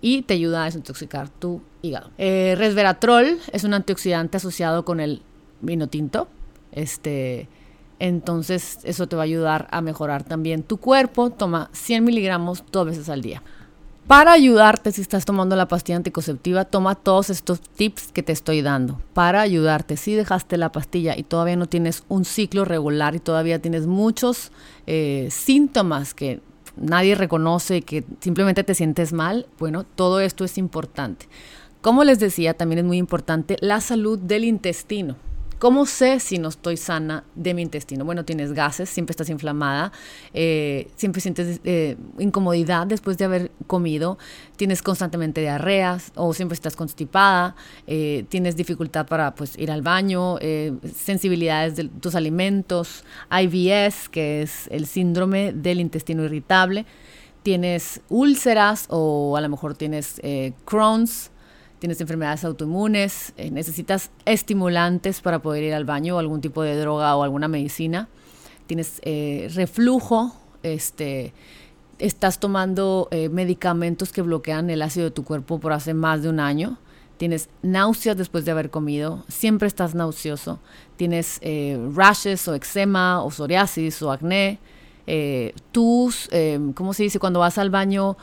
y 0.01 0.23
te 0.23 0.34
ayuda 0.34 0.63
a 0.63 0.65
desintoxicar 0.65 1.30
tu 1.30 1.61
hígado. 1.84 2.09
Eh, 2.17 2.55
resveratrol 2.57 3.38
es 3.53 3.63
un 3.63 3.75
antioxidante 3.75 4.38
asociado 4.38 4.86
con 4.86 4.99
el 4.99 5.21
vino 5.62 5.88
tinto. 5.88 6.28
Este 6.72 7.47
entonces 7.99 8.80
eso 8.84 9.08
te 9.08 9.16
va 9.16 9.24
a 9.24 9.26
ayudar 9.26 9.68
a 9.72 9.82
mejorar 9.82 10.24
también 10.24 10.64
tu 10.64 10.78
cuerpo. 10.78 11.30
Toma 11.30 11.70
100 11.74 12.03
miligramos 12.03 12.64
dos 12.72 12.86
veces 12.86 13.10
al 13.10 13.22
día. 13.22 13.41
Para 14.08 14.32
ayudarte, 14.32 14.93
si 14.93 15.01
estás 15.01 15.26
tomando 15.26 15.58
la 15.58 15.68
pastilla 15.68 15.97
anticonceptiva, 15.97 16.64
toma 16.64 16.95
todos 16.95 17.30
estos 17.30 17.60
tips 17.60 18.14
que 18.14 18.24
te 18.24 18.32
estoy 18.32 18.62
dando. 18.62 19.01
Para 19.14 19.41
ayudarte, 19.41 19.97
si 19.97 20.14
dejaste 20.14 20.55
la 20.55 20.72
pastilla 20.72 21.18
y 21.18 21.24
todavía 21.24 21.58
no 21.58 21.66
tienes 21.66 22.03
un 22.08 22.24
ciclo 22.24 22.64
regular 22.64 23.16
y 23.16 23.20
todavía 23.20 23.60
tienes 23.62 23.86
muchos 23.86 24.53
eh, 24.86 25.28
síntomas 25.30 26.14
que 26.14 26.39
nadie 26.78 27.16
reconoce, 27.16 27.82
que 27.82 28.05
simplemente 28.22 28.64
te 28.64 28.76
sientes 28.76 29.12
mal, 29.12 29.47
bueno, 29.60 29.84
todo 29.84 30.22
esto 30.22 30.45
es 30.45 30.58
importante. 30.58 31.28
Como 31.82 32.05
les 32.05 32.20
decía, 32.20 32.53
también 32.53 32.80
es 32.80 32.86
muy 32.86 32.97
importante 32.97 33.58
la 33.60 33.82
salud 33.82 34.18
del 34.18 34.45
intestino. 34.45 35.18
¿Cómo 35.60 35.88
sé 35.88 36.20
si 36.20 36.38
no 36.38 36.49
estoy 36.49 36.78
sana 36.78 37.24
de 37.34 37.55
mi 37.55 37.64
intestino? 37.64 38.05
Bueno, 38.05 38.24
tienes 38.26 38.53
gases, 38.53 38.89
siempre 38.89 39.14
estás 39.14 39.28
inflamada, 39.32 39.91
eh, 40.32 40.88
siempre 40.95 41.20
sientes 41.20 41.60
eh, 41.64 41.97
incomodidad 42.20 42.86
después 42.86 43.18
de 43.18 43.26
haber 43.26 43.51
comido, 43.66 44.20
tienes 44.55 44.84
constantemente 44.84 45.41
diarreas 45.41 46.12
o 46.14 46.32
siempre 46.36 46.53
estás 46.53 46.76
constipada, 46.76 47.55
eh, 47.88 48.26
tienes 48.30 48.55
dificultad 48.55 49.08
para 49.08 49.34
pues, 49.34 49.58
ir 49.58 49.72
al 49.72 49.82
baño, 49.82 50.38
sensibilidades 50.95 51.76
de 51.76 51.86
tus 51.86 52.14
alimentos, 52.14 53.03
IBS, 53.32 54.10
que 54.10 54.43
es 54.43 54.68
el 54.68 54.86
síndrome 54.86 55.53
del 55.53 55.80
intestino 55.80 56.24
irritable, 56.24 56.86
tienes 57.41 58.01
úlceras 58.10 58.86
o 58.89 59.36
a 59.36 59.41
lo 59.41 59.49
mejor 59.49 59.76
tienes 59.76 60.22
Crohn's 60.66 61.32
tienes 61.80 62.01
enfermedades 62.01 62.43
autoinmunes, 62.43 63.34
eh, 63.38 63.51
necesitas 63.51 64.09
estimulantes 64.25 65.21
para 65.21 65.39
poder 65.39 65.63
ir 65.63 65.73
al 65.73 65.86
baño 65.86 66.15
o 66.15 66.19
algún 66.19 66.41
tipo 66.41 66.63
de 66.63 66.75
droga 66.78 67.15
o 67.15 67.23
alguna 67.23 67.47
medicina, 67.47 68.09
tienes 68.65 68.99
eh, 69.03 69.49
reflujo, 69.53 70.34
este, 70.63 71.34
estás 71.99 72.39
tomando 72.39 73.07
eh, 73.11 73.30
medicamentos 73.30 74.11
que 74.11 74.21
bloquean 74.21 74.69
el 74.69 74.82
ácido 74.82 75.05
de 75.05 75.11
tu 75.11 75.23
cuerpo 75.23 75.59
por 75.59 75.73
hace 75.73 75.93
más 75.93 76.23
de 76.23 76.30
un 76.30 76.39
año, 76.39 76.78
tienes 77.17 77.49
náuseas 77.61 78.17
después 78.17 78.45
de 78.45 78.51
haber 78.51 78.69
comido, 78.69 79.23
siempre 79.28 79.67
estás 79.67 79.95
nauseoso, 79.95 80.59
tienes 80.97 81.41
rashes 81.95 82.47
o 82.47 82.53
eczema 82.53 83.23
o 83.23 83.32
psoriasis 83.32 84.03
o 84.03 84.11
acné, 84.11 84.59
tus, 85.71 86.30
¿cómo 86.75 86.93
se 86.93 87.01
dice? 87.01 87.17
Cuando 87.17 87.39
vas 87.39 87.57
al 87.57 87.71
baño 87.71 88.17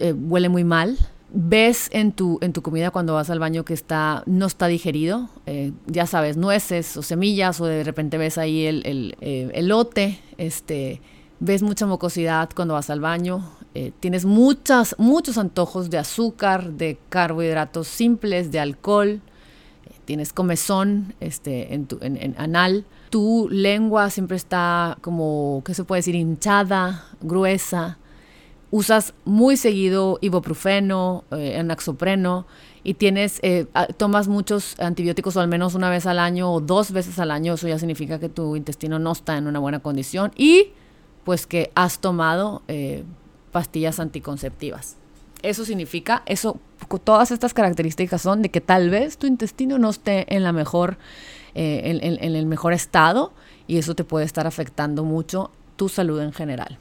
huele 0.00 0.48
muy 0.48 0.64
mal, 0.64 0.96
ves 1.30 1.88
en 1.92 2.12
tu, 2.12 2.38
en 2.40 2.52
tu 2.52 2.62
comida 2.62 2.90
cuando 2.90 3.14
vas 3.14 3.30
al 3.30 3.38
baño 3.38 3.64
que 3.64 3.74
está, 3.74 4.22
no 4.26 4.46
está 4.46 4.66
digerido, 4.66 5.28
eh, 5.46 5.72
ya 5.86 6.06
sabes, 6.06 6.36
nueces 6.36 6.96
o 6.96 7.02
semillas, 7.02 7.60
o 7.60 7.66
de 7.66 7.84
repente 7.84 8.18
ves 8.18 8.38
ahí 8.38 8.64
el, 8.64 8.82
el 8.86 9.16
eh, 9.20 9.50
elote, 9.54 10.18
este, 10.38 11.02
ves 11.40 11.62
mucha 11.62 11.86
mucosidad 11.86 12.50
cuando 12.54 12.74
vas 12.74 12.90
al 12.90 13.00
baño, 13.00 13.50
eh, 13.74 13.92
tienes 14.00 14.24
muchas, 14.24 14.94
muchos 14.98 15.36
antojos 15.36 15.90
de 15.90 15.98
azúcar, 15.98 16.72
de 16.72 16.98
carbohidratos 17.10 17.88
simples, 17.88 18.50
de 18.50 18.60
alcohol, 18.60 19.20
tienes 20.06 20.32
comezón 20.32 21.14
este, 21.20 21.74
en 21.74 21.86
tu 21.86 21.98
en, 22.00 22.34
anal, 22.38 22.86
tu 23.10 23.46
lengua 23.50 24.08
siempre 24.08 24.38
está 24.38 24.96
como, 25.02 25.62
¿qué 25.66 25.74
se 25.74 25.84
puede 25.84 25.98
decir?, 25.98 26.14
hinchada, 26.14 27.04
gruesa, 27.20 27.98
usas 28.70 29.14
muy 29.24 29.56
seguido 29.56 30.18
ibuprofeno, 30.20 31.24
eh, 31.30 31.58
anaxopreno 31.58 32.46
y 32.84 32.94
tienes, 32.94 33.40
eh, 33.42 33.66
tomas 33.96 34.28
muchos 34.28 34.78
antibióticos 34.78 35.36
o 35.36 35.40
al 35.40 35.48
menos 35.48 35.74
una 35.74 35.90
vez 35.90 36.06
al 36.06 36.18
año 36.18 36.52
o 36.52 36.60
dos 36.60 36.92
veces 36.92 37.18
al 37.18 37.30
año, 37.30 37.54
eso 37.54 37.68
ya 37.68 37.78
significa 37.78 38.18
que 38.18 38.28
tu 38.28 38.56
intestino 38.56 38.98
no 38.98 39.12
está 39.12 39.36
en 39.36 39.46
una 39.46 39.58
buena 39.58 39.80
condición 39.80 40.32
y 40.36 40.72
pues 41.24 41.46
que 41.46 41.70
has 41.74 41.98
tomado 41.98 42.62
eh, 42.68 43.04
pastillas 43.52 44.00
anticonceptivas. 44.00 44.96
Eso 45.42 45.64
significa, 45.64 46.22
eso, 46.26 46.58
todas 47.04 47.30
estas 47.30 47.54
características 47.54 48.22
son 48.22 48.42
de 48.42 48.50
que 48.50 48.60
tal 48.60 48.90
vez 48.90 49.18
tu 49.18 49.26
intestino 49.26 49.78
no 49.78 49.90
esté 49.90 50.34
en 50.34 50.42
la 50.42 50.52
mejor, 50.52 50.98
en 51.54 52.34
el 52.34 52.46
mejor 52.46 52.72
estado 52.72 53.32
y 53.68 53.78
eso 53.78 53.94
te 53.94 54.02
puede 54.02 54.26
estar 54.26 54.48
afectando 54.48 55.04
mucho 55.04 55.52
tu 55.76 55.88
salud 55.88 56.20
en 56.20 56.32
general. 56.32 56.78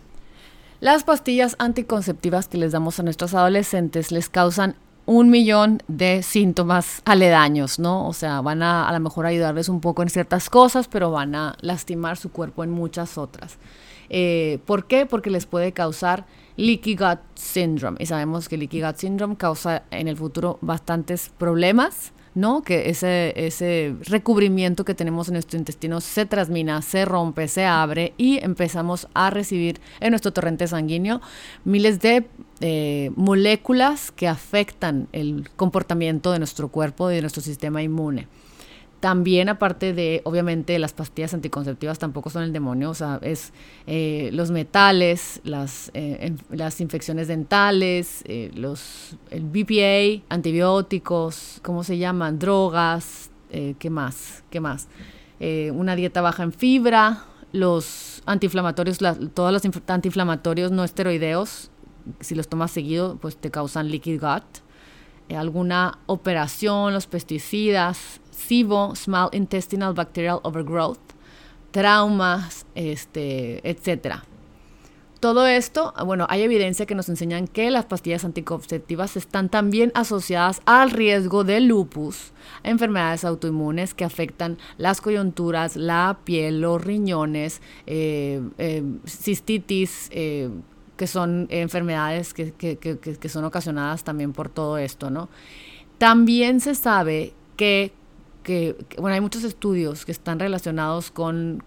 Las 0.80 1.04
pastillas 1.04 1.56
anticonceptivas 1.58 2.48
que 2.48 2.60
les 2.60 2.72
damos 2.72 3.00
a 3.00 3.04
nuestros 3.04 3.34
adolescentes 3.34 4.12
les 4.12 4.30
causan 4.30 4.76
un 5.08 5.32
millón 5.32 5.82
de 5.88 6.22
síntomas 6.22 7.02
aledaños, 7.04 7.80
¿no? 7.80 8.08
O 8.08 8.14
sea, 8.14 8.42
van 8.42 8.62
a 8.62 8.88
a 8.88 8.94
lo 8.94 9.00
mejor 9.00 9.26
ayudarles 9.26 9.70
un 9.70 9.82
poco 9.82 10.04
en 10.04 10.10
ciertas 10.10 10.52
cosas, 10.52 10.88
pero 10.88 11.10
van 11.10 11.34
a 11.34 11.56
lastimar 11.62 12.18
su 12.18 12.32
cuerpo 12.32 12.64
en 12.64 12.70
muchas 12.70 13.18
otras. 13.18 13.58
Eh, 14.10 14.60
¿Por 14.66 14.86
qué? 14.86 15.08
Porque 15.08 15.32
les 15.32 15.48
puede 15.48 15.72
causar 15.72 16.28
leaky 16.58 16.96
gut 16.96 17.20
syndrome. 17.34 17.98
Y 18.00 18.06
sabemos 18.06 18.48
que 18.48 18.58
leaky 18.58 18.82
gut 18.84 18.98
syndrome 18.98 19.36
causa 19.36 19.84
en 19.90 20.08
el 20.08 20.16
futuro 20.16 20.60
bastantes 20.62 21.32
problemas 21.40 22.14
¿no? 22.38 22.62
Que 22.62 22.90
ese, 22.90 23.34
ese 23.36 23.96
recubrimiento 24.04 24.86
que 24.86 24.94
tenemos 24.94 25.28
en 25.28 25.34
nuestro 25.34 25.58
intestino 25.58 26.02
se 26.02 26.28
transmina, 26.28 26.84
se 26.84 27.04
rompe, 27.04 27.48
se 27.48 27.66
abre 27.66 28.14
y 28.16 28.38
empezamos 28.44 29.08
a 29.16 29.32
recibir 29.32 29.82
en 30.00 30.12
nuestro 30.12 30.32
torrente 30.32 30.68
sanguíneo 30.68 31.20
miles 31.66 32.00
de 32.00 32.28
eh, 32.60 33.12
moléculas 33.16 34.12
que 34.12 34.28
afectan 34.28 35.08
el 35.14 35.50
comportamiento 35.56 36.32
de 36.32 36.38
nuestro 36.38 36.68
cuerpo 36.68 37.10
y 37.10 37.16
de 37.16 37.22
nuestro 37.22 37.42
sistema 37.42 37.82
inmune. 37.82 38.28
También 39.00 39.48
aparte 39.48 39.94
de, 39.94 40.22
obviamente, 40.24 40.80
las 40.80 40.92
pastillas 40.92 41.32
anticonceptivas 41.36 42.00
tampoco 42.00 42.32
son 42.32 42.42
el 42.42 42.52
demonio, 42.52 42.90
o 42.90 42.94
sea, 42.96 43.20
es 43.22 43.54
eh, 43.86 44.32
los 44.34 44.50
metales, 44.50 45.40
las, 45.44 45.92
eh, 45.94 46.34
las 46.50 46.82
infecciones 46.82 47.28
dentales, 47.28 48.24
eh, 48.26 48.50
los, 48.56 49.16
el 49.30 49.44
BPA, 49.44 50.26
antibióticos, 50.34 51.60
¿cómo 51.62 51.84
se 51.84 52.00
llaman? 52.00 52.40
Drogas, 52.40 53.30
¿qué 53.52 53.90
más? 53.90 54.44
¿Qué 54.50 54.60
más? 54.60 54.88
una 55.40 55.96
dieta 55.96 56.22
baja 56.22 56.42
en 56.42 56.52
fibra, 56.52 57.26
los 57.52 58.24
antiinflamatorios, 58.26 58.98
todos 59.36 59.54
los 59.54 59.62
antiinflamatorios 59.88 60.72
no 60.72 60.84
esteroideos, 60.84 61.70
si 62.20 62.34
los 62.34 62.48
tomas 62.48 62.72
seguido, 62.72 63.18
pues 63.22 63.38
te 63.38 63.52
causan 63.52 63.92
leaky 63.92 64.18
gut. 64.18 64.44
alguna 65.30 66.00
operación, 66.08 66.94
los 66.94 67.06
pesticidas, 67.06 68.20
SIBO, 68.38 68.96
Small 68.96 69.30
Intestinal 69.34 69.94
Bacterial 69.94 70.40
Overgrowth, 70.44 71.00
traumas, 71.72 72.66
este, 72.76 73.68
etc. 73.68 74.22
todo 75.20 75.48
esto, 75.48 75.94
bueno, 76.06 76.28
hay 76.30 76.44
evidencia 76.44 76.86
que 76.86 76.94
nos 76.94 77.10
enseñan 77.10 77.48
que 77.48 77.72
las 77.72 77.86
pastillas 77.86 78.24
anticonceptivas 78.24 79.18
están 79.18 79.50
también 79.50 79.92
asociadas 79.96 80.62
al 80.66 80.92
riesgo 80.92 81.44
de 81.44 81.60
lupus, 81.60 82.32
enfermedades 82.64 83.26
autoinmunes 83.26 83.96
que 83.96 84.06
afectan 84.06 84.58
las 84.78 85.02
coyunturas, 85.02 85.76
la 85.76 86.20
piel, 86.24 86.62
los 86.62 86.82
riñones, 86.82 87.62
eh, 87.88 88.42
eh, 88.60 88.84
cistitis, 89.06 90.10
eh, 90.12 90.50
que 90.96 91.08
son 91.08 91.48
enfermedades 91.50 92.34
que, 92.34 92.54
que, 92.54 93.30
son 93.30 93.46
ocasionadas 93.46 94.04
también 94.04 94.34
por 94.34 94.50
todo 94.50 94.78
esto, 94.78 95.10
¿no? 95.10 95.30
También 95.98 96.60
se 96.60 96.76
sabe 96.76 97.34
que, 97.56 97.94
bueno, 98.98 99.14
hay 99.14 99.22
muchos 99.22 99.44
estudios 99.44 100.06
que 100.06 100.12
están 100.12 100.40
relacionados 100.40 101.12
con, 101.12 101.62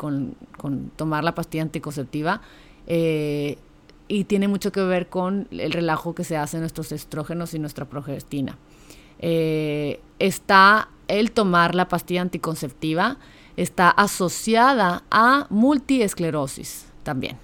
tomar 0.97 1.25
la 1.25 1.35
pastilla 1.35 1.63
anticonceptiva 1.63 2.41
eh, 2.87 3.59
y 4.09 4.25
tiene 4.25 4.49
mucho 4.49 4.73
que 4.73 4.83
ver 4.83 5.09
con 5.09 5.47
el 5.51 5.73
relajo 5.73 6.15
que 6.15 6.25
se 6.25 6.37
hace 6.37 6.57
en 6.57 6.63
nuestros 6.63 6.93
estrógenos 6.93 7.55
y 7.55 7.59
nuestra 7.59 7.85
progestina. 7.85 8.57
Eh, 9.19 10.01
está 10.19 10.89
el 11.09 11.33
tomar 11.33 11.75
la 11.75 11.89
pastilla 11.89 12.23
anticonceptiva, 12.23 13.19
está 13.57 13.91
asociada 13.91 15.05
a 15.11 15.47
multiesclerosis 15.51 16.87
también, 17.03 17.37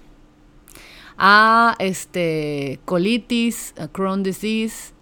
a 1.19 1.77
este, 1.79 2.81
colitis, 2.85 3.75
a 3.79 3.89
Crohn 3.89 4.23
disease, 4.23 4.96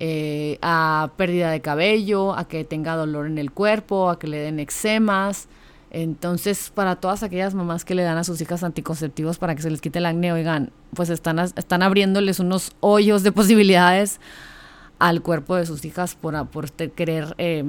eh, 0.00 0.58
a 0.62 1.10
pérdida 1.16 1.50
de 1.50 1.60
cabello, 1.60 2.34
a 2.34 2.48
que 2.48 2.64
tenga 2.64 2.96
dolor 2.96 3.26
en 3.26 3.38
el 3.38 3.52
cuerpo, 3.52 4.10
a 4.10 4.18
que 4.18 4.26
le 4.26 4.38
den 4.38 4.58
eczemas, 4.58 5.48
entonces, 5.90 6.70
para 6.72 6.96
todas 6.96 7.24
aquellas 7.24 7.54
mamás 7.54 7.84
que 7.84 7.96
le 7.96 8.04
dan 8.04 8.16
a 8.16 8.22
sus 8.22 8.40
hijas 8.40 8.62
anticonceptivos 8.62 9.38
para 9.38 9.56
que 9.56 9.62
se 9.62 9.70
les 9.70 9.80
quite 9.80 9.98
el 9.98 10.06
acné, 10.06 10.32
oigan, 10.32 10.70
pues 10.94 11.10
están, 11.10 11.38
están 11.40 11.82
abriéndoles 11.82 12.38
unos 12.38 12.72
hoyos 12.78 13.24
de 13.24 13.32
posibilidades 13.32 14.20
al 15.00 15.20
cuerpo 15.22 15.56
de 15.56 15.66
sus 15.66 15.84
hijas 15.84 16.14
por, 16.14 16.46
por 16.48 16.70
querer 16.70 17.34
eh, 17.38 17.64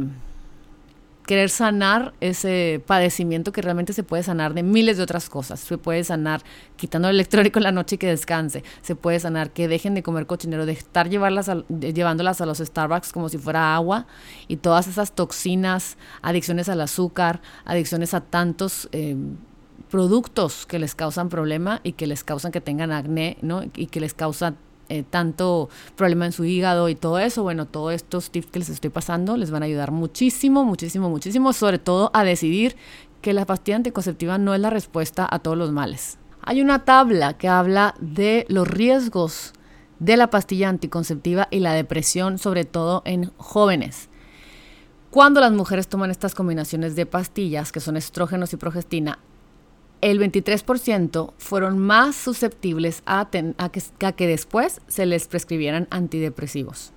querer 1.32 1.50
sanar 1.50 2.14
ese 2.20 2.84
padecimiento 2.86 3.54
que 3.54 3.62
realmente 3.62 3.94
se 3.94 4.04
puede 4.04 4.22
sanar 4.22 4.54
de 4.54 4.64
miles 4.64 4.98
de 4.98 5.04
otras 5.04 5.30
cosas. 5.30 5.62
Se 5.62 5.78
puede 5.78 6.04
sanar 6.04 6.44
quitando 6.76 7.08
el 7.08 7.16
electrónico 7.16 7.58
en 7.58 7.64
la 7.64 7.72
noche 7.72 7.96
y 7.96 8.00
que 8.00 8.08
descanse. 8.08 8.66
Se 8.82 8.98
puede 8.98 9.18
sanar 9.18 9.52
que 9.52 9.70
dejen 9.70 9.94
de 9.94 10.04
comer 10.04 10.26
cochinero, 10.26 10.66
de 10.66 10.74
estar 10.74 11.10
llevarlas 11.10 11.50
llevándolas 11.70 12.42
a 12.42 12.46
los 12.46 12.58
Starbucks 12.58 13.14
como 13.14 13.30
si 13.30 13.38
fuera 13.38 13.74
agua 13.74 14.08
y 14.50 14.58
todas 14.58 14.90
esas 14.90 15.14
toxinas, 15.14 15.96
adicciones 16.22 16.68
al 16.68 16.82
azúcar, 16.82 17.40
adicciones 17.64 18.14
a 18.14 18.20
tantos... 18.20 18.90
Eh, 18.92 19.16
productos 19.90 20.66
que 20.66 20.80
les 20.80 20.96
causan 20.96 21.28
problema 21.28 21.82
y 21.84 21.94
que 21.94 22.08
les 22.08 22.24
causan 22.24 22.54
que 22.54 22.62
tengan 22.62 22.94
acné, 22.94 23.38
¿no? 23.42 23.64
Y 23.76 23.88
que 23.88 24.00
les 24.00 24.14
causan 24.14 24.56
eh, 24.92 25.04
tanto 25.10 25.70
problema 25.96 26.26
en 26.26 26.34
su 26.34 26.44
hígado 26.44 26.90
y 26.90 26.96
todo 26.96 27.20
eso, 27.20 27.44
bueno, 27.44 27.66
todos 27.66 27.94
estos 27.94 28.30
tips 28.30 28.48
que 28.48 28.60
les 28.60 28.70
estoy 28.70 28.90
pasando 28.90 29.38
les 29.38 29.50
van 29.50 29.64
a 29.64 29.66
ayudar 29.66 29.92
muchísimo, 29.92 30.66
muchísimo, 30.66 31.10
muchísimo, 31.10 31.54
sobre 31.54 31.80
todo 31.80 32.12
a 32.14 32.26
decidir 32.26 32.76
que 33.22 33.32
la 33.34 33.46
pastilla 33.46 33.78
anticonceptiva 33.78 34.38
no 34.38 34.54
es 34.54 34.60
la 34.60 34.70
respuesta 34.70 35.28
a 35.30 35.40
todos 35.40 35.58
los 35.58 35.72
males. 35.72 36.18
Hay 36.42 36.62
una 36.62 36.84
tabla 36.84 37.38
que 37.38 37.48
habla 37.48 37.96
de 38.00 38.46
los 38.50 38.68
riesgos 38.68 39.54
de 40.00 40.18
la 40.18 40.30
pastilla 40.30 40.68
anticonceptiva 40.68 41.48
y 41.52 41.60
la 41.60 41.74
depresión, 41.74 42.38
sobre 42.38 42.66
todo 42.66 43.04
en 43.06 43.32
jóvenes. 43.38 44.10
Cuando 45.12 45.40
las 45.40 45.52
mujeres 45.52 45.88
toman 45.88 46.10
estas 46.10 46.36
combinaciones 46.36 46.96
de 46.96 47.06
pastillas, 47.06 47.72
que 47.72 47.80
son 47.80 47.96
estrógenos 47.96 48.52
y 48.54 48.58
progestina, 48.58 49.20
el 50.02 50.20
23% 50.20 51.34
fueron 51.38 51.78
más 51.78 52.16
susceptibles 52.16 53.04
a, 53.06 53.30
que, 53.30 54.28
después 54.28 54.82
se 54.88 55.06
les 55.06 55.28
prescribieran 55.28 55.88
antidepresivos. 55.92 56.92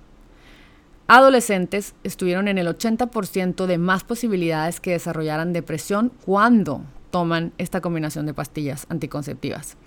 Adolescentes 1.07 1.93
estuvieron 2.03 2.47
en 2.47 2.57
el 2.57 2.67
80% 2.67 3.67
de 3.67 3.77
más 3.77 4.03
posibilidades 4.03 4.79
que 4.79 4.91
desarrollaran 4.91 5.53
depresión 5.53 6.11
cuando 6.25 6.81
toman 7.11 7.53
esta 7.59 7.79
combinación 7.79 8.25
de 8.25 8.33
pastillas 8.33 8.87
anticonceptivas. 8.89 9.77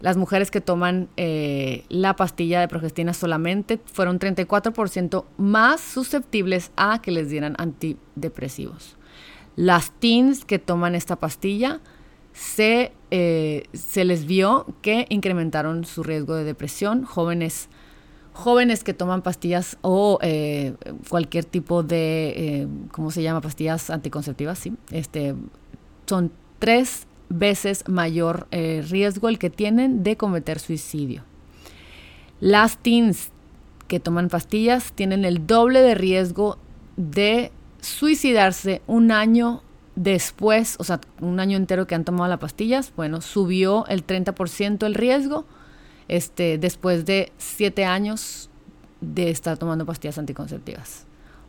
Las 0.00 0.16
mujeres 0.16 0.50
que 0.50 0.60
toman 0.60 1.08
eh, 1.16 1.84
la 1.88 2.16
pastilla 2.16 2.60
de 2.60 2.68
progestina 2.68 3.14
solamente 3.14 3.80
fueron 3.86 4.18
34% 4.18 5.24
más 5.38 5.80
susceptibles 5.80 6.72
a 6.76 7.00
que 7.00 7.12
les 7.12 7.30
dieran 7.30 7.54
antidepresivos. 7.56 8.96
Las 9.54 9.92
teens 9.92 10.44
que 10.44 10.58
toman 10.58 10.94
esta 10.94 11.16
pastilla 11.16 11.80
se, 12.36 12.92
eh, 13.10 13.64
se 13.72 14.04
les 14.04 14.26
vio 14.26 14.66
que 14.82 15.06
incrementaron 15.08 15.86
su 15.86 16.02
riesgo 16.02 16.34
de 16.34 16.44
depresión. 16.44 17.04
Jóvenes, 17.04 17.68
jóvenes 18.34 18.84
que 18.84 18.92
toman 18.92 19.22
pastillas 19.22 19.78
o 19.80 20.18
eh, 20.20 20.74
cualquier 21.08 21.46
tipo 21.46 21.82
de, 21.82 22.34
eh, 22.36 22.68
¿cómo 22.92 23.10
se 23.10 23.22
llama? 23.22 23.40
Pastillas 23.40 23.88
anticonceptivas, 23.88 24.58
sí. 24.58 24.74
Este, 24.90 25.34
son 26.04 26.30
tres 26.58 27.06
veces 27.30 27.84
mayor 27.88 28.46
riesgo 28.50 29.28
el 29.28 29.38
que 29.38 29.50
tienen 29.50 30.04
de 30.04 30.16
cometer 30.16 30.60
suicidio. 30.60 31.24
Las 32.38 32.78
teens 32.78 33.30
que 33.88 33.98
toman 33.98 34.28
pastillas 34.28 34.92
tienen 34.92 35.24
el 35.24 35.46
doble 35.46 35.80
de 35.80 35.94
riesgo 35.94 36.58
de 36.96 37.50
suicidarse 37.80 38.82
un 38.86 39.10
año 39.10 39.62
Después, 39.96 40.76
o 40.78 40.84
sea, 40.84 41.00
un 41.20 41.40
año 41.40 41.56
entero 41.56 41.86
que 41.86 41.94
han 41.94 42.04
tomado 42.04 42.28
las 42.28 42.38
pastillas, 42.38 42.92
bueno, 42.96 43.22
subió 43.22 43.86
el 43.86 44.06
30% 44.06 44.84
el 44.84 44.94
riesgo 44.94 45.46
este, 46.08 46.58
después 46.58 47.06
de 47.06 47.32
siete 47.38 47.86
años 47.86 48.50
de 49.00 49.30
estar 49.30 49.56
tomando 49.56 49.86
pastillas 49.86 50.18
anticonceptivas. 50.18 51.06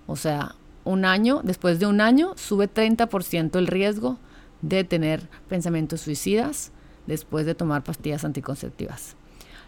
O 0.07 0.15
sea, 0.15 0.55
un 0.85 1.03
año, 1.03 1.41
después 1.43 1.79
de 1.79 1.87
un 1.87 1.99
año, 1.99 2.33
sube 2.37 2.73
30% 2.73 3.57
el 3.57 3.67
riesgo 3.67 4.17
de 4.61 4.85
tener 4.85 5.27
pensamientos 5.49 6.01
suicidas 6.01 6.71
después 7.05 7.45
de 7.45 7.53
tomar 7.53 7.83
pastillas 7.83 8.23
anticonceptivas. 8.23 9.17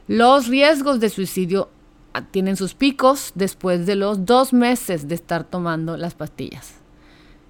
Los 0.08 0.48
riesgos 0.48 1.02
de 1.02 1.10
suicidio 1.10 1.70
ah, 2.14 2.24
tienen 2.24 2.56
sus 2.56 2.74
picos 2.74 3.34
después 3.36 3.86
de 3.86 3.96
los 3.96 4.26
dos 4.26 4.54
meses 4.54 5.10
de 5.10 5.16
estar 5.16 5.44
tomando 5.44 5.98
las 5.98 6.16
pastillas. 6.16 6.79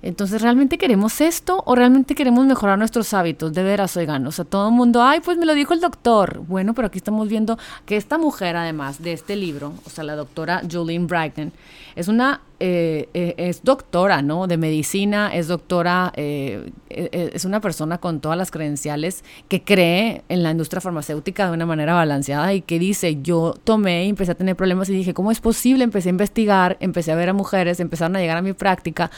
Entonces, 0.02 0.42
¿realmente 0.42 0.78
queremos 0.78 1.20
esto 1.20 1.62
o 1.66 1.76
realmente 1.76 2.16
queremos 2.16 2.46
mejorar 2.46 2.78
nuestros 2.78 3.14
hábitos? 3.14 3.54
De 3.54 3.64
veras, 3.64 3.98
oigan, 3.98 4.26
o 4.28 4.32
sea, 4.32 4.46
todo 4.46 4.70
el 4.70 4.74
mundo, 4.74 5.04
ay, 5.04 5.20
pues 5.20 5.38
me 5.38 5.46
lo 5.46 5.54
dijo 5.54 5.74
el 5.74 5.82
doctor. 5.82 6.42
Bueno, 6.48 6.74
pero 6.74 6.88
aquí 6.88 6.98
estamos 6.98 7.28
viendo 7.28 7.58
que 7.86 7.98
esta 7.98 8.18
mujer, 8.18 8.56
además 8.56 9.02
de 9.02 9.14
este 9.14 9.36
libro, 9.36 9.74
o 9.86 9.90
sea, 9.90 10.04
la 10.04 10.16
doctora 10.16 10.62
Jolene 10.70 11.06
Brighton, 11.06 11.52
es 11.96 12.08
una 12.08 12.42
eh, 12.60 13.10
eh, 13.14 13.36
es 13.38 13.64
doctora, 13.64 14.22
¿no? 14.22 14.48
De 14.48 14.58
medicina, 14.58 15.34
es 15.34 15.48
doctora, 15.48 16.12
eh, 16.16 16.72
es 16.90 17.46
una 17.46 17.62
persona 17.62 18.00
con 18.00 18.20
todas 18.20 18.38
las 18.38 18.52
credenciales 18.52 19.24
que 19.48 19.64
cree 19.64 20.24
en 20.28 20.44
la 20.44 20.52
industria 20.52 20.82
farmacéutica 20.82 21.48
de 21.48 21.54
una 21.54 21.66
manera 21.66 21.94
balanceada 21.94 22.54
y 22.54 22.62
que 22.62 22.78
dice, 22.78 23.22
yo 23.22 23.54
tomé 23.64 24.06
y 24.06 24.10
empecé 24.10 24.32
a 24.32 24.36
tener 24.36 24.56
problemas 24.56 24.90
y 24.90 24.94
dije, 24.94 25.14
¿cómo 25.14 25.32
es 25.32 25.40
posible? 25.40 25.84
Empecé 25.84 26.10
a 26.10 26.12
investigar, 26.12 26.78
empecé 26.82 27.12
a 27.12 27.16
ver 27.16 27.30
a 27.30 27.34
mujeres, 27.34 27.80
empezaron 27.80 28.16
a 28.16 28.20
llegar 28.20 28.38
a 28.38 28.42
mi 28.42 28.54
práctica, 28.54 29.10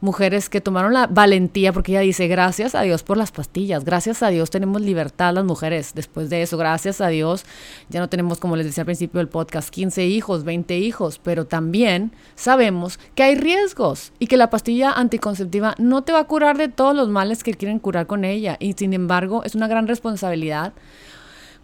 mujeres 0.00 0.50
que 0.50 0.60
tomaron 0.60 0.92
la 0.92 1.06
valentía, 1.06 1.72
porque 1.72 1.92
ella 1.92 2.00
dice, 2.00 2.28
gracias 2.28 2.74
a 2.74 2.82
Dios 2.82 3.02
por 3.02 3.16
las 3.16 3.32
pastillas, 3.32 3.84
gracias 3.84 4.22
a 4.22 4.28
Dios 4.28 4.50
tenemos 4.50 4.82
libertad 4.82 5.32
las 5.32 5.44
mujeres 5.44 5.92
después 5.94 6.28
de 6.28 6.42
eso, 6.42 6.58
gracias 6.58 7.00
a 7.00 7.08
Dios 7.08 7.44
ya 7.88 8.00
no 8.00 8.08
tenemos, 8.08 8.38
como 8.38 8.56
les 8.56 8.66
decía 8.66 8.82
al 8.82 8.86
principio 8.86 9.18
del 9.18 9.28
podcast, 9.28 9.70
15 9.70 10.06
hijos, 10.06 10.44
20 10.44 10.76
hijos, 10.78 11.18
pero 11.22 11.46
también 11.46 12.12
sabemos 12.34 12.89
que 13.14 13.22
hay 13.22 13.34
riesgos 13.34 14.12
y 14.18 14.26
que 14.26 14.36
la 14.36 14.50
pastilla 14.50 14.92
anticonceptiva 14.92 15.74
no 15.78 16.02
te 16.02 16.12
va 16.12 16.20
a 16.20 16.24
curar 16.24 16.56
de 16.58 16.68
todos 16.68 16.94
los 16.94 17.08
males 17.08 17.44
que 17.44 17.54
quieren 17.54 17.78
curar 17.78 18.06
con 18.06 18.24
ella. 18.24 18.56
Y 18.60 18.72
sin 18.74 18.92
embargo, 18.92 19.44
es 19.44 19.54
una 19.54 19.68
gran 19.68 19.86
responsabilidad 19.86 20.72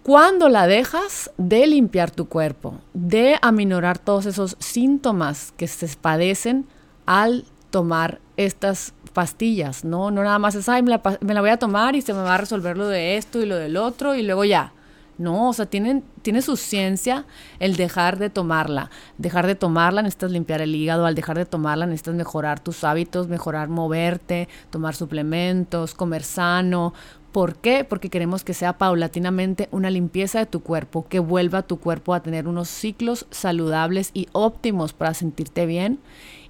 cuando 0.06 0.48
la 0.48 0.68
dejas 0.68 1.32
de 1.36 1.66
limpiar 1.66 2.12
tu 2.12 2.28
cuerpo, 2.28 2.74
de 2.94 3.38
aminorar 3.42 3.98
todos 3.98 4.26
esos 4.26 4.56
síntomas 4.60 5.52
que 5.56 5.66
se 5.66 5.88
padecen 5.96 6.66
al 7.06 7.44
tomar 7.70 8.20
estas 8.36 8.94
pastillas, 9.12 9.84
¿no? 9.84 10.12
No 10.12 10.22
nada 10.22 10.38
más 10.38 10.54
es, 10.54 10.68
ay, 10.68 10.84
me 10.84 10.90
la, 10.90 11.02
me 11.20 11.34
la 11.34 11.40
voy 11.40 11.50
a 11.50 11.58
tomar 11.58 11.96
y 11.96 12.02
se 12.02 12.14
me 12.14 12.20
va 12.20 12.36
a 12.36 12.38
resolver 12.38 12.76
lo 12.76 12.86
de 12.86 13.16
esto 13.16 13.42
y 13.42 13.46
lo 13.46 13.56
del 13.56 13.76
otro 13.76 14.14
y 14.14 14.22
luego 14.22 14.44
ya. 14.44 14.72
No, 15.18 15.48
o 15.48 15.52
sea, 15.52 15.66
tienen, 15.66 16.04
tiene 16.22 16.42
su 16.42 16.56
ciencia 16.56 17.24
el 17.58 17.76
dejar 17.76 18.18
de 18.18 18.30
tomarla. 18.30 18.90
Dejar 19.18 19.46
de 19.46 19.54
tomarla 19.54 20.02
necesitas 20.02 20.30
limpiar 20.30 20.60
el 20.60 20.74
hígado, 20.74 21.06
al 21.06 21.14
dejar 21.14 21.38
de 21.38 21.46
tomarla 21.46 21.86
necesitas 21.86 22.14
mejorar 22.14 22.60
tus 22.60 22.84
hábitos, 22.84 23.28
mejorar 23.28 23.68
moverte, 23.68 24.48
tomar 24.70 24.94
suplementos, 24.94 25.94
comer 25.94 26.22
sano, 26.22 26.92
¿Por 27.36 27.56
qué? 27.56 27.84
Porque 27.84 28.08
queremos 28.08 28.44
que 28.44 28.54
sea 28.54 28.78
paulatinamente 28.78 29.68
una 29.70 29.90
limpieza 29.90 30.38
de 30.38 30.46
tu 30.46 30.60
cuerpo, 30.60 31.06
que 31.06 31.18
vuelva 31.18 31.60
tu 31.60 31.78
cuerpo 31.78 32.14
a 32.14 32.22
tener 32.22 32.48
unos 32.48 32.66
ciclos 32.66 33.26
saludables 33.30 34.10
y 34.14 34.28
óptimos 34.32 34.94
para 34.94 35.12
sentirte 35.12 35.66
bien. 35.66 35.98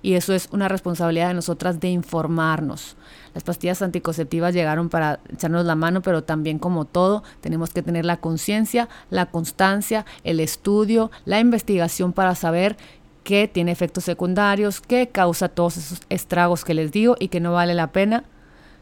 Y 0.02 0.14
eso 0.14 0.32
es 0.32 0.48
una 0.52 0.68
responsabilidad 0.68 1.28
de 1.28 1.34
nosotras 1.34 1.80
de 1.80 1.88
informarnos. 1.88 2.96
Las 3.34 3.44
pastillas 3.44 3.82
anticonceptivas 3.82 4.54
llegaron 4.54 4.88
para 4.88 5.20
echarnos 5.32 5.66
la 5.66 5.74
mano, 5.74 6.02
pero 6.02 6.24
también 6.24 6.58
como 6.58 6.84
todo, 6.84 7.22
tenemos 7.40 7.70
que 7.70 7.82
tener 7.82 8.04
la 8.04 8.18
conciencia, 8.18 8.88
la 9.10 9.26
constancia, 9.26 10.06
el 10.24 10.40
estudio, 10.40 11.10
la 11.24 11.40
investigación 11.40 12.12
para 12.12 12.34
saber 12.34 12.76
qué 13.24 13.48
tiene 13.48 13.72
efectos 13.72 14.04
secundarios, 14.04 14.80
qué 14.80 15.08
causa 15.08 15.48
todos 15.48 15.76
esos 15.76 16.00
estragos 16.08 16.64
que 16.64 16.74
les 16.74 16.92
digo 16.92 17.16
y 17.18 17.28
que 17.28 17.40
no 17.40 17.52
vale 17.52 17.74
la 17.74 17.92
pena 17.92 18.24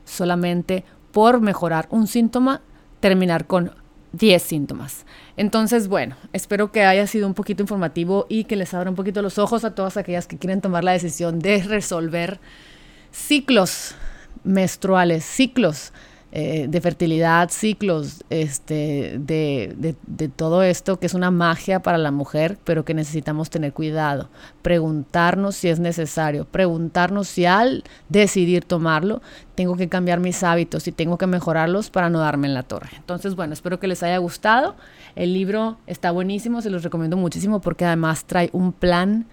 solamente 0.04 0.84
por 1.12 1.40
mejorar 1.40 1.88
un 1.90 2.06
síntoma, 2.06 2.60
terminar 3.00 3.46
con 3.46 3.72
10 4.14 4.42
síntomas. 4.42 5.04
Entonces, 5.36 5.88
bueno, 5.88 6.16
espero 6.32 6.70
que 6.70 6.84
haya 6.84 7.06
sido 7.06 7.26
un 7.26 7.34
poquito 7.34 7.62
informativo 7.62 8.26
y 8.28 8.44
que 8.44 8.56
les 8.56 8.72
abra 8.74 8.90
un 8.90 8.96
poquito 8.96 9.22
los 9.22 9.38
ojos 9.38 9.64
a 9.64 9.74
todas 9.74 9.96
aquellas 9.96 10.26
que 10.26 10.38
quieren 10.38 10.60
tomar 10.60 10.84
la 10.84 10.92
decisión 10.92 11.40
de 11.40 11.62
resolver 11.62 12.40
ciclos 13.10 13.94
menstruales, 14.44 15.24
ciclos 15.24 15.92
eh, 16.36 16.66
de 16.68 16.80
fertilidad, 16.80 17.48
ciclos 17.50 18.24
este, 18.28 19.20
de, 19.20 19.94
de, 20.04 20.28
todo 20.28 20.64
esto 20.64 20.98
que 20.98 21.06
es 21.06 21.14
una 21.14 21.30
magia 21.30 21.78
para 21.78 21.96
la 21.96 22.10
mujer, 22.10 22.58
pero 22.64 22.84
que 22.84 22.92
necesitamos 22.92 23.50
tener 23.50 23.72
cuidado. 23.72 24.30
Preguntarnos 24.60 25.54
si 25.54 25.68
es 25.68 25.78
necesario, 25.78 26.44
preguntarnos 26.44 27.28
si 27.28 27.46
al 27.46 27.84
decidir 28.08 28.64
tomarlo 28.64 29.22
tengo 29.54 29.76
que 29.76 29.88
cambiar 29.88 30.18
mis 30.18 30.42
hábitos 30.42 30.88
y 30.88 30.92
tengo 30.92 31.18
que 31.18 31.28
mejorarlos 31.28 31.90
para 31.90 32.10
no 32.10 32.18
darme 32.18 32.48
en 32.48 32.54
la 32.54 32.64
torre. 32.64 32.90
Entonces, 32.96 33.36
bueno, 33.36 33.52
espero 33.52 33.78
que 33.78 33.86
les 33.86 34.02
haya 34.02 34.18
gustado. 34.18 34.74
El 35.14 35.34
libro 35.34 35.78
está 35.86 36.10
buenísimo, 36.10 36.62
se 36.62 36.70
los 36.70 36.82
recomiendo 36.82 37.16
muchísimo 37.16 37.60
porque 37.60 37.84
además 37.84 38.24
trae 38.24 38.50
un 38.52 38.72
plan 38.72 39.26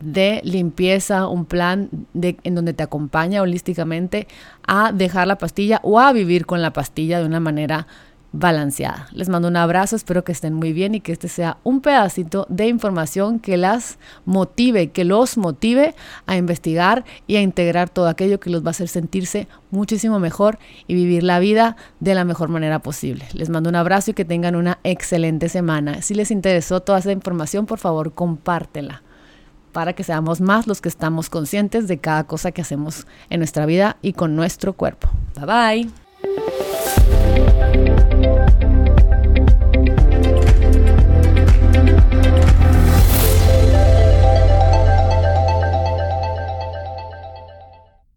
de 0.00 0.40
limpieza, 0.44 1.26
un 1.26 1.44
plan 1.44 1.88
de, 2.14 2.36
en 2.44 2.54
donde 2.54 2.72
te 2.72 2.82
acompaña 2.82 3.42
holísticamente 3.42 4.28
a 4.66 4.92
dejar 4.92 5.26
la 5.26 5.38
pastilla 5.38 5.80
o 5.82 5.98
a 5.98 6.12
vivir 6.12 6.46
con 6.46 6.62
la 6.62 6.72
pastilla 6.72 7.18
de 7.18 7.26
una 7.26 7.40
manera 7.40 7.86
balanceada. 8.32 9.08
Les 9.12 9.28
mando 9.28 9.48
un 9.48 9.56
abrazo, 9.56 9.96
espero 9.96 10.22
que 10.22 10.32
estén 10.32 10.52
muy 10.52 10.72
bien 10.72 10.94
y 10.94 11.00
que 11.00 11.12
este 11.12 11.28
sea 11.28 11.58
un 11.64 11.80
pedacito 11.80 12.46
de 12.50 12.68
información 12.68 13.40
que 13.40 13.56
las 13.56 13.98
motive, 14.26 14.90
que 14.90 15.04
los 15.04 15.38
motive 15.38 15.94
a 16.26 16.36
investigar 16.36 17.04
y 17.26 17.36
a 17.36 17.40
integrar 17.40 17.88
todo 17.88 18.06
aquello 18.06 18.38
que 18.38 18.50
los 18.50 18.62
va 18.62 18.68
a 18.68 18.70
hacer 18.70 18.88
sentirse 18.88 19.48
muchísimo 19.70 20.18
mejor 20.18 20.58
y 20.86 20.94
vivir 20.94 21.22
la 21.22 21.38
vida 21.38 21.76
de 22.00 22.14
la 22.14 22.24
mejor 22.24 22.50
manera 22.50 22.80
posible. 22.80 23.24
Les 23.32 23.48
mando 23.48 23.70
un 23.70 23.76
abrazo 23.76 24.10
y 24.10 24.14
que 24.14 24.26
tengan 24.26 24.56
una 24.56 24.78
excelente 24.84 25.48
semana. 25.48 26.02
Si 26.02 26.14
les 26.14 26.30
interesó 26.30 26.80
toda 26.80 26.98
esa 26.98 27.12
información, 27.12 27.64
por 27.64 27.78
favor, 27.78 28.12
compártela 28.12 29.02
para 29.78 29.92
que 29.92 30.02
seamos 30.02 30.40
más 30.40 30.66
los 30.66 30.80
que 30.80 30.88
estamos 30.88 31.30
conscientes 31.30 31.86
de 31.86 31.98
cada 31.98 32.24
cosa 32.24 32.50
que 32.50 32.62
hacemos 32.62 33.06
en 33.30 33.38
nuestra 33.38 33.64
vida 33.64 33.96
y 34.02 34.12
con 34.12 34.34
nuestro 34.34 34.72
cuerpo. 34.72 35.08
Bye 35.36 35.88
bye. 37.86 37.97